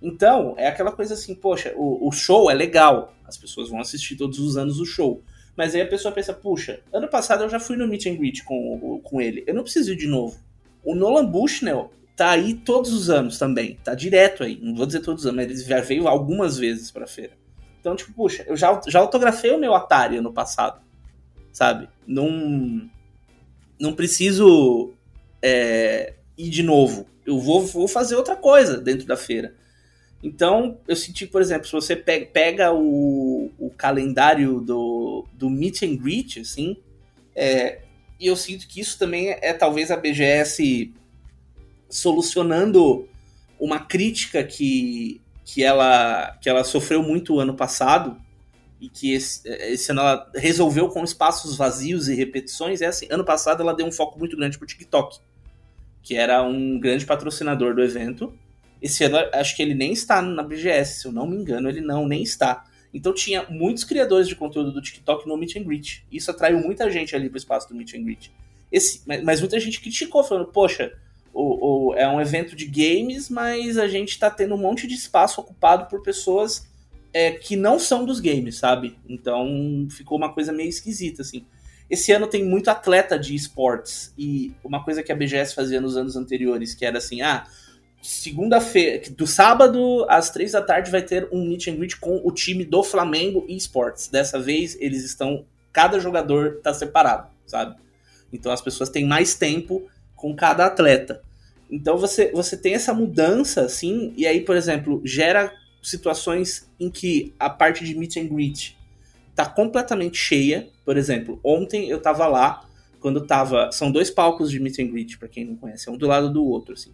Então, 0.01 0.55
é 0.57 0.67
aquela 0.67 0.93
coisa 0.93 1.15
assim, 1.15 1.35
poxa, 1.35 1.73
o, 1.77 2.09
o 2.09 2.13
show 2.13 2.51
é 2.51 2.55
legal, 2.55 3.15
as 3.25 3.37
pessoas 3.37 3.71
vão 3.71 3.81
assistir 3.81 4.17
todos 4.17 4.39
os 4.39 4.57
anos 4.57 4.79
o 4.79 4.85
show. 4.85 5.23
Mas 5.57 5.75
aí 5.75 5.81
a 5.81 5.87
pessoa 5.87 6.13
pensa, 6.13 6.35
puxa, 6.35 6.81
ano 6.93 7.09
passado 7.09 7.45
eu 7.45 7.49
já 7.49 7.59
fui 7.59 7.77
no 7.77 7.89
meet 7.89 8.07
and 8.07 8.17
greet 8.17 8.45
com, 8.45 9.01
com 9.03 9.21
ele, 9.21 9.43
eu 9.47 9.55
não 9.55 9.63
preciso 9.63 9.93
ir 9.93 9.97
de 9.97 10.07
novo. 10.07 10.39
O 10.85 10.95
Nolan 10.95 11.25
Bushnell 11.25 11.91
tá 12.15 12.31
aí 12.31 12.55
todos 12.55 12.93
os 12.93 13.09
anos 13.09 13.39
também, 13.39 13.79
tá 13.83 13.95
direto 13.95 14.43
aí, 14.43 14.59
não 14.61 14.75
vou 14.75 14.87
dizer 14.87 15.01
todos 15.01 15.25
os 15.25 15.27
anos, 15.27 15.47
mas 15.47 15.61
ele 15.61 15.69
já 15.69 15.81
veio 15.81 16.07
algumas 16.07 16.59
vezes 16.59 16.91
pra 16.91 17.07
feira. 17.07 17.33
Então, 17.81 17.97
tipo, 17.97 18.13
puxa, 18.13 18.45
eu 18.47 18.57
já, 18.57 18.81
já 18.87 18.99
autografei 18.99 19.51
o 19.53 19.59
meu 19.59 19.75
Atari 19.75 20.19
ano 20.19 20.33
passado, 20.33 20.81
sabe? 21.53 21.89
Não, 22.07 22.91
não 23.81 23.95
preciso 23.95 24.93
é, 25.43 26.15
ir 26.37 26.51
de 26.51 26.63
novo. 26.63 27.07
Eu 27.25 27.39
vou, 27.39 27.65
vou 27.67 27.89
fazer 27.89 28.17
outra 28.17 28.37
coisa 28.37 28.81
dentro 28.81 29.07
da 29.07 29.17
feira. 29.17 29.55
Então, 30.23 30.79
eu 30.89 30.97
senti, 30.97 31.27
por 31.27 31.41
exemplo, 31.41 31.67
se 31.67 31.73
você 31.73 31.95
pega 31.95 32.73
o, 32.73 33.51
o 33.59 33.71
calendário 33.71 34.61
do, 34.61 35.27
do 35.33 35.51
Meet 35.51 35.83
and 35.83 35.97
Greet, 35.97 36.41
assim, 36.41 36.77
é, 37.35 37.81
e 38.19 38.27
eu 38.27 38.37
sinto 38.37 38.67
que 38.67 38.81
isso 38.81 38.99
também 38.99 39.29
é, 39.29 39.39
é 39.43 39.53
talvez 39.53 39.91
a 39.91 39.97
BGS 39.97 40.93
solucionando 41.89 43.09
uma 43.61 43.79
crítica 43.79 44.43
que, 44.43 45.21
que, 45.45 45.63
ela, 45.63 46.37
que 46.41 46.49
ela 46.49 46.65
sofreu 46.65 47.03
muito 47.03 47.39
ano 47.39 47.55
passado 47.55 48.21
e 48.81 48.89
que 48.89 49.13
esse, 49.13 49.49
esse 49.49 49.91
ano 49.93 50.01
ela 50.01 50.31
resolveu 50.35 50.89
com 50.89 51.05
espaços 51.05 51.57
vazios 51.57 52.09
e 52.09 52.15
repetições. 52.15 52.81
É 52.81 52.87
assim, 52.87 53.07
ano 53.11 53.25
passado 53.25 53.63
ela 53.63 53.75
deu 53.75 53.87
um 53.87 53.93
foco 53.93 54.19
muito 54.19 54.37
grande 54.37 54.59
pro 54.59 54.67
TikTok, 54.67 55.19
que 56.07 56.15
era 56.15 56.41
um 56.41 56.79
grande 56.79 57.05
patrocinador 57.05 57.75
do 57.75 57.83
evento 57.83 58.33
esse 58.81 59.03
ano, 59.03 59.17
acho 59.33 59.57
que 59.57 59.63
ele 59.63 59.75
nem 59.75 59.93
está 59.93 60.23
na 60.23 60.41
BGS, 60.41 61.01
se 61.01 61.09
eu 61.09 61.13
não 61.13 61.27
me 61.27 61.37
engano, 61.37 61.69
ele 61.69 61.81
não, 61.81 62.07
nem 62.07 62.23
está. 62.23 62.65
Então 62.95 63.13
tinha 63.13 63.45
muitos 63.51 63.83
criadores 63.83 64.29
de 64.29 64.37
conteúdo 64.37 64.71
do 64.71 64.81
TikTok 64.81 65.27
no 65.27 65.37
Meet 65.37 65.57
and 65.57 65.65
Greet. 65.65 66.05
Isso 66.11 66.31
atraiu 66.31 66.61
muita 66.61 66.89
gente 66.89 67.17
ali 67.17 67.29
pro 67.29 67.37
espaço 67.37 67.69
do 67.69 67.75
Meet 67.75 67.95
and 67.95 68.05
Greet. 68.05 68.31
Esse, 68.71 69.03
mas, 69.05 69.41
muita 69.41 69.59
gente 69.59 69.81
criticou, 69.81 70.23
falando, 70.23 70.47
poxa, 70.47 70.93
o, 71.35 71.89
o, 71.89 71.95
é 71.95 72.09
um 72.09 72.21
evento 72.21 72.55
de 72.55 72.67
games, 72.67 73.29
mas 73.29 73.77
a 73.77 73.89
gente 73.89 74.17
tá 74.17 74.31
tendo 74.31 74.55
um 74.55 74.59
monte 74.59 74.87
de 74.87 74.95
espaço 74.95 75.41
ocupado 75.41 75.87
por 75.87 76.03
pessoas 76.03 76.69
é, 77.13 77.33
que 77.33 77.57
não 77.57 77.81
são 77.81 78.05
dos 78.05 78.21
games, 78.21 78.59
sabe? 78.59 78.97
Então 79.09 79.89
ficou 79.91 80.17
uma 80.17 80.33
coisa 80.33 80.53
meio 80.53 80.69
esquisita, 80.69 81.23
assim. 81.23 81.45
Esse 81.89 82.13
ano 82.13 82.27
tem 82.27 82.45
muito 82.45 82.69
atleta 82.69 83.19
de 83.19 83.35
esportes. 83.35 84.13
E 84.19 84.55
uma 84.65 84.83
coisa 84.83 85.03
que 85.03 85.13
a 85.13 85.17
BGS 85.17 85.55
fazia 85.55 85.81
nos 85.81 85.97
anos 85.97 86.17
anteriores, 86.17 86.75
que 86.75 86.85
era 86.85 86.99
assim, 86.99 87.23
ah, 87.23 87.47
segunda-feira, 88.03 89.11
do 89.11 89.27
sábado 89.27 90.05
às 90.09 90.31
três 90.31 90.53
da 90.53 90.63
tarde 90.63 90.91
vai 90.91 91.03
ter 91.03 91.29
um 91.33 91.45
meet 91.47 91.69
and 91.69 91.77
greet 91.77 91.97
com 91.99 92.21
o 92.25 92.33
time 92.33 92.65
do 92.65 92.83
Flamengo 92.83 93.45
e 93.49 93.57
Esportes. 93.57 94.09
Dessa 94.09 94.41
vez 94.41 94.77
eles 94.81 95.05
estão, 95.05 95.45
cada 95.73 95.99
jogador 95.99 96.57
está 96.59 96.75
separado, 96.75 97.29
sabe? 97.47 97.77
Então 98.33 98.53
as 98.53 98.61
pessoas 98.61 98.89
têm 98.89 99.05
mais 99.05 99.35
tempo 99.35 99.89
com 100.15 100.35
cada 100.35 100.67
atleta. 100.67 101.23
Então 101.71 101.99
você, 101.99 102.31
você 102.33 102.57
tem 102.57 102.75
essa 102.75 102.95
mudança, 102.95 103.63
assim, 103.63 104.13
e 104.17 104.27
aí, 104.27 104.41
por 104.41 104.57
exemplo, 104.57 105.01
gera 105.05 105.53
situações 105.83 106.69
em 106.79 106.91
que 106.91 107.35
a 107.39 107.51
parte 107.51 107.85
de 107.85 107.95
meet 107.95 108.17
and 108.17 108.27
greet 108.27 108.76
tá 109.37 109.45
completamente 109.45 110.17
cheia. 110.17 110.69
Por 110.85 110.97
exemplo, 110.97 111.39
ontem 111.45 111.89
eu 111.89 112.01
tava 112.01 112.27
lá, 112.27 112.67
quando 112.99 113.25
tava. 113.25 113.71
São 113.71 113.93
dois 113.93 114.11
palcos 114.11 114.51
de 114.51 114.59
meet 114.59 114.79
and 114.81 114.89
greet, 114.89 115.19
pra 115.19 115.29
quem 115.29 115.45
não 115.45 115.55
conhece, 115.55 115.89
é 115.89 115.93
um 115.93 115.97
do 115.97 116.07
lado 116.09 116.33
do 116.33 116.45
outro, 116.45 116.73
assim. 116.73 116.93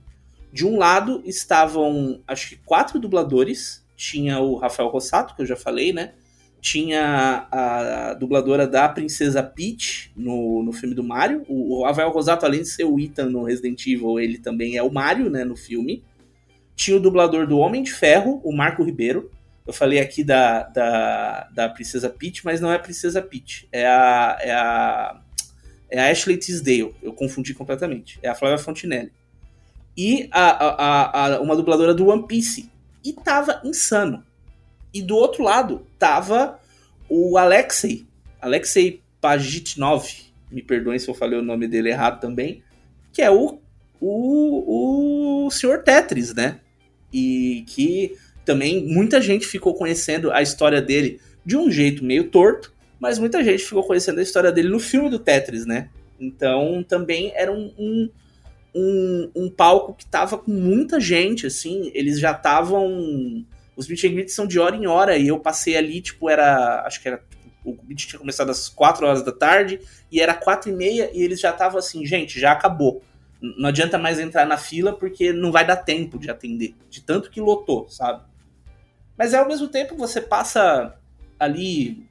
De 0.53 0.67
um 0.67 0.77
lado 0.77 1.23
estavam, 1.25 2.21
acho 2.27 2.51
que 2.51 2.57
quatro 2.57 2.99
dubladores. 2.99 3.81
Tinha 3.95 4.41
o 4.41 4.57
Rafael 4.57 4.89
Rossato, 4.89 5.37
que 5.37 5.43
eu 5.43 5.47
já 5.47 5.55
falei, 5.55 5.93
né? 5.93 6.13
Tinha 6.61 7.47
a 7.53 8.15
dubladora 8.15 8.67
da 8.67 8.89
Princesa 8.89 9.43
Peach 9.43 10.11
no, 10.17 10.63
no 10.63 10.73
filme 10.73 10.95
do 10.95 11.05
Mario. 11.05 11.45
O, 11.49 11.79
o 11.79 11.85
Rafael 11.85 12.11
Rosato, 12.11 12.45
além 12.45 12.63
de 12.63 12.69
ser 12.69 12.85
o 12.85 12.99
Ethan 12.99 13.27
no 13.27 13.45
Resident 13.45 13.87
Evil, 13.87 14.19
ele 14.19 14.39
também 14.39 14.77
é 14.77 14.83
o 14.83 14.93
Mario, 14.93 15.31
né, 15.31 15.45
no 15.45 15.55
filme. 15.55 16.03
Tinha 16.75 16.97
o 16.97 17.01
dublador 17.01 17.47
do 17.47 17.59
Homem 17.59 17.83
de 17.83 17.93
Ferro, 17.93 18.41
o 18.43 18.53
Marco 18.53 18.83
Ribeiro. 18.83 19.31
Eu 19.67 19.73
falei 19.73 20.01
aqui 20.01 20.25
da, 20.25 20.65
da, 20.65 21.49
da 21.55 21.69
Princesa 21.69 22.11
Peach, 22.11 22.45
mas 22.45 22.61
não 22.61 22.71
é 22.71 22.77
a 22.77 22.81
Princesa 22.81 23.23
Peach. 23.23 23.69
É 23.71 23.87
a, 23.87 24.39
é 24.41 24.51
a, 24.51 25.21
é 25.91 26.01
a 26.01 26.11
Ashley 26.11 26.37
Tisdale. 26.37 26.95
Eu 27.03 27.13
confundi 27.13 27.55
completamente. 27.55 28.19
É 28.23 28.29
a 28.29 28.35
Flávia 28.35 28.59
Fontinelli 28.59 29.13
e 29.97 30.29
a, 30.31 30.51
a, 30.67 31.35
a, 31.35 31.41
uma 31.41 31.57
dubladora 31.57 31.95
do 31.95 32.09
One 32.09 32.27
Piece. 32.27 32.71
E 33.05 33.13
tava 33.13 33.61
insano. 33.65 34.25
E 34.93 35.03
do 35.03 35.17
outro 35.17 35.43
lado 35.43 35.87
tava 35.99 36.59
o 37.09 37.37
Alexei, 37.37 38.07
Alexei 38.41 39.03
Pajitnov, 39.21 40.07
me 40.51 40.63
perdoem 40.63 40.99
se 40.99 41.09
eu 41.09 41.15
falei 41.15 41.39
o 41.39 41.43
nome 41.43 41.67
dele 41.67 41.91
errado 41.91 42.21
também, 42.21 42.63
que 43.13 43.23
é 43.23 43.31
o, 43.31 43.61
o, 44.01 45.47
o 45.47 45.51
Sr. 45.51 45.83
Tetris, 45.83 46.35
né? 46.35 46.61
E 47.13 47.65
que 47.69 48.17
também 48.45 48.87
muita 48.87 49.21
gente 49.21 49.47
ficou 49.47 49.75
conhecendo 49.75 50.31
a 50.31 50.43
história 50.43 50.81
dele 50.81 51.21
de 51.45 51.57
um 51.57 51.71
jeito 51.71 52.05
meio 52.05 52.25
torto, 52.25 52.73
mas 53.01 53.19
muita 53.19 53.43
gente 53.43 53.65
ficou 53.65 53.85
conhecendo 53.85 54.21
a 54.21 54.23
história 54.23 54.53
dele 54.53 54.69
no 54.69 54.79
filme 54.79 55.11
do 55.11 55.19
Tetris, 55.19 55.67
né? 55.67 55.89
Então 56.21 56.85
também 56.87 57.33
era 57.35 57.53
um, 57.53 57.73
um 57.79 58.11
um, 58.75 59.31
um 59.35 59.51
palco 59.51 59.95
que 59.95 60.07
tava 60.07 60.39
com 60.39 60.51
muita 60.51 60.99
gente, 60.99 61.47
assim, 61.47 61.91
eles 61.95 62.19
já 62.19 62.33
estavam. 62.33 63.45
Os 63.77 63.89
meet 63.89 64.05
and 64.05 64.29
são 64.29 64.47
de 64.47 64.59
hora 64.59 64.77
em 64.77 64.87
hora, 64.87 65.17
e 65.17 65.29
eu 65.29 65.39
passei 65.39 65.77
ali, 65.77 66.01
tipo, 66.01 66.29
era. 66.29 66.83
Acho 66.87 67.01
que 67.01 67.09
era. 67.09 67.23
O 67.65 67.77
meet 67.85 68.07
tinha 68.07 68.19
começado 68.19 68.51
às 68.51 68.69
4 68.69 69.07
horas 69.07 69.23
da 69.23 69.33
tarde, 69.33 69.81
e 70.11 70.21
era 70.21 70.35
4 70.35 70.71
e 70.71 70.73
meia, 70.73 71.11
e 71.13 71.23
eles 71.23 71.41
já 71.41 71.51
estavam 71.51 71.79
assim, 71.79 72.05
gente, 72.05 72.41
já 72.41 72.53
acabou. 72.53 73.03
Não 73.41 73.69
adianta 73.69 73.99
mais 73.99 74.19
entrar 74.19 74.47
na 74.47 74.57
fila, 74.57 74.93
porque 74.93 75.33
não 75.33 75.53
vai 75.53 75.67
dar 75.67 75.77
tempo 75.77 76.19
de 76.19 76.31
atender. 76.31 76.75
De 76.89 77.01
tanto 77.01 77.31
que 77.31 77.41
lotou, 77.41 77.89
sabe? 77.89 78.23
Mas 79.17 79.35
é 79.35 79.39
ao 79.39 79.49
mesmo 79.49 79.69
tempo 79.69 79.97
você 79.97 80.21
passa 80.21 80.99
ali 81.39 82.07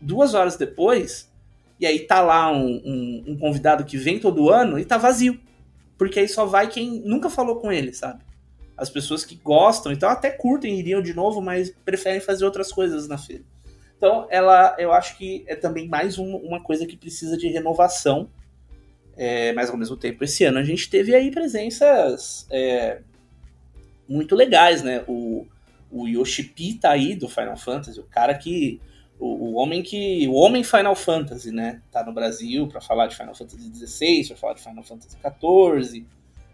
duas 0.00 0.34
horas 0.34 0.56
depois, 0.56 1.30
e 1.78 1.86
aí 1.86 2.00
tá 2.00 2.20
lá 2.20 2.50
um, 2.52 2.82
um, 2.84 3.24
um 3.28 3.38
convidado 3.38 3.84
que 3.84 3.96
vem 3.96 4.18
todo 4.18 4.50
ano 4.50 4.78
e 4.78 4.84
tá 4.84 4.96
vazio 4.98 5.40
porque 6.02 6.18
aí 6.18 6.28
só 6.28 6.44
vai 6.44 6.68
quem 6.68 7.00
nunca 7.04 7.30
falou 7.30 7.60
com 7.60 7.70
ele, 7.70 7.92
sabe? 7.92 8.24
As 8.76 8.90
pessoas 8.90 9.24
que 9.24 9.36
gostam, 9.36 9.92
então 9.92 10.08
até 10.08 10.32
curtem, 10.32 10.76
iriam 10.76 11.00
de 11.00 11.14
novo, 11.14 11.40
mas 11.40 11.70
preferem 11.84 12.20
fazer 12.20 12.44
outras 12.44 12.72
coisas 12.72 13.06
na 13.06 13.16
feira. 13.16 13.44
Então, 13.96 14.26
ela, 14.28 14.74
eu 14.80 14.92
acho 14.92 15.16
que 15.16 15.44
é 15.46 15.54
também 15.54 15.86
mais 15.86 16.18
um, 16.18 16.34
uma 16.38 16.60
coisa 16.60 16.86
que 16.86 16.96
precisa 16.96 17.38
de 17.38 17.46
renovação. 17.46 18.28
É, 19.16 19.52
mas 19.52 19.70
ao 19.70 19.76
mesmo 19.76 19.96
tempo, 19.96 20.24
esse 20.24 20.42
ano 20.42 20.58
a 20.58 20.64
gente 20.64 20.90
teve 20.90 21.14
aí 21.14 21.30
presenças 21.30 22.48
é, 22.50 23.00
muito 24.08 24.34
legais, 24.34 24.82
né? 24.82 25.04
O, 25.06 25.46
o 25.92 26.08
Yoshi 26.08 26.44
tá 26.80 26.90
aí 26.90 27.14
do 27.14 27.28
Final 27.28 27.56
Fantasy, 27.56 28.00
o 28.00 28.04
cara 28.04 28.34
que 28.34 28.80
o, 29.22 29.50
o, 29.50 29.54
homem 29.54 29.82
que. 29.82 30.26
O 30.26 30.34
homem 30.34 30.64
Final 30.64 30.96
Fantasy, 30.96 31.52
né? 31.52 31.80
Tá 31.92 32.04
no 32.04 32.12
Brasil 32.12 32.66
para 32.66 32.80
falar 32.80 33.06
de 33.06 33.16
Final 33.16 33.34
Fantasy 33.36 33.70
XVI, 33.72 34.26
para 34.26 34.36
falar 34.36 34.54
de 34.54 34.62
Final 34.62 34.82
Fantasy 34.82 35.16
XIV. 35.16 36.00
Uh, 36.00 36.06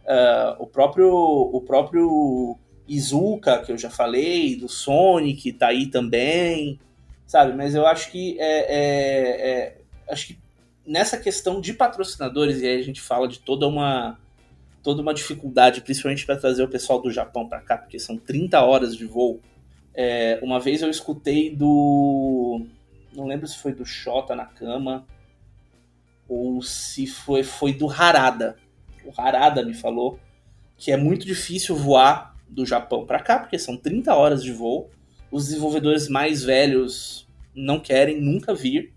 ah, 0.07 0.57
o 0.59 0.67
próprio. 0.67 1.11
O 1.11 1.63
próprio 1.63 2.59
Izuka, 2.87 3.63
que 3.63 3.73
eu 3.73 3.79
já 3.79 3.89
falei, 3.89 4.57
do 4.57 4.69
Sonic, 4.69 5.53
tá 5.53 5.69
aí 5.69 5.87
também. 5.87 6.79
Sabe? 7.27 7.55
Mas 7.57 7.75
eu 7.75 7.87
acho 7.87 8.11
que 8.11 8.39
é, 8.39 8.59
é, 8.61 9.51
é 9.51 9.79
acho 10.11 10.29
que 10.29 10.39
nessa 10.87 11.19
questão 11.19 11.61
de 11.61 11.75
patrocinadores, 11.75 12.61
e 12.61 12.67
aí 12.67 12.79
a 12.79 12.85
gente 12.85 13.01
fala 13.01 13.29
de 13.29 13.41
toda 13.41 13.67
uma 13.67 14.19
toda 14.83 15.03
uma 15.03 15.15
dificuldade, 15.15 15.81
principalmente 15.81 16.25
para 16.25 16.37
trazer 16.37 16.63
o 16.63 16.69
pessoal 16.69 17.01
do 17.01 17.11
Japão 17.11 17.49
para 17.49 17.61
cá, 17.61 17.79
porque 17.79 17.99
são 17.99 18.17
30 18.17 18.61
horas 18.61 18.97
de 18.97 19.05
voo 19.05 19.41
é, 20.01 20.39
uma 20.43 20.61
vez 20.61 20.81
eu 20.81 20.89
escutei 20.89 21.51
do. 21.51 22.65
Não 23.13 23.27
lembro 23.27 23.49
se 23.49 23.59
foi 23.59 23.73
do 23.73 23.85
Shota 23.85 24.37
na 24.37 24.47
cama 24.47 25.05
ou 26.29 26.63
se 26.63 27.05
foi, 27.05 27.43
foi 27.43 27.73
do 27.73 27.91
Harada. 27.91 28.57
O 29.05 29.21
Harada 29.21 29.65
me 29.65 29.75
falou 29.75 30.21
que 30.77 30.93
é 30.93 30.97
muito 30.97 31.27
difícil 31.27 31.75
voar 31.75 32.37
do 32.49 32.65
Japão 32.65 33.05
para 33.05 33.19
cá, 33.19 33.41
porque 33.41 33.59
são 33.59 33.77
30 33.77 34.15
horas 34.15 34.45
de 34.45 34.53
voo. 34.53 34.89
Os 35.33 35.47
desenvolvedores 35.47 36.09
mais 36.09 36.45
velhos 36.45 37.27
não 37.53 37.81
querem 37.81 38.21
nunca 38.21 38.55
vir, 38.55 38.95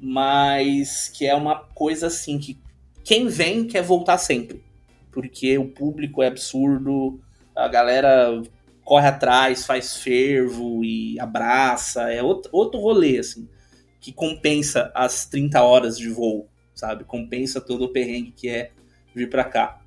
mas 0.00 1.08
que 1.08 1.26
é 1.26 1.34
uma 1.36 1.60
coisa 1.60 2.08
assim 2.08 2.40
que 2.40 2.58
quem 3.04 3.28
vem 3.28 3.68
quer 3.68 3.82
voltar 3.82 4.18
sempre, 4.18 4.64
porque 5.18 5.58
o 5.58 5.66
público 5.66 6.22
é 6.22 6.28
absurdo, 6.28 7.20
a 7.52 7.66
galera 7.66 8.40
corre 8.84 9.08
atrás, 9.08 9.66
faz 9.66 9.96
fervo 9.96 10.84
e 10.84 11.18
abraça, 11.18 12.12
é 12.12 12.22
outro, 12.22 12.48
outro 12.52 12.78
rolê, 12.78 13.18
assim. 13.18 13.48
que 14.00 14.12
compensa 14.12 14.92
as 14.94 15.26
30 15.26 15.60
horas 15.60 15.98
de 15.98 16.08
voo, 16.08 16.48
sabe? 16.72 17.02
Compensa 17.02 17.60
todo 17.60 17.86
o 17.86 17.88
perrengue 17.88 18.30
que 18.30 18.48
é 18.48 18.70
vir 19.12 19.28
para 19.28 19.42
cá. 19.42 19.80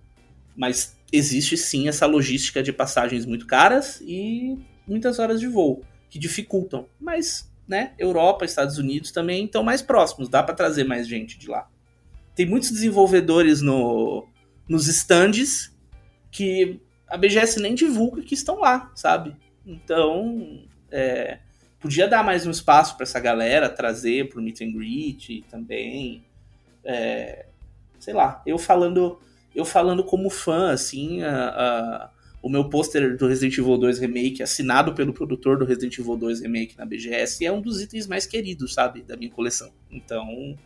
Mas 0.53 0.97
existe 1.13 1.55
sim 1.55 1.88
essa 1.88 2.05
logística 2.05 2.61
de 2.61 2.73
passagens 2.73 3.25
muito 3.25 3.47
caras 3.47 4.01
e 4.01 4.57
muitas 4.86 5.17
horas 5.17 5.39
de 5.39 5.47
voo 5.47 5.82
que 6.09 6.19
dificultam. 6.19 6.88
Mas, 6.99 7.49
né, 7.65 7.93
Europa, 7.97 8.43
Estados 8.43 8.77
Unidos 8.77 9.13
também 9.13 9.45
estão 9.45 9.63
mais 9.63 9.82
próximos, 9.82 10.27
dá 10.27 10.43
para 10.43 10.55
trazer 10.55 10.84
mais 10.84 11.07
gente 11.07 11.39
de 11.39 11.47
lá. 11.47 11.69
Tem 12.36 12.45
muitos 12.45 12.69
desenvolvedores 12.69 13.61
no, 13.61 14.27
nos 14.72 14.88
stands 14.88 15.69
que 16.32 16.80
a 17.05 17.17
BGS 17.17 17.59
nem 17.59 17.76
divulga 17.76 18.22
que 18.22 18.34
estão 18.34 18.57
lá, 18.57 18.89
sabe? 18.95 19.36
Então, 19.65 20.63
é, 20.89 21.39
podia 21.78 22.07
dar 22.07 22.24
mais 22.24 22.47
um 22.47 22.51
espaço 22.51 22.95
para 22.95 23.03
essa 23.03 23.19
galera 23.19 23.67
trazer 23.67 24.30
pro 24.30 24.41
meet 24.41 24.61
and 24.61 24.72
greet 24.72 25.43
também. 25.49 26.24
É, 26.86 27.47
sei 27.99 28.13
lá, 28.13 28.41
eu 28.45 28.57
falando 28.57 29.19
eu 29.53 29.65
falando 29.65 30.05
como 30.05 30.30
fã, 30.30 30.72
assim, 30.72 31.22
a, 31.22 31.49
a, 31.49 32.09
o 32.41 32.47
meu 32.47 32.69
pôster 32.69 33.17
do 33.17 33.28
Resident 33.28 33.57
Evil 33.57 33.78
2 33.78 33.99
Remake, 33.99 34.41
assinado 34.41 34.93
pelo 34.93 35.11
produtor 35.11 35.57
do 35.59 35.65
Resident 35.65 35.97
Evil 35.99 36.15
2 36.15 36.39
Remake 36.39 36.78
na 36.78 36.86
BGS, 36.86 37.45
é 37.45 37.51
um 37.51 37.59
dos 37.59 37.82
itens 37.82 38.07
mais 38.07 38.26
queridos, 38.26 38.74
sabe, 38.74 39.01
da 39.01 39.17
minha 39.17 39.30
coleção. 39.30 39.69
Então, 39.91 40.57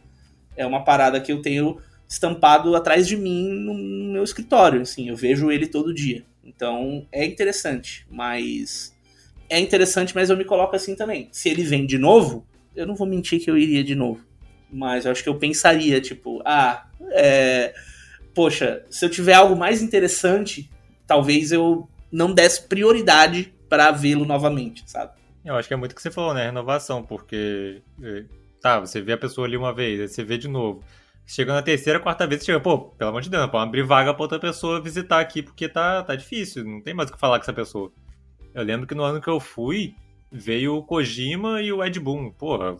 é 0.56 0.64
uma 0.64 0.84
parada 0.84 1.20
que 1.20 1.32
eu 1.32 1.41
tenho 1.41 1.82
estampado 2.08 2.76
atrás 2.76 3.08
de 3.08 3.18
mim 3.18 3.49
no, 3.49 3.74
meu 4.14 4.24
escritório, 4.24 4.82
assim, 4.82 5.10
eu 5.10 5.16
vejo 5.16 5.51
ele 5.51 5.68
todo 5.68 5.93
dia. 5.93 6.26
Então, 6.43 7.08
é 7.12 7.26
interessante, 7.26 8.06
mas 8.10 8.95
é 9.49 9.60
interessante, 9.60 10.14
mas 10.14 10.30
eu 10.30 10.38
me 10.38 10.45
coloco 10.45 10.76
assim 10.76 10.95
também. 10.95 11.30
Se 11.32 11.49
ele 11.49 11.64
vem 11.64 11.86
de 11.86 11.97
novo, 11.97 12.45
eu 12.76 12.86
não 12.86 12.95
vou 12.95 13.08
mentir 13.08 13.43
que 13.43 13.49
eu 13.49 13.58
iria 13.58 13.84
de 13.84 13.95
novo. 13.95 14.26
Mas 14.72 15.06
eu 15.06 15.12
acho 15.12 15.24
que 15.24 15.30
eu 15.30 15.38
pensaria, 15.38 15.99
tipo, 16.01 16.41
ah, 16.45 16.88
é... 17.12 17.74
poxa, 18.34 18.84
se 18.89 19.06
eu 19.06 19.10
tiver 19.10 19.34
algo 19.34 19.56
mais 19.56 19.82
interessante, 19.82 20.70
talvez 21.08 21.51
eu 21.51 21.88
não 22.12 22.34
desse 22.34 22.62
prioridade 22.64 23.53
para 23.70 23.91
vê-lo 23.91 24.26
novamente, 24.26 24.84
sabe? 24.86 25.14
Eu 25.43 25.56
acho 25.56 25.68
que 25.68 25.74
é 25.74 25.78
muito 25.78 25.91
o 25.91 25.95
que 25.95 26.01
você 26.01 26.10
falou, 26.10 26.34
né? 26.34 26.45
Renovação, 26.45 27.03
porque. 27.03 27.82
É, 28.01 28.24
tá, 28.60 28.80
você 28.80 28.99
vê 29.01 29.14
a 29.14 29.18
pessoa 29.18 29.45
ali 29.45 29.56
uma 29.56 29.74
vez, 29.74 29.99
aí 29.99 30.08
você 30.08 30.24
vê 30.24 30.38
de 30.38 30.47
novo. 30.47 30.84
Chegando 31.26 31.55
na 31.55 31.61
terceira, 31.63 31.99
quarta 31.99 32.28
vez, 32.28 32.45
chega, 32.45 32.59
pô, 32.59 32.78
pelo 32.78 33.09
amor 33.09 33.21
de 33.21 33.30
Deus, 33.30 33.49
pode 33.49 33.67
abrir 33.67 33.84
vaga 33.84 34.13
pra 34.13 34.23
outra 34.23 34.39
pessoa 34.39 34.82
visitar 34.82 35.19
aqui, 35.19 35.41
porque 35.41 35.67
tá, 35.67 36.03
tá 36.03 36.15
difícil, 36.15 36.63
não 36.63 36.82
tem 36.82 36.93
mais 36.93 37.09
o 37.09 37.13
que 37.13 37.19
falar 37.19 37.39
com 37.39 37.43
essa 37.43 37.53
pessoa. 37.53 37.91
Eu 38.53 38.63
lembro 38.63 38.86
que 38.86 38.93
no 38.93 39.03
ano 39.03 39.19
que 39.19 39.28
eu 39.28 39.39
fui, 39.39 39.95
veio 40.32 40.76
o 40.76 40.84
Kojima 40.84 41.61
e 41.61 41.71
o 41.71 41.84
Ed 41.84 41.99
Boon. 41.99 42.30
Porra, 42.32 42.78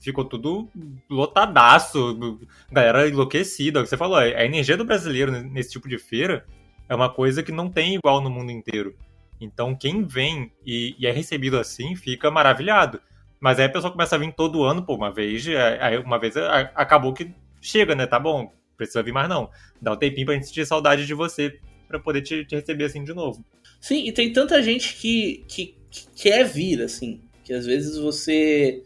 ficou 0.00 0.24
tudo 0.24 0.68
lotadaço, 1.08 2.38
galera 2.70 3.08
enlouquecida. 3.08 3.84
Você 3.84 3.96
falou, 3.96 4.16
a 4.16 4.44
energia 4.44 4.76
do 4.76 4.84
brasileiro 4.84 5.32
nesse 5.32 5.70
tipo 5.70 5.88
de 5.88 5.98
feira 5.98 6.44
é 6.88 6.94
uma 6.94 7.08
coisa 7.08 7.42
que 7.42 7.52
não 7.52 7.70
tem 7.70 7.94
igual 7.94 8.20
no 8.20 8.30
mundo 8.30 8.50
inteiro. 8.50 8.94
Então, 9.40 9.74
quem 9.74 10.04
vem 10.04 10.52
e, 10.64 10.94
e 10.98 11.06
é 11.06 11.12
recebido 11.12 11.58
assim 11.58 11.94
fica 11.94 12.30
maravilhado. 12.30 13.00
Mas 13.40 13.58
aí 13.58 13.66
a 13.66 13.70
pessoa 13.70 13.92
começa 13.92 14.16
a 14.16 14.18
vir 14.18 14.32
todo 14.32 14.64
ano, 14.64 14.82
pô, 14.82 14.94
uma 14.94 15.12
vez, 15.12 15.46
aí 15.80 15.98
uma 15.98 16.18
vez 16.18 16.36
acabou 16.74 17.12
que 17.12 17.34
chega, 17.60 17.94
né? 17.94 18.06
Tá 18.06 18.18
bom, 18.18 18.52
precisa 18.76 19.02
vir 19.02 19.12
mais 19.12 19.28
não. 19.28 19.50
Dá 19.80 19.92
um 19.92 19.96
tempinho 19.96 20.26
pra 20.26 20.34
gente 20.34 20.46
sentir 20.46 20.66
saudade 20.66 21.06
de 21.06 21.14
você 21.14 21.58
para 21.88 21.98
poder 21.98 22.22
te, 22.22 22.44
te 22.44 22.56
receber 22.56 22.84
assim 22.84 23.04
de 23.04 23.14
novo. 23.14 23.44
Sim, 23.80 24.06
e 24.06 24.12
tem 24.12 24.32
tanta 24.32 24.62
gente 24.62 24.94
que, 24.96 25.44
que, 25.46 25.74
que 25.90 26.06
quer 26.14 26.44
vir, 26.44 26.82
assim, 26.82 27.20
que 27.44 27.52
às 27.52 27.66
vezes 27.66 27.96
você 27.96 28.82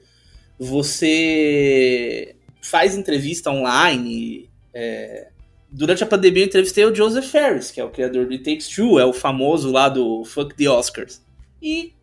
você 0.59 2.37
faz 2.61 2.95
entrevista 2.95 3.51
online. 3.51 4.51
É... 4.75 5.29
Durante 5.73 6.05
a 6.05 6.07
pandemia 6.07 6.43
eu 6.43 6.49
entrevistei 6.49 6.85
o 6.85 6.95
Joseph 6.95 7.27
Ferris, 7.27 7.71
que 7.71 7.81
é 7.81 7.85
o 7.85 7.91
criador 7.91 8.27
do 8.27 8.33
It 8.33 8.45
Takes 8.45 8.69
Two, 8.69 8.99
é 8.99 9.05
o 9.05 9.13
famoso 9.13 9.71
lá 9.71 9.89
do 9.89 10.25
Fuck 10.25 10.55
the 10.55 10.69
Oscars. 10.69 11.25
E 11.63 11.95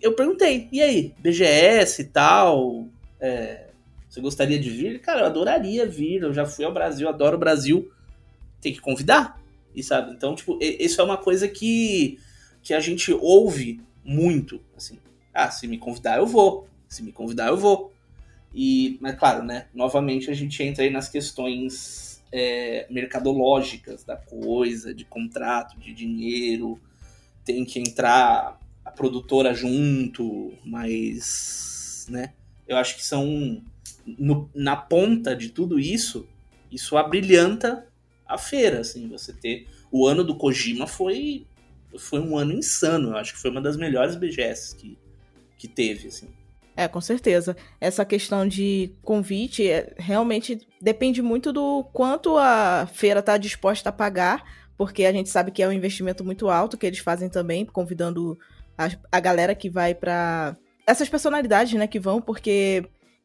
eu 0.00 0.12
perguntei, 0.12 0.68
e 0.70 0.80
aí, 0.80 1.14
BGS 1.18 2.02
e 2.02 2.04
tal, 2.04 2.86
é... 3.20 3.63
você 4.14 4.20
gostaria 4.20 4.60
de 4.60 4.70
vir? 4.70 5.00
Cara, 5.00 5.22
eu 5.22 5.26
adoraria 5.26 5.84
vir, 5.84 6.22
eu 6.22 6.32
já 6.32 6.46
fui 6.46 6.64
ao 6.64 6.72
Brasil, 6.72 7.08
adoro 7.08 7.36
o 7.36 7.40
Brasil. 7.40 7.90
Tem 8.60 8.72
que 8.72 8.80
convidar, 8.80 9.42
e 9.74 9.82
sabe? 9.82 10.12
Então, 10.12 10.36
tipo, 10.36 10.56
isso 10.62 11.00
é 11.00 11.04
uma 11.04 11.16
coisa 11.16 11.48
que 11.48 12.18
que 12.62 12.72
a 12.72 12.80
gente 12.80 13.12
ouve 13.12 13.82
muito, 14.02 14.58
assim, 14.74 14.98
ah, 15.34 15.50
se 15.50 15.66
me 15.66 15.76
convidar 15.76 16.16
eu 16.16 16.26
vou, 16.26 16.66
se 16.88 17.02
me 17.02 17.12
convidar 17.12 17.48
eu 17.48 17.58
vou. 17.58 17.92
E, 18.54 18.96
mas 19.02 19.18
claro, 19.18 19.42
né, 19.42 19.66
novamente 19.74 20.30
a 20.30 20.34
gente 20.34 20.62
entra 20.62 20.84
aí 20.84 20.88
nas 20.88 21.08
questões 21.08 22.22
é, 22.32 22.86
mercadológicas 22.88 24.02
da 24.02 24.16
coisa, 24.16 24.94
de 24.94 25.04
contrato, 25.04 25.78
de 25.78 25.92
dinheiro, 25.92 26.80
tem 27.44 27.66
que 27.66 27.80
entrar 27.80 28.58
a 28.82 28.90
produtora 28.90 29.52
junto, 29.52 30.54
mas, 30.64 32.06
né, 32.08 32.32
eu 32.66 32.78
acho 32.78 32.96
que 32.96 33.04
são, 33.04 33.62
no, 34.06 34.50
na 34.54 34.76
ponta 34.76 35.34
de 35.34 35.48
tudo 35.48 35.78
isso, 35.78 36.26
isso 36.70 36.96
abrilhanta 36.96 37.86
a 38.26 38.38
feira, 38.38 38.80
assim, 38.80 39.08
você 39.08 39.32
ter, 39.32 39.66
o 39.90 40.06
ano 40.06 40.24
do 40.24 40.36
Kojima 40.36 40.86
foi 40.86 41.46
foi 41.98 42.20
um 42.20 42.36
ano 42.36 42.52
insano. 42.52 43.10
Eu 43.10 43.16
acho 43.16 43.34
que 43.34 43.38
foi 43.38 43.50
uma 43.50 43.60
das 43.60 43.76
melhores 43.76 44.16
BGS 44.16 44.76
que, 44.76 44.98
que 45.56 45.68
teve, 45.68 46.08
assim. 46.08 46.28
É, 46.76 46.88
com 46.88 47.00
certeza. 47.00 47.56
Essa 47.80 48.04
questão 48.04 48.46
de 48.46 48.92
convite 49.02 49.68
é, 49.68 49.94
realmente 49.96 50.66
depende 50.80 51.22
muito 51.22 51.52
do 51.52 51.84
quanto 51.92 52.36
a 52.36 52.88
feira 52.92 53.20
está 53.20 53.36
disposta 53.36 53.90
a 53.90 53.92
pagar, 53.92 54.42
porque 54.76 55.04
a 55.04 55.12
gente 55.12 55.28
sabe 55.28 55.52
que 55.52 55.62
é 55.62 55.68
um 55.68 55.72
investimento 55.72 56.24
muito 56.24 56.48
alto 56.48 56.76
que 56.76 56.86
eles 56.86 56.98
fazem 56.98 57.28
também, 57.28 57.64
convidando 57.64 58.36
a, 58.76 58.90
a 59.12 59.20
galera 59.20 59.54
que 59.54 59.70
vai 59.70 59.94
para 59.94 60.56
essas 60.84 61.08
personalidades, 61.08 61.72
né, 61.74 61.86
que 61.86 62.00
vão, 62.00 62.20
porque 62.20 62.84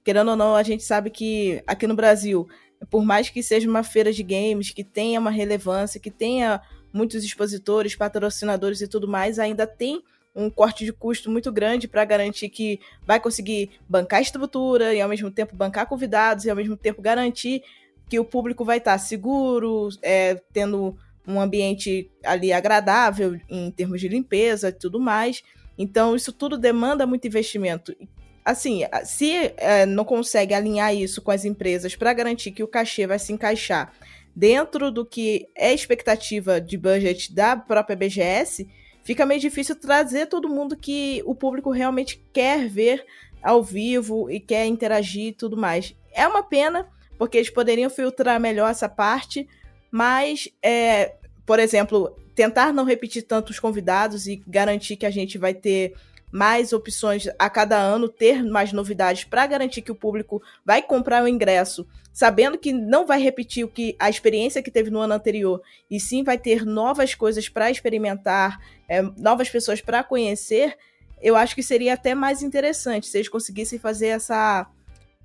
querendo 0.10 0.32
ou 0.32 0.36
não, 0.36 0.56
a 0.56 0.64
gente 0.64 0.82
sabe 0.82 1.12
que 1.12 1.62
aqui 1.68 1.86
no 1.86 1.94
Brasil, 1.94 2.50
por 2.90 3.06
mais 3.06 3.30
que 3.30 3.44
seja 3.44 3.70
uma 3.70 3.84
feira 3.84 4.12
de 4.12 4.24
games, 4.24 4.72
que 4.72 4.84
tenha 4.84 5.20
uma 5.20 5.30
relevância, 5.30 6.00
que 6.00 6.10
tenha 6.10 6.60
muitos 6.92 7.24
expositores, 7.24 7.96
patrocinadores 7.96 8.82
e 8.82 8.88
tudo 8.88 9.08
mais, 9.08 9.38
ainda 9.38 9.68
tem 9.68 10.02
um 10.36 10.50
corte 10.50 10.84
de 10.84 10.92
custo 10.92 11.30
muito 11.30 11.52
grande 11.52 11.88
para 11.88 12.04
garantir 12.06 12.50
que 12.50 12.80
vai 13.06 13.20
conseguir 13.20 13.70
bancar 13.88 14.18
a 14.18 14.24
estrutura 14.24 14.96
e 14.96 15.00
ao 15.00 15.08
mesmo 15.08 15.30
tempo 15.30 15.56
bancar 15.56 15.86
convidados 15.86 16.46
e 16.46 16.50
ao 16.50 16.56
mesmo 16.56 16.76
tempo 16.76 17.04
garantir 17.04 17.62
que 18.10 18.20
o 18.20 18.26
público 18.26 18.66
vai 18.66 18.80
estar 18.80 18.98
seguro, 18.98 19.90
é, 20.02 20.42
tendo 20.52 20.98
um 21.28 21.40
ambiente 21.40 22.10
ali 22.26 22.52
agradável 22.52 23.40
em 23.48 23.70
termos 23.70 24.02
de 24.02 24.08
limpeza 24.08 24.70
e 24.70 24.74
tudo 24.74 25.00
mais. 25.00 25.44
Então, 25.78 26.16
isso 26.16 26.34
tudo 26.34 26.58
demanda 26.58 27.06
muito 27.06 27.28
investimento. 27.28 27.96
Assim, 28.44 28.84
se 29.04 29.54
é, 29.58 29.86
não 29.86 30.06
consegue 30.06 30.54
alinhar 30.54 30.96
isso 30.96 31.22
com 31.22 31.32
as 31.32 31.46
empresas 31.46 31.96
para 31.96 32.14
garantir 32.14 32.52
que 32.52 32.64
o 32.64 32.68
cachê 32.68 33.06
vai 33.06 33.20
se 33.20 33.34
encaixar 33.34 33.94
dentro 34.36 34.92
do 34.92 35.06
que 35.06 35.48
é 35.56 35.74
expectativa 35.74 36.62
de 36.62 36.78
budget 36.78 37.34
da 37.34 37.58
própria 37.58 37.96
BGS, 37.96 38.68
fica 39.04 39.26
meio 39.26 39.42
difícil 39.42 39.76
trazer 39.76 40.28
todo 40.28 40.48
mundo 40.48 40.78
que 40.78 41.22
o 41.26 41.36
público 41.36 41.72
realmente 41.72 42.24
quer 42.32 42.68
ver 42.68 43.06
ao 43.42 43.64
vivo 43.64 44.30
e 44.30 44.40
quer 44.40 44.66
interagir 44.66 45.28
e 45.28 45.34
tudo 45.34 45.58
mais. 45.58 45.96
É 46.14 46.28
uma 46.28 46.44
pena, 46.44 46.88
porque 47.18 47.38
eles 47.38 47.50
poderiam 47.50 47.90
filtrar 47.90 48.40
melhor 48.40 48.70
essa 48.70 48.88
parte, 48.88 49.48
mas, 49.92 50.48
é, 50.64 51.16
por 51.46 51.60
exemplo, 51.60 52.16
tentar 52.36 52.72
não 52.72 52.86
repetir 52.86 53.24
tantos 53.24 53.60
convidados 53.60 54.28
e 54.28 54.42
garantir 54.48 54.96
que 54.96 55.06
a 55.06 55.12
gente 55.12 55.38
vai 55.38 55.54
ter 55.54 55.94
mais 56.32 56.74
opções 56.74 57.28
a 57.38 57.50
cada 57.50 57.78
ano, 57.78 58.08
ter 58.08 58.44
mais 58.44 58.72
novidades 58.72 59.24
para 59.24 59.48
garantir 59.48 59.82
que 59.82 59.92
o 59.92 59.96
público 59.96 60.42
vai 60.66 60.82
comprar 60.82 61.24
o 61.24 61.28
ingresso, 61.28 61.88
sabendo 62.14 62.58
que 62.58 62.72
não 62.72 63.06
vai 63.06 63.22
repetir 63.22 63.64
o 63.64 63.70
que 63.70 63.96
a 64.00 64.10
experiência 64.10 64.62
que 64.62 64.72
teve 64.72 64.90
no 64.90 65.00
ano 65.00 65.14
anterior, 65.14 65.62
e 65.90 66.00
sim 66.00 66.24
vai 66.24 66.38
ter 66.38 66.66
novas 66.66 67.16
coisas 67.16 67.50
para 67.50 67.72
experimentar, 67.72 68.60
é, 68.88 69.02
novas 69.02 69.50
pessoas 69.50 69.82
para 69.82 70.04
conhecer, 70.04 70.78
eu 71.22 71.36
acho 71.36 71.56
que 71.56 71.64
seria 71.64 71.94
até 71.94 72.16
mais 72.16 72.42
interessante 72.42 73.08
se 73.08 73.18
eles 73.18 73.30
conseguissem 73.30 73.78
fazer 73.78 74.08
essa 74.08 74.68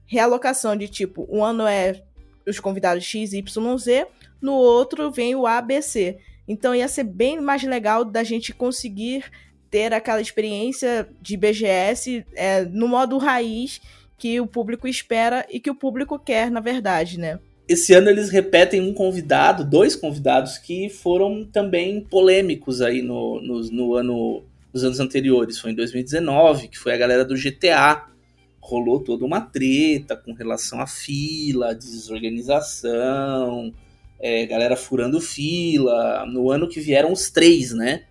realocação 0.07 0.76
de 0.76 0.88
tipo, 0.88 1.26
um 1.30 1.44
ano 1.44 1.66
é 1.66 2.02
os 2.46 2.61
convidados 2.61 3.05
X, 3.05 3.32
Y, 3.32 3.78
Z, 3.78 4.07
no 4.40 4.52
outro 4.52 5.11
vem 5.11 5.34
o 5.34 5.46
A, 5.46 5.61
B, 5.62 5.80
C. 5.80 6.18
Então 6.46 6.74
ia 6.74 6.88
ser 6.88 7.05
bem 7.05 7.40
mais 7.40 7.62
legal 7.62 8.05
da 8.05 8.22
gente 8.22 8.52
conseguir 8.52 9.24
ter 9.74 9.92
aquela 9.92 10.20
experiência 10.20 11.08
de 11.20 11.36
BGS 11.36 12.24
é, 12.36 12.64
no 12.64 12.86
modo 12.86 13.18
raiz 13.18 13.80
que 14.16 14.40
o 14.40 14.46
público 14.46 14.86
espera 14.86 15.44
e 15.50 15.58
que 15.58 15.68
o 15.68 15.74
público 15.74 16.16
quer, 16.16 16.48
na 16.48 16.60
verdade, 16.60 17.18
né? 17.18 17.40
Esse 17.68 17.92
ano 17.92 18.08
eles 18.08 18.30
repetem 18.30 18.80
um 18.80 18.94
convidado, 18.94 19.64
dois 19.64 19.96
convidados 19.96 20.58
que 20.58 20.88
foram 20.88 21.44
também 21.44 22.00
polêmicos 22.00 22.80
aí 22.80 23.02
no, 23.02 23.40
no, 23.40 23.62
no 23.62 23.94
ano, 23.96 24.44
nos 24.72 24.84
anos 24.84 25.00
anteriores. 25.00 25.58
Foi 25.58 25.72
em 25.72 25.74
2019, 25.74 26.68
que 26.68 26.78
foi 26.78 26.94
a 26.94 26.96
galera 26.96 27.24
do 27.24 27.34
GTA 27.34 28.06
rolou 28.60 29.00
toda 29.00 29.24
uma 29.24 29.40
treta 29.40 30.16
com 30.16 30.34
relação 30.34 30.80
à 30.80 30.86
fila, 30.86 31.74
desorganização, 31.74 33.74
é, 34.20 34.46
galera 34.46 34.76
furando 34.76 35.20
fila. 35.20 36.24
No 36.26 36.48
ano 36.48 36.68
que 36.68 36.78
vieram 36.78 37.10
os 37.10 37.28
três, 37.28 37.72
né? 37.72 38.04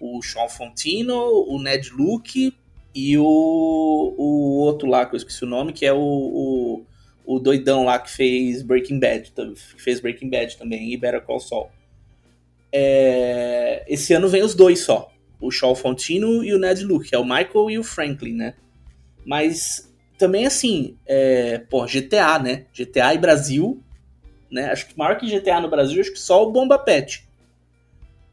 O 0.00 0.22
Sean 0.22 0.48
Fontino, 0.48 1.14
o 1.46 1.60
Ned 1.62 1.90
Luke 1.90 2.54
e 2.94 3.18
o, 3.18 3.24
o 3.24 4.58
outro 4.60 4.88
lá, 4.88 5.06
que 5.06 5.14
eu 5.14 5.18
esqueci 5.18 5.44
o 5.44 5.48
nome, 5.48 5.72
que 5.72 5.86
é 5.86 5.92
o, 5.92 5.98
o, 5.98 6.84
o 7.24 7.38
doidão 7.38 7.84
lá 7.84 7.98
que 7.98 8.10
fez 8.10 8.62
Breaking 8.62 8.98
Bad, 8.98 9.32
que 9.32 9.82
fez 9.82 10.00
Breaking 10.00 10.30
Bad 10.30 10.56
também 10.56 10.92
e 10.92 10.96
Better 10.96 11.22
Call 11.22 11.40
Saul. 11.40 11.68
É, 12.72 13.84
esse 13.88 14.12
ano 14.12 14.28
vem 14.28 14.42
os 14.42 14.54
dois 14.54 14.80
só, 14.80 15.12
o 15.40 15.50
Sean 15.50 15.74
Fontino 15.74 16.44
e 16.44 16.52
o 16.52 16.58
Ned 16.58 16.84
Luke, 16.84 17.14
é 17.14 17.18
o 17.18 17.24
Michael 17.24 17.70
e 17.70 17.78
o 17.78 17.84
Franklin, 17.84 18.34
né? 18.34 18.54
Mas 19.24 19.92
também 20.18 20.46
assim, 20.46 20.96
é, 21.06 21.58
pô, 21.58 21.86
GTA, 21.86 22.38
né? 22.38 22.66
GTA 22.74 23.14
e 23.14 23.18
Brasil, 23.18 23.82
né? 24.50 24.70
Acho 24.70 24.88
que 24.88 24.98
maior 24.98 25.16
que 25.16 25.26
GTA 25.26 25.60
no 25.60 25.70
Brasil, 25.70 26.00
acho 26.00 26.12
que 26.12 26.18
só 26.18 26.46
o 26.46 26.50
Bomba 26.50 26.78
Pet. 26.78 27.28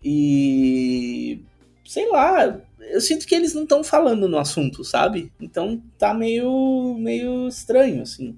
E 0.03 1.41
sei 1.87 2.09
lá, 2.09 2.59
eu 2.79 3.01
sinto 3.01 3.25
que 3.25 3.33
eles 3.33 3.53
não 3.53 3.63
estão 3.63 3.83
falando 3.83 4.27
no 4.27 4.37
assunto, 4.37 4.83
sabe? 4.83 5.31
Então 5.39 5.81
tá 5.97 6.13
meio 6.13 6.95
meio 6.99 7.47
estranho 7.47 8.01
assim. 8.01 8.37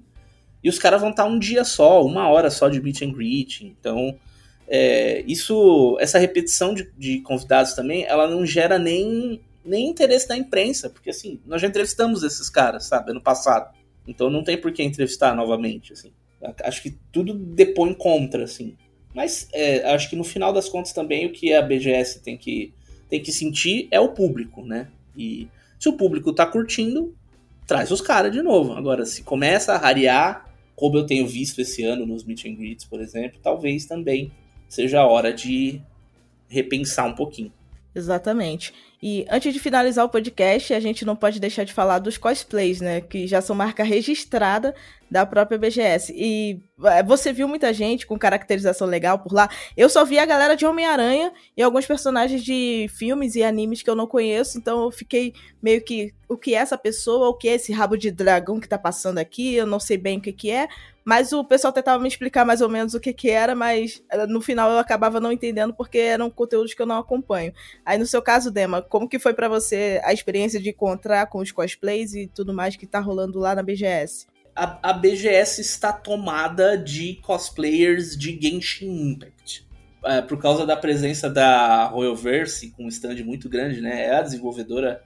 E 0.62 0.68
os 0.68 0.78
caras 0.78 1.00
vão 1.00 1.10
estar 1.10 1.24
tá 1.24 1.28
um 1.28 1.38
dia 1.38 1.64
só, 1.64 2.04
uma 2.04 2.28
hora 2.28 2.50
só 2.50 2.68
de 2.68 2.80
meet 2.80 3.02
and 3.02 3.12
greet. 3.12 3.62
Então, 3.62 4.14
é, 4.68 5.24
isso, 5.26 5.96
essa 6.00 6.18
repetição 6.18 6.74
de, 6.74 6.90
de 6.96 7.20
convidados 7.22 7.72
também, 7.72 8.04
ela 8.04 8.28
não 8.28 8.44
gera 8.46 8.78
nem 8.78 9.40
nem 9.62 9.88
interesse 9.88 10.26
da 10.26 10.36
imprensa, 10.36 10.88
porque 10.88 11.10
assim, 11.10 11.38
nós 11.44 11.60
já 11.60 11.68
entrevistamos 11.68 12.22
esses 12.22 12.48
caras, 12.48 12.86
sabe, 12.86 13.10
ano 13.10 13.20
passado. 13.20 13.74
Então 14.06 14.30
não 14.30 14.42
tem 14.42 14.56
por 14.58 14.72
que 14.72 14.82
entrevistar 14.82 15.34
novamente, 15.34 15.92
assim. 15.92 16.12
Acho 16.64 16.82
que 16.82 16.96
tudo 17.12 17.34
depõe 17.34 17.92
contra, 17.92 18.44
assim. 18.44 18.76
Mas 19.14 19.48
é, 19.52 19.92
acho 19.92 20.08
que 20.08 20.16
no 20.16 20.24
final 20.24 20.52
das 20.52 20.68
contas 20.68 20.92
também 20.92 21.26
o 21.26 21.32
que 21.32 21.52
a 21.52 21.60
BGS 21.60 22.20
tem 22.22 22.38
que, 22.38 22.72
tem 23.10 23.20
que 23.20 23.32
sentir 23.32 23.88
é 23.90 24.00
o 24.00 24.10
público, 24.10 24.64
né? 24.64 24.88
E 25.16 25.48
se 25.78 25.88
o 25.88 25.94
público 25.94 26.32
tá 26.32 26.46
curtindo, 26.46 27.14
traz 27.66 27.90
os 27.90 28.00
caras 28.00 28.32
de 28.32 28.40
novo. 28.40 28.72
Agora, 28.72 29.04
se 29.04 29.22
começa 29.22 29.72
a 29.72 29.78
rarear, 29.78 30.48
como 30.76 30.96
eu 30.96 31.04
tenho 31.04 31.26
visto 31.26 31.60
esse 31.60 31.82
ano 31.82 32.06
nos 32.06 32.24
meet 32.24 32.46
and 32.46 32.54
greets, 32.54 32.84
por 32.84 33.00
exemplo, 33.00 33.38
talvez 33.42 33.84
também 33.84 34.32
seja 34.68 35.00
a 35.00 35.06
hora 35.06 35.32
de 35.32 35.80
repensar 36.48 37.06
um 37.06 37.14
pouquinho. 37.14 37.52
Exatamente. 37.94 38.72
E 39.02 39.24
antes 39.30 39.54
de 39.54 39.58
finalizar 39.58 40.04
o 40.04 40.10
podcast, 40.10 40.74
a 40.74 40.80
gente 40.80 41.06
não 41.06 41.16
pode 41.16 41.40
deixar 41.40 41.64
de 41.64 41.72
falar 41.72 41.98
dos 42.00 42.18
cosplays, 42.18 42.80
né? 42.82 43.00
Que 43.00 43.26
já 43.26 43.40
são 43.40 43.56
marca 43.56 43.82
registrada 43.82 44.74
da 45.10 45.24
própria 45.24 45.58
BGS. 45.58 46.12
E 46.14 46.62
é, 46.84 47.02
você 47.02 47.32
viu 47.32 47.48
muita 47.48 47.72
gente 47.72 48.06
com 48.06 48.18
caracterização 48.18 48.86
legal 48.86 49.18
por 49.18 49.32
lá. 49.32 49.48
Eu 49.74 49.88
só 49.88 50.04
vi 50.04 50.18
a 50.18 50.26
galera 50.26 50.54
de 50.54 50.66
Homem-Aranha 50.66 51.32
e 51.56 51.62
alguns 51.62 51.86
personagens 51.86 52.44
de 52.44 52.88
filmes 52.90 53.34
e 53.34 53.42
animes 53.42 53.82
que 53.82 53.90
eu 53.90 53.96
não 53.96 54.06
conheço, 54.06 54.58
então 54.58 54.84
eu 54.84 54.90
fiquei 54.90 55.32
meio 55.62 55.82
que 55.82 56.14
o 56.28 56.36
que 56.36 56.54
é 56.54 56.58
essa 56.58 56.78
pessoa, 56.78 57.28
o 57.28 57.34
que 57.34 57.48
é 57.48 57.54
esse 57.54 57.72
rabo 57.72 57.96
de 57.96 58.10
dragão 58.10 58.60
que 58.60 58.68
tá 58.68 58.78
passando 58.78 59.18
aqui, 59.18 59.54
eu 59.54 59.66
não 59.66 59.80
sei 59.80 59.98
bem 59.98 60.18
o 60.18 60.20
que 60.20 60.32
que 60.32 60.50
é, 60.50 60.68
mas 61.04 61.32
o 61.32 61.42
pessoal 61.42 61.72
tentava 61.72 62.00
me 62.00 62.08
explicar 62.08 62.44
mais 62.44 62.60
ou 62.60 62.68
menos 62.68 62.94
o 62.94 63.00
que 63.00 63.12
que 63.12 63.30
era, 63.30 63.54
mas 63.54 64.00
eh, 64.10 64.26
no 64.26 64.40
final 64.40 64.70
eu 64.70 64.78
acabava 64.78 65.18
não 65.18 65.32
entendendo 65.32 65.74
porque 65.74 65.98
eram 65.98 66.30
conteúdos 66.30 66.72
que 66.72 66.80
eu 66.80 66.86
não 66.86 66.98
acompanho. 66.98 67.52
Aí 67.84 67.98
no 67.98 68.06
seu 68.06 68.22
caso, 68.22 68.50
Dema, 68.50 68.80
como 68.90 69.08
que 69.08 69.20
foi 69.20 69.32
para 69.32 69.48
você 69.48 70.00
a 70.04 70.12
experiência 70.12 70.60
de 70.60 70.70
encontrar 70.70 71.26
com 71.26 71.38
os 71.38 71.52
cosplays 71.52 72.12
e 72.12 72.26
tudo 72.26 72.52
mais 72.52 72.76
que 72.76 72.86
tá 72.86 72.98
rolando 72.98 73.38
lá 73.38 73.54
na 73.54 73.62
BGS? 73.62 74.26
A, 74.54 74.90
a 74.90 74.92
BGS 74.92 75.60
está 75.60 75.92
tomada 75.92 76.76
de 76.76 77.14
cosplayers 77.22 78.16
de 78.16 78.38
Genshin 78.38 79.12
Impact. 79.12 79.66
É, 80.04 80.20
por 80.20 80.38
causa 80.38 80.66
da 80.66 80.76
presença 80.76 81.30
da 81.30 81.86
Royalverse, 81.86 82.70
com 82.70 82.84
um 82.84 82.88
stand 82.88 83.22
muito 83.24 83.48
grande, 83.48 83.80
né? 83.80 84.06
É 84.06 84.16
a 84.16 84.22
desenvolvedora 84.22 85.02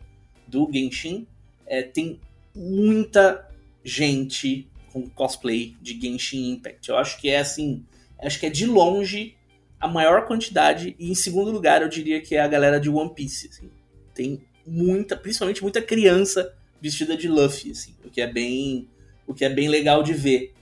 do 0.47 0.69
Genshin. 0.73 1.27
É, 1.67 1.83
tem 1.83 2.19
muita 2.55 3.47
gente 3.85 4.67
com 4.93 5.09
cosplay 5.11 5.77
de 5.83 6.01
Genshin 6.01 6.53
Impact. 6.53 6.89
Eu 6.89 6.97
acho 6.97 7.21
que 7.21 7.29
é 7.29 7.39
assim, 7.39 7.85
acho 8.19 8.41
que 8.41 8.47
é 8.47 8.51
de 8.51 8.65
longe 8.65 9.37
a 9.85 9.89
maior 9.89 10.25
quantidade 10.25 10.97
e 10.99 11.11
em 11.11 11.15
segundo 11.15 11.51
lugar 11.51 11.83
eu 11.83 11.89
diria 11.91 12.19
que 12.19 12.35
é 12.35 12.41
a 12.41 12.49
galera 12.49 12.81
de 12.81 12.89
One 12.89 13.13
Piece. 13.15 13.49
Assim. 13.49 13.71
Tem 14.15 14.43
muita, 14.67 15.15
principalmente 15.15 15.61
muita 15.61 15.83
criança 15.83 16.55
vestida 16.81 17.15
de 17.15 17.29
Luffy, 17.29 17.73
assim, 17.73 17.95
o 18.03 18.09
que 18.09 18.23
é 18.23 18.27
bem, 18.27 18.89
o 19.27 19.35
que 19.35 19.45
é 19.45 19.51
bem 19.51 19.69
legal 19.69 20.03
de 20.03 20.15
ver. 20.15 20.55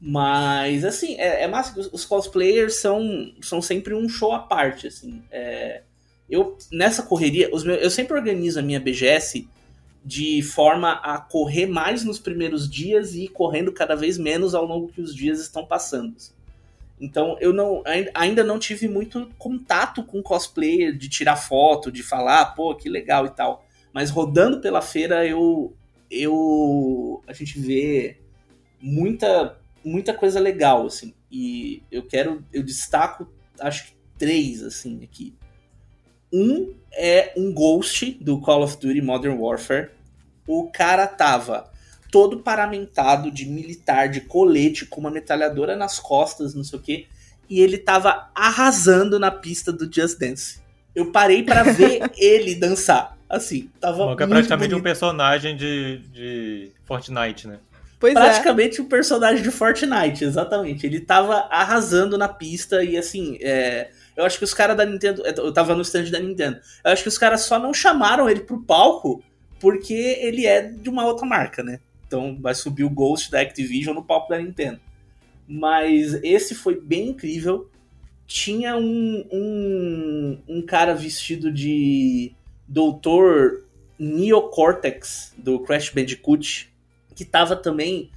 Mas 0.00 0.84
assim, 0.84 1.14
é, 1.14 1.44
é 1.44 1.46
massa. 1.46 1.88
Os 1.92 2.04
cosplayers 2.04 2.74
são, 2.74 3.32
são 3.40 3.62
sempre 3.62 3.94
um 3.94 4.08
show 4.08 4.32
à 4.32 4.40
parte, 4.40 4.88
assim. 4.88 5.22
É, 5.30 5.82
eu 6.28 6.58
nessa 6.72 7.04
correria, 7.04 7.54
os 7.54 7.62
meus, 7.62 7.80
eu 7.80 7.90
sempre 7.90 8.16
organizo 8.16 8.58
a 8.58 8.62
minha 8.62 8.80
BGS 8.80 9.48
de 10.04 10.42
forma 10.42 10.94
a 10.94 11.16
correr 11.18 11.66
mais 11.66 12.02
nos 12.02 12.18
primeiros 12.18 12.68
dias 12.68 13.14
e 13.14 13.26
ir 13.26 13.28
correndo 13.28 13.70
cada 13.70 13.94
vez 13.94 14.18
menos 14.18 14.52
ao 14.52 14.66
longo 14.66 14.88
que 14.88 15.00
os 15.00 15.14
dias 15.14 15.38
estão 15.38 15.64
passando. 15.64 16.16
Assim. 16.16 16.33
Então 17.04 17.36
eu 17.38 17.52
não 17.52 17.82
ainda 18.14 18.42
não 18.42 18.58
tive 18.58 18.88
muito 18.88 19.30
contato 19.36 20.02
com 20.02 20.22
cosplayer, 20.22 20.96
de 20.96 21.08
tirar 21.08 21.36
foto, 21.36 21.92
de 21.92 22.02
falar, 22.02 22.54
pô, 22.54 22.74
que 22.74 22.88
legal 22.88 23.26
e 23.26 23.30
tal. 23.30 23.66
Mas 23.92 24.08
rodando 24.10 24.60
pela 24.60 24.80
feira 24.80 25.26
eu 25.26 25.76
eu 26.10 27.22
a 27.26 27.34
gente 27.34 27.60
vê 27.60 28.16
muita 28.80 29.58
muita 29.84 30.14
coisa 30.14 30.40
legal 30.40 30.86
assim. 30.86 31.12
E 31.30 31.82
eu 31.92 32.02
quero 32.02 32.42
eu 32.50 32.62
destaco 32.62 33.30
acho 33.60 33.88
que 33.88 33.94
três 34.18 34.62
assim 34.62 35.04
aqui. 35.04 35.34
Um 36.32 36.74
é 36.90 37.34
um 37.36 37.52
Ghost 37.52 38.12
do 38.18 38.40
Call 38.40 38.62
of 38.62 38.78
Duty 38.78 39.02
Modern 39.02 39.38
Warfare. 39.38 39.90
O 40.46 40.70
cara 40.70 41.06
tava 41.06 41.70
todo 42.14 42.38
paramentado 42.38 43.28
de 43.28 43.44
militar, 43.44 44.08
de 44.08 44.20
colete, 44.20 44.86
com 44.86 45.00
uma 45.00 45.10
metralhadora 45.10 45.74
nas 45.74 45.98
costas, 45.98 46.54
não 46.54 46.62
sei 46.62 46.78
o 46.78 46.82
quê. 46.82 47.06
E 47.50 47.60
ele 47.60 47.76
tava 47.76 48.30
arrasando 48.32 49.18
na 49.18 49.32
pista 49.32 49.72
do 49.72 49.92
Just 49.92 50.20
Dance. 50.20 50.60
Eu 50.94 51.10
parei 51.10 51.42
para 51.42 51.64
ver 51.64 52.02
ele 52.16 52.54
dançar. 52.54 53.18
Assim, 53.28 53.68
tava. 53.80 54.06
Bom, 54.06 54.14
que 54.14 54.22
é 54.22 54.28
praticamente 54.28 54.70
bonito. 54.70 54.80
um 54.80 54.84
personagem 54.84 55.56
de, 55.56 55.98
de 56.12 56.70
Fortnite, 56.84 57.48
né? 57.48 57.58
Pois 57.98 58.14
é. 58.14 58.20
praticamente 58.20 58.78
é. 58.78 58.84
um 58.84 58.86
personagem 58.86 59.42
de 59.42 59.50
Fortnite, 59.50 60.22
exatamente. 60.22 60.86
Ele 60.86 61.00
tava 61.00 61.48
arrasando 61.50 62.16
na 62.16 62.28
pista 62.28 62.84
e 62.84 62.96
assim, 62.96 63.38
é, 63.40 63.90
eu 64.16 64.24
acho 64.24 64.38
que 64.38 64.44
os 64.44 64.54
caras 64.54 64.76
da 64.76 64.86
Nintendo. 64.86 65.20
Eu 65.26 65.52
tava 65.52 65.74
no 65.74 65.82
stand 65.82 66.12
da 66.12 66.20
Nintendo. 66.20 66.60
Eu 66.84 66.92
acho 66.92 67.02
que 67.02 67.08
os 67.08 67.18
caras 67.18 67.40
só 67.40 67.58
não 67.58 67.74
chamaram 67.74 68.30
ele 68.30 68.42
pro 68.42 68.62
palco 68.62 69.20
porque 69.58 70.16
ele 70.20 70.46
é 70.46 70.62
de 70.62 70.88
uma 70.88 71.04
outra 71.04 71.26
marca, 71.26 71.60
né? 71.60 71.80
Então 72.14 72.38
vai 72.40 72.54
subir 72.54 72.84
o 72.84 72.90
Ghost 72.90 73.30
da 73.30 73.40
Activision 73.40 73.94
no 73.94 74.04
palco 74.04 74.28
da 74.28 74.38
Nintendo. 74.38 74.80
Mas 75.48 76.14
esse 76.22 76.54
foi 76.54 76.80
bem 76.80 77.08
incrível. 77.08 77.68
Tinha 78.26 78.76
um, 78.76 79.26
um, 79.32 80.38
um 80.48 80.62
cara 80.62 80.94
vestido 80.94 81.52
de 81.52 82.32
Doutor 82.68 83.64
Neocortex 83.98 85.34
do 85.36 85.58
Crash 85.60 85.90
Bandicoot, 85.90 86.72
que 87.14 87.24
tava 87.24 87.56
também. 87.56 88.10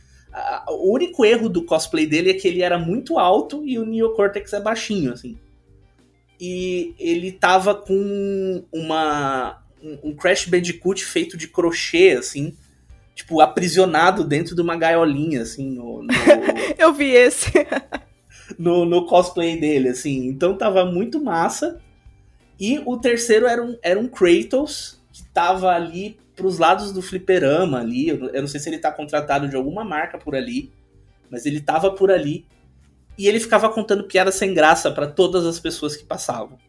o 0.69 0.93
único 0.93 1.25
erro 1.25 1.49
do 1.49 1.63
cosplay 1.63 2.05
dele 2.05 2.29
é 2.29 2.33
que 2.35 2.47
ele 2.47 2.61
era 2.61 2.77
muito 2.77 3.17
alto 3.17 3.65
e 3.65 3.79
o 3.79 3.85
Neocortex 3.85 4.53
é 4.53 4.61
baixinho, 4.61 5.11
assim 5.11 5.37
e 6.39 6.93
ele 6.99 7.31
tava 7.31 7.73
com 7.73 8.63
uma 8.71 9.63
um, 9.81 10.15
Crash 10.15 10.45
Bandicoot 10.45 11.03
feito 11.03 11.37
de 11.37 11.47
crochê, 11.47 12.15
assim, 12.17 12.55
tipo, 13.17 13.41
aprisionado 13.41 14.23
dentro 14.23 14.55
de 14.55 14.61
uma 14.61 14.75
gaiolinha, 14.75 15.41
assim, 15.41 15.71
no... 15.71 16.03
no 16.03 16.09
Eu 16.77 16.93
vi 16.93 17.09
esse. 17.09 17.51
no, 18.57 18.85
no 18.85 19.07
cosplay 19.07 19.59
dele, 19.59 19.89
assim. 19.89 20.27
Então 20.27 20.55
tava 20.55 20.85
muito 20.85 21.19
massa. 21.19 21.81
E 22.59 22.79
o 22.85 22.95
terceiro 22.95 23.47
era 23.47 23.63
um, 23.63 23.75
era 23.81 23.99
um 23.99 24.07
Kratos, 24.07 25.01
que 25.11 25.23
tava 25.29 25.71
ali 25.71 26.19
pros 26.35 26.59
lados 26.59 26.91
do 26.91 27.01
fliperama 27.01 27.79
ali. 27.79 28.09
Eu, 28.09 28.41
não 28.41 28.47
sei 28.47 28.59
se 28.59 28.69
ele 28.69 28.77
tá 28.77 28.91
contratado 28.91 29.49
de 29.49 29.55
alguma 29.55 29.83
marca 29.83 30.19
por 30.19 30.35
ali, 30.35 30.71
mas 31.27 31.47
ele 31.47 31.59
tava 31.59 31.91
por 31.91 32.11
ali 32.11 32.45
e 33.17 33.27
ele 33.27 33.39
ficava 33.39 33.67
contando 33.69 34.03
piadas 34.03 34.35
sem 34.35 34.53
graça 34.53 34.91
para 34.91 35.07
todas 35.07 35.43
as 35.43 35.59
pessoas 35.59 35.95
que 35.95 36.05
passavam. 36.05 36.59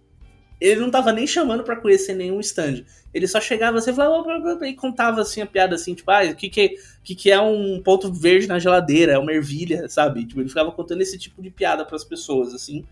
Ele 0.61 0.81
não 0.81 0.91
tava 0.91 1.13
nem 1.13 1.27
chamando 1.27 1.63
para 1.63 1.77
conhecer 1.77 2.15
nenhum 2.15 2.41
stand. 2.41 2.85
Ele 3.15 3.27
só 3.27 3.41
chegava 3.41 3.79
assim, 3.79 3.95
falava, 3.95 4.67
e 4.67 4.75
contava 4.75 5.21
assim 5.21 5.41
a 5.41 5.47
piada 5.47 5.75
assim, 5.75 5.95
tipo, 5.95 6.11
ah, 6.11 6.25
o 6.25 6.35
que 6.35 6.49
que, 6.49 6.77
que 7.03 7.15
que 7.15 7.31
é 7.31 7.41
um 7.41 7.81
ponto 7.83 8.13
verde 8.13 8.47
na 8.49 8.59
geladeira? 8.59 9.13
É 9.13 9.19
uma 9.19 9.33
ervilha, 9.33 9.89
sabe? 9.89 10.25
Tipo, 10.27 10.41
ele 10.41 10.49
ficava 10.49 10.73
contando 10.73 11.01
esse 11.01 11.17
tipo 11.17 11.41
de 11.41 11.51
piada 11.51 11.85
para 11.85 11.97
as 11.97 12.05
pessoas, 12.05 12.53
assim. 12.53 12.85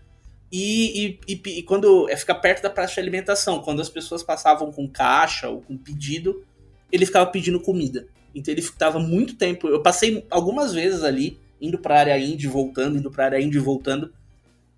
E, 0.51 1.19
e, 1.27 1.33
e, 1.33 1.41
e, 1.59 1.63
quando 1.63 2.09
é 2.09 2.15
ficar 2.15 2.35
perto 2.35 2.63
da 2.63 2.69
praça 2.69 2.93
de 2.93 2.99
alimentação, 3.01 3.61
quando 3.61 3.81
as 3.81 3.89
pessoas 3.89 4.23
passavam 4.23 4.71
com 4.71 4.87
caixa 4.87 5.49
ou 5.49 5.61
com 5.61 5.77
pedido, 5.77 6.43
ele 6.91 7.05
ficava 7.05 7.29
pedindo 7.29 7.59
comida. 7.59 8.07
Então 8.33 8.53
ele 8.53 8.61
ficava 8.61 8.97
muito 8.99 9.35
tempo. 9.35 9.67
Eu 9.67 9.81
passei 9.81 10.25
algumas 10.29 10.73
vezes 10.73 11.03
ali, 11.03 11.39
indo 11.59 11.77
pra 11.77 11.99
área 11.99 12.17
indie, 12.17 12.47
voltando, 12.47 12.97
indo 12.97 13.11
pra 13.11 13.25
área 13.25 13.41
indie, 13.41 13.59
voltando. 13.59 14.13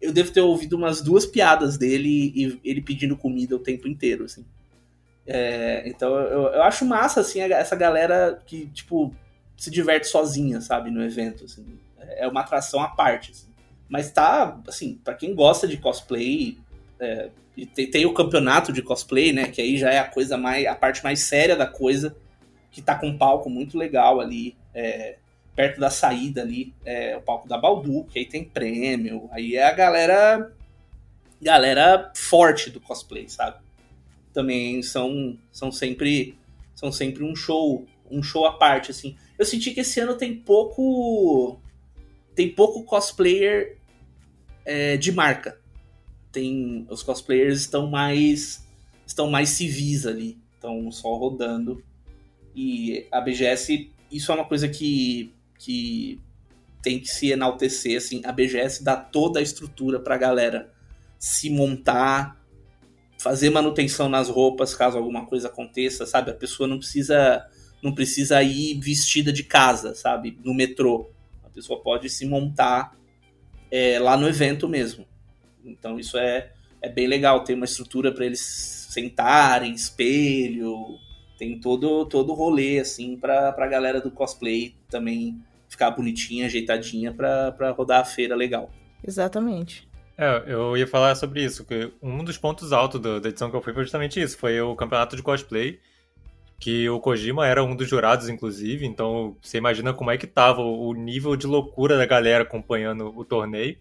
Eu 0.01 0.13
devo 0.13 0.31
ter 0.31 0.41
ouvido 0.41 0.77
umas 0.77 1.01
duas 1.01 1.25
piadas 1.25 1.77
dele 1.77 2.31
e 2.35 2.59
ele 2.63 2.81
pedindo 2.81 3.17
comida 3.17 3.55
o 3.55 3.59
tempo 3.59 3.87
inteiro, 3.87 4.25
assim. 4.25 4.45
É, 5.27 5.87
então 5.87 6.15
eu, 6.15 6.47
eu 6.47 6.63
acho 6.63 6.85
massa, 6.85 7.21
assim, 7.21 7.39
essa 7.41 7.75
galera 7.75 8.41
que, 8.45 8.65
tipo, 8.67 9.13
se 9.55 9.69
diverte 9.69 10.07
sozinha, 10.07 10.61
sabe, 10.61 10.89
no 10.89 11.03
evento, 11.03 11.45
assim. 11.45 11.65
É 11.97 12.27
uma 12.27 12.41
atração 12.41 12.81
à 12.81 12.87
parte, 12.87 13.31
assim. 13.31 13.49
Mas 13.87 14.11
tá, 14.11 14.59
assim, 14.67 14.99
para 15.03 15.13
quem 15.13 15.35
gosta 15.35 15.67
de 15.67 15.77
cosplay, 15.77 16.57
é, 16.99 17.29
tem, 17.75 17.89
tem, 17.89 18.05
o 18.05 18.13
campeonato 18.13 18.71
de 18.71 18.81
cosplay, 18.81 19.33
né, 19.33 19.47
que 19.47 19.61
aí 19.61 19.77
já 19.77 19.91
é 19.91 19.99
a 19.99 20.07
coisa 20.07 20.37
mais, 20.37 20.65
a 20.65 20.75
parte 20.75 21.03
mais 21.03 21.19
séria 21.21 21.55
da 21.55 21.67
coisa, 21.67 22.15
que 22.71 22.81
tá 22.81 22.95
com 22.95 23.07
um 23.07 23.17
palco 23.17 23.49
muito 23.49 23.77
legal 23.77 24.21
ali, 24.21 24.55
é, 24.73 25.17
perto 25.55 25.79
da 25.79 25.89
saída 25.89 26.41
ali, 26.41 26.73
é 26.85 27.17
o 27.17 27.21
palco 27.21 27.47
da 27.47 27.57
Baldu, 27.57 28.05
que 28.05 28.19
aí 28.19 28.25
tem 28.25 28.43
prêmio, 28.43 29.29
aí 29.31 29.55
é 29.55 29.65
a 29.65 29.73
galera, 29.73 30.51
galera 31.41 32.11
forte 32.15 32.69
do 32.69 32.79
cosplay, 32.79 33.27
sabe? 33.27 33.57
também 34.33 34.81
são, 34.81 35.37
são 35.51 35.71
sempre 35.71 36.37
são 36.75 36.91
sempre 36.91 37.23
um 37.23 37.35
show 37.35 37.85
um 38.09 38.23
show 38.23 38.45
à 38.45 38.53
parte 38.53 38.91
assim. 38.91 39.15
Eu 39.37 39.45
senti 39.45 39.71
que 39.71 39.81
esse 39.81 39.99
ano 39.99 40.15
tem 40.15 40.35
pouco 40.35 41.59
tem 42.35 42.49
pouco 42.49 42.83
cosplayer 42.83 43.77
é, 44.65 44.97
de 44.97 45.11
marca. 45.11 45.59
Tem 46.31 46.87
os 46.89 47.03
cosplayers 47.03 47.61
estão 47.61 47.89
mais 47.89 48.65
estão 49.05 49.29
mais 49.29 49.49
civis 49.49 50.05
ali 50.05 50.37
estão 50.53 50.91
só 50.91 51.13
rodando. 51.15 51.83
E 52.55 53.07
a 53.11 53.21
BGS 53.21 53.91
isso 54.11 54.31
é 54.31 54.35
uma 54.35 54.45
coisa 54.45 54.67
que 54.67 55.33
que 55.59 56.19
tem 56.81 56.99
que 56.99 57.07
se 57.07 57.29
enaltecer 57.31 57.97
assim 57.97 58.21
a 58.25 58.31
BGS 58.31 58.83
dá 58.83 58.95
toda 58.95 59.39
a 59.39 59.43
estrutura 59.43 59.99
para 59.99 60.15
a 60.15 60.17
galera 60.17 60.71
se 61.19 61.49
montar 61.49 62.39
fazer 63.19 63.49
manutenção 63.49 64.07
nas 64.07 64.29
roupas 64.29 64.73
caso 64.73 64.97
alguma 64.97 65.25
coisa 65.25 65.49
aconteça, 65.49 66.05
sabe? 66.05 66.31
A 66.31 66.33
pessoa 66.33 66.67
não 66.67 66.79
precisa 66.79 67.45
não 67.83 67.93
precisa 67.93 68.41
ir 68.41 68.79
vestida 68.79 69.31
de 69.31 69.43
casa, 69.43 69.93
sabe? 69.93 70.37
No 70.43 70.53
metrô. 70.53 71.11
A 71.43 71.49
pessoa 71.49 71.81
pode 71.81 72.09
se 72.09 72.25
montar 72.25 72.97
é, 73.71 73.99
lá 73.99 74.17
no 74.17 74.27
evento 74.27 74.67
mesmo. 74.67 75.05
Então 75.63 75.99
isso 75.99 76.17
é, 76.17 76.51
é 76.81 76.89
bem 76.89 77.07
legal. 77.07 77.43
Tem 77.43 77.55
uma 77.55 77.65
estrutura 77.65 78.11
para 78.11 78.25
eles 78.25 78.39
sentarem, 78.89 79.73
espelho, 79.73 80.97
tem 81.37 81.59
todo 81.59 82.05
todo 82.05 82.33
rolê 82.33 82.79
assim 82.79 83.17
para 83.17 83.49
a 83.49 83.67
galera 83.67 84.01
do 84.01 84.11
cosplay 84.11 84.75
também 84.89 85.41
ficar 85.79 85.91
bonitinha, 85.91 86.45
ajeitadinha 86.45 87.13
para 87.13 87.71
rodar 87.71 88.01
a 88.01 88.05
feira 88.05 88.35
legal. 88.35 88.69
Exatamente. 89.01 89.87
É, 90.17 90.43
eu 90.47 90.75
ia 90.75 90.85
falar 90.85 91.15
sobre 91.15 91.41
isso, 91.41 91.63
que 91.63 91.93
um 92.03 92.21
dos 92.21 92.37
pontos 92.37 92.73
altos 92.73 92.99
do, 92.99 93.21
da 93.21 93.29
edição 93.29 93.49
que 93.49 93.55
eu 93.55 93.61
fui 93.61 93.73
foi 93.73 93.83
justamente 93.83 94.21
isso, 94.21 94.37
foi 94.37 94.59
o 94.59 94.75
campeonato 94.75 95.15
de 95.15 95.23
cosplay, 95.23 95.79
que 96.59 96.89
o 96.89 96.99
Kojima 96.99 97.47
era 97.47 97.63
um 97.63 97.73
dos 97.73 97.87
jurados, 97.87 98.27
inclusive, 98.27 98.85
então 98.85 99.37
você 99.41 99.57
imagina 99.57 99.93
como 99.93 100.11
é 100.11 100.17
que 100.17 100.27
tava 100.27 100.61
o 100.61 100.93
nível 100.93 101.37
de 101.37 101.47
loucura 101.47 101.97
da 101.97 102.05
galera 102.05 102.43
acompanhando 102.43 103.17
o 103.17 103.23
torneio. 103.23 103.77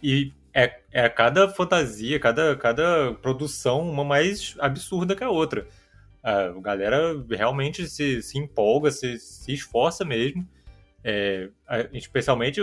E 0.00 0.32
é, 0.54 0.78
é 0.92 1.08
cada 1.08 1.48
fantasia, 1.48 2.20
cada, 2.20 2.54
cada 2.54 3.12
produção 3.14 3.90
uma 3.90 4.04
mais 4.04 4.54
absurda 4.60 5.16
que 5.16 5.24
a 5.24 5.30
outra. 5.30 5.66
A 6.22 6.50
galera 6.60 7.24
realmente 7.28 7.88
se, 7.88 8.22
se 8.22 8.38
empolga, 8.38 8.92
se, 8.92 9.18
se 9.18 9.52
esforça 9.52 10.04
mesmo. 10.04 10.46
É, 11.08 11.48
especialmente 11.92 12.60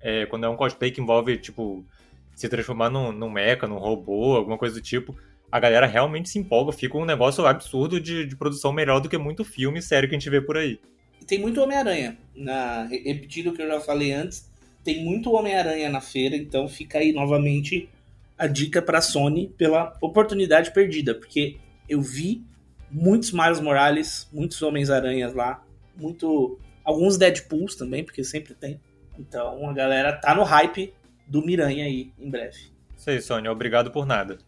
é, 0.00 0.26
quando 0.26 0.44
é 0.44 0.48
um 0.48 0.56
cosplay 0.56 0.90
que 0.90 1.00
envolve, 1.00 1.38
tipo, 1.38 1.86
se 2.34 2.48
transformar 2.48 2.90
num, 2.90 3.12
num 3.12 3.30
mecha, 3.30 3.68
num 3.68 3.78
robô, 3.78 4.34
alguma 4.34 4.58
coisa 4.58 4.74
do 4.74 4.80
tipo, 4.80 5.16
a 5.50 5.60
galera 5.60 5.86
realmente 5.86 6.28
se 6.28 6.36
empolga, 6.36 6.72
fica 6.72 6.98
um 6.98 7.04
negócio 7.04 7.46
absurdo 7.46 8.00
de, 8.00 8.26
de 8.26 8.34
produção 8.34 8.72
melhor 8.72 8.98
do 8.98 9.08
que 9.08 9.16
muito 9.16 9.44
filme 9.44 9.80
sério 9.80 10.08
que 10.08 10.16
a 10.16 10.18
gente 10.18 10.28
vê 10.28 10.40
por 10.40 10.56
aí. 10.56 10.80
Tem 11.24 11.38
muito 11.38 11.60
Homem-Aranha. 11.60 12.18
Na, 12.34 12.82
repetindo 12.82 13.50
o 13.50 13.52
que 13.52 13.62
eu 13.62 13.68
já 13.68 13.80
falei 13.80 14.12
antes, 14.12 14.50
tem 14.82 15.04
muito 15.04 15.32
Homem-Aranha 15.32 15.88
na 15.88 16.00
feira, 16.00 16.34
então 16.34 16.66
fica 16.66 16.98
aí 16.98 17.12
novamente 17.12 17.88
a 18.36 18.48
dica 18.48 18.82
para 18.82 19.00
Sony 19.00 19.54
pela 19.56 19.96
oportunidade 20.00 20.72
perdida, 20.72 21.14
porque 21.14 21.58
eu 21.88 22.02
vi 22.02 22.42
muitos 22.90 23.30
Miles 23.30 23.60
Morales, 23.60 24.28
muitos 24.32 24.60
Homens-Aranhas 24.60 25.32
lá, 25.32 25.64
muito 25.96 26.58
alguns 26.84 27.16
Deadpools 27.16 27.74
também, 27.74 28.04
porque 28.04 28.22
sempre 28.22 28.54
tem. 28.54 28.80
Então 29.18 29.68
a 29.68 29.72
galera 29.72 30.12
tá 30.12 30.34
no 30.34 30.42
hype 30.42 30.92
do 31.26 31.44
Miranha 31.44 31.84
aí 31.84 32.12
em 32.18 32.30
breve. 32.30 32.72
Isso 32.96 33.10
aí, 33.10 33.20
Sônia. 33.20 33.50
Obrigado 33.50 33.90
por 33.90 34.06
nada. 34.06 34.38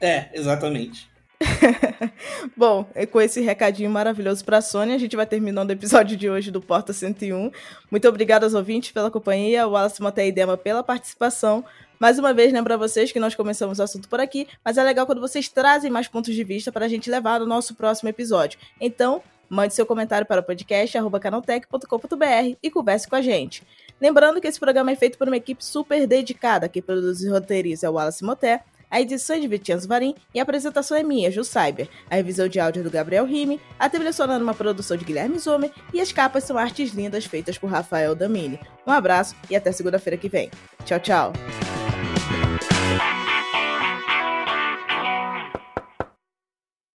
É, 0.00 0.28
exatamente. 0.32 1.08
Bom, 2.56 2.84
com 3.10 3.20
esse 3.20 3.40
recadinho 3.40 3.90
maravilhoso 3.90 4.44
para 4.44 4.58
a 4.58 4.62
Sônia, 4.62 4.94
a 4.94 4.98
gente 4.98 5.16
vai 5.16 5.26
terminando 5.26 5.70
o 5.70 5.72
episódio 5.72 6.16
de 6.16 6.28
hoje 6.28 6.50
do 6.50 6.60
Porta 6.60 6.92
101. 6.92 7.50
Muito 7.90 8.08
obrigada 8.08 8.44
aos 8.44 8.54
ouvintes 8.54 8.90
pela 8.90 9.10
companhia, 9.10 9.66
o 9.66 9.72
Wallace 9.72 10.02
Moté 10.02 10.26
e 10.26 10.32
Dema 10.32 10.56
pela 10.56 10.82
participação. 10.82 11.64
Mais 11.98 12.18
uma 12.18 12.32
vez, 12.32 12.52
lembro 12.52 12.72
a 12.74 12.76
vocês 12.76 13.10
que 13.10 13.18
nós 13.18 13.34
começamos 13.34 13.78
o 13.78 13.82
assunto 13.82 14.08
por 14.08 14.20
aqui, 14.20 14.46
mas 14.64 14.78
é 14.78 14.82
legal 14.82 15.06
quando 15.06 15.20
vocês 15.20 15.48
trazem 15.48 15.90
mais 15.90 16.06
pontos 16.06 16.34
de 16.34 16.44
vista 16.44 16.70
para 16.70 16.86
a 16.86 16.88
gente 16.88 17.10
levar 17.10 17.40
no 17.40 17.46
nosso 17.46 17.74
próximo 17.74 18.08
episódio. 18.08 18.58
Então, 18.80 19.22
mande 19.48 19.74
seu 19.74 19.86
comentário 19.86 20.26
para 20.26 20.40
o 20.40 20.44
podcast.canaltech.com.br 20.44 22.56
e 22.62 22.70
converse 22.70 23.08
com 23.08 23.16
a 23.16 23.22
gente. 23.22 23.62
Lembrando 24.00 24.40
que 24.40 24.46
esse 24.46 24.60
programa 24.60 24.92
é 24.92 24.96
feito 24.96 25.18
por 25.18 25.28
uma 25.28 25.36
equipe 25.36 25.64
super 25.64 26.06
dedicada, 26.06 26.68
que 26.68 26.80
produz 26.80 27.22
e 27.22 27.28
roteiriza 27.28 27.86
é 27.86 27.90
o 27.90 27.94
Wallace 27.94 28.24
Moté, 28.24 28.62
a 28.90 29.00
edição 29.00 29.36
é 29.36 29.40
de 29.40 29.48
Vitianzo 29.48 29.86
Varim 29.86 30.14
e 30.34 30.40
a 30.40 30.42
apresentação 30.42 30.96
é 30.96 31.02
minha, 31.02 31.30
Ju 31.30 31.44
Cyber. 31.44 31.88
A 32.10 32.16
revisão 32.16 32.48
de 32.48 32.58
áudio 32.58 32.80
é 32.80 32.82
do 32.82 32.90
Gabriel 32.90 33.26
Rime, 33.26 33.60
a 33.78 33.88
trilha 33.88 34.12
sonora 34.12 34.40
é 34.40 34.42
uma 34.42 34.54
produção 34.54 34.96
de 34.96 35.04
Guilherme 35.04 35.38
Zomer 35.38 35.70
e 35.92 36.00
as 36.00 36.12
capas 36.12 36.44
são 36.44 36.56
artes 36.56 36.92
lindas 36.92 37.26
feitas 37.26 37.58
por 37.58 37.70
Rafael 37.70 38.14
Damini. 38.14 38.58
Um 38.86 38.92
abraço 38.92 39.36
e 39.50 39.56
até 39.56 39.72
segunda-feira 39.72 40.16
que 40.16 40.28
vem. 40.28 40.50
Tchau, 40.84 41.00
tchau! 41.00 41.32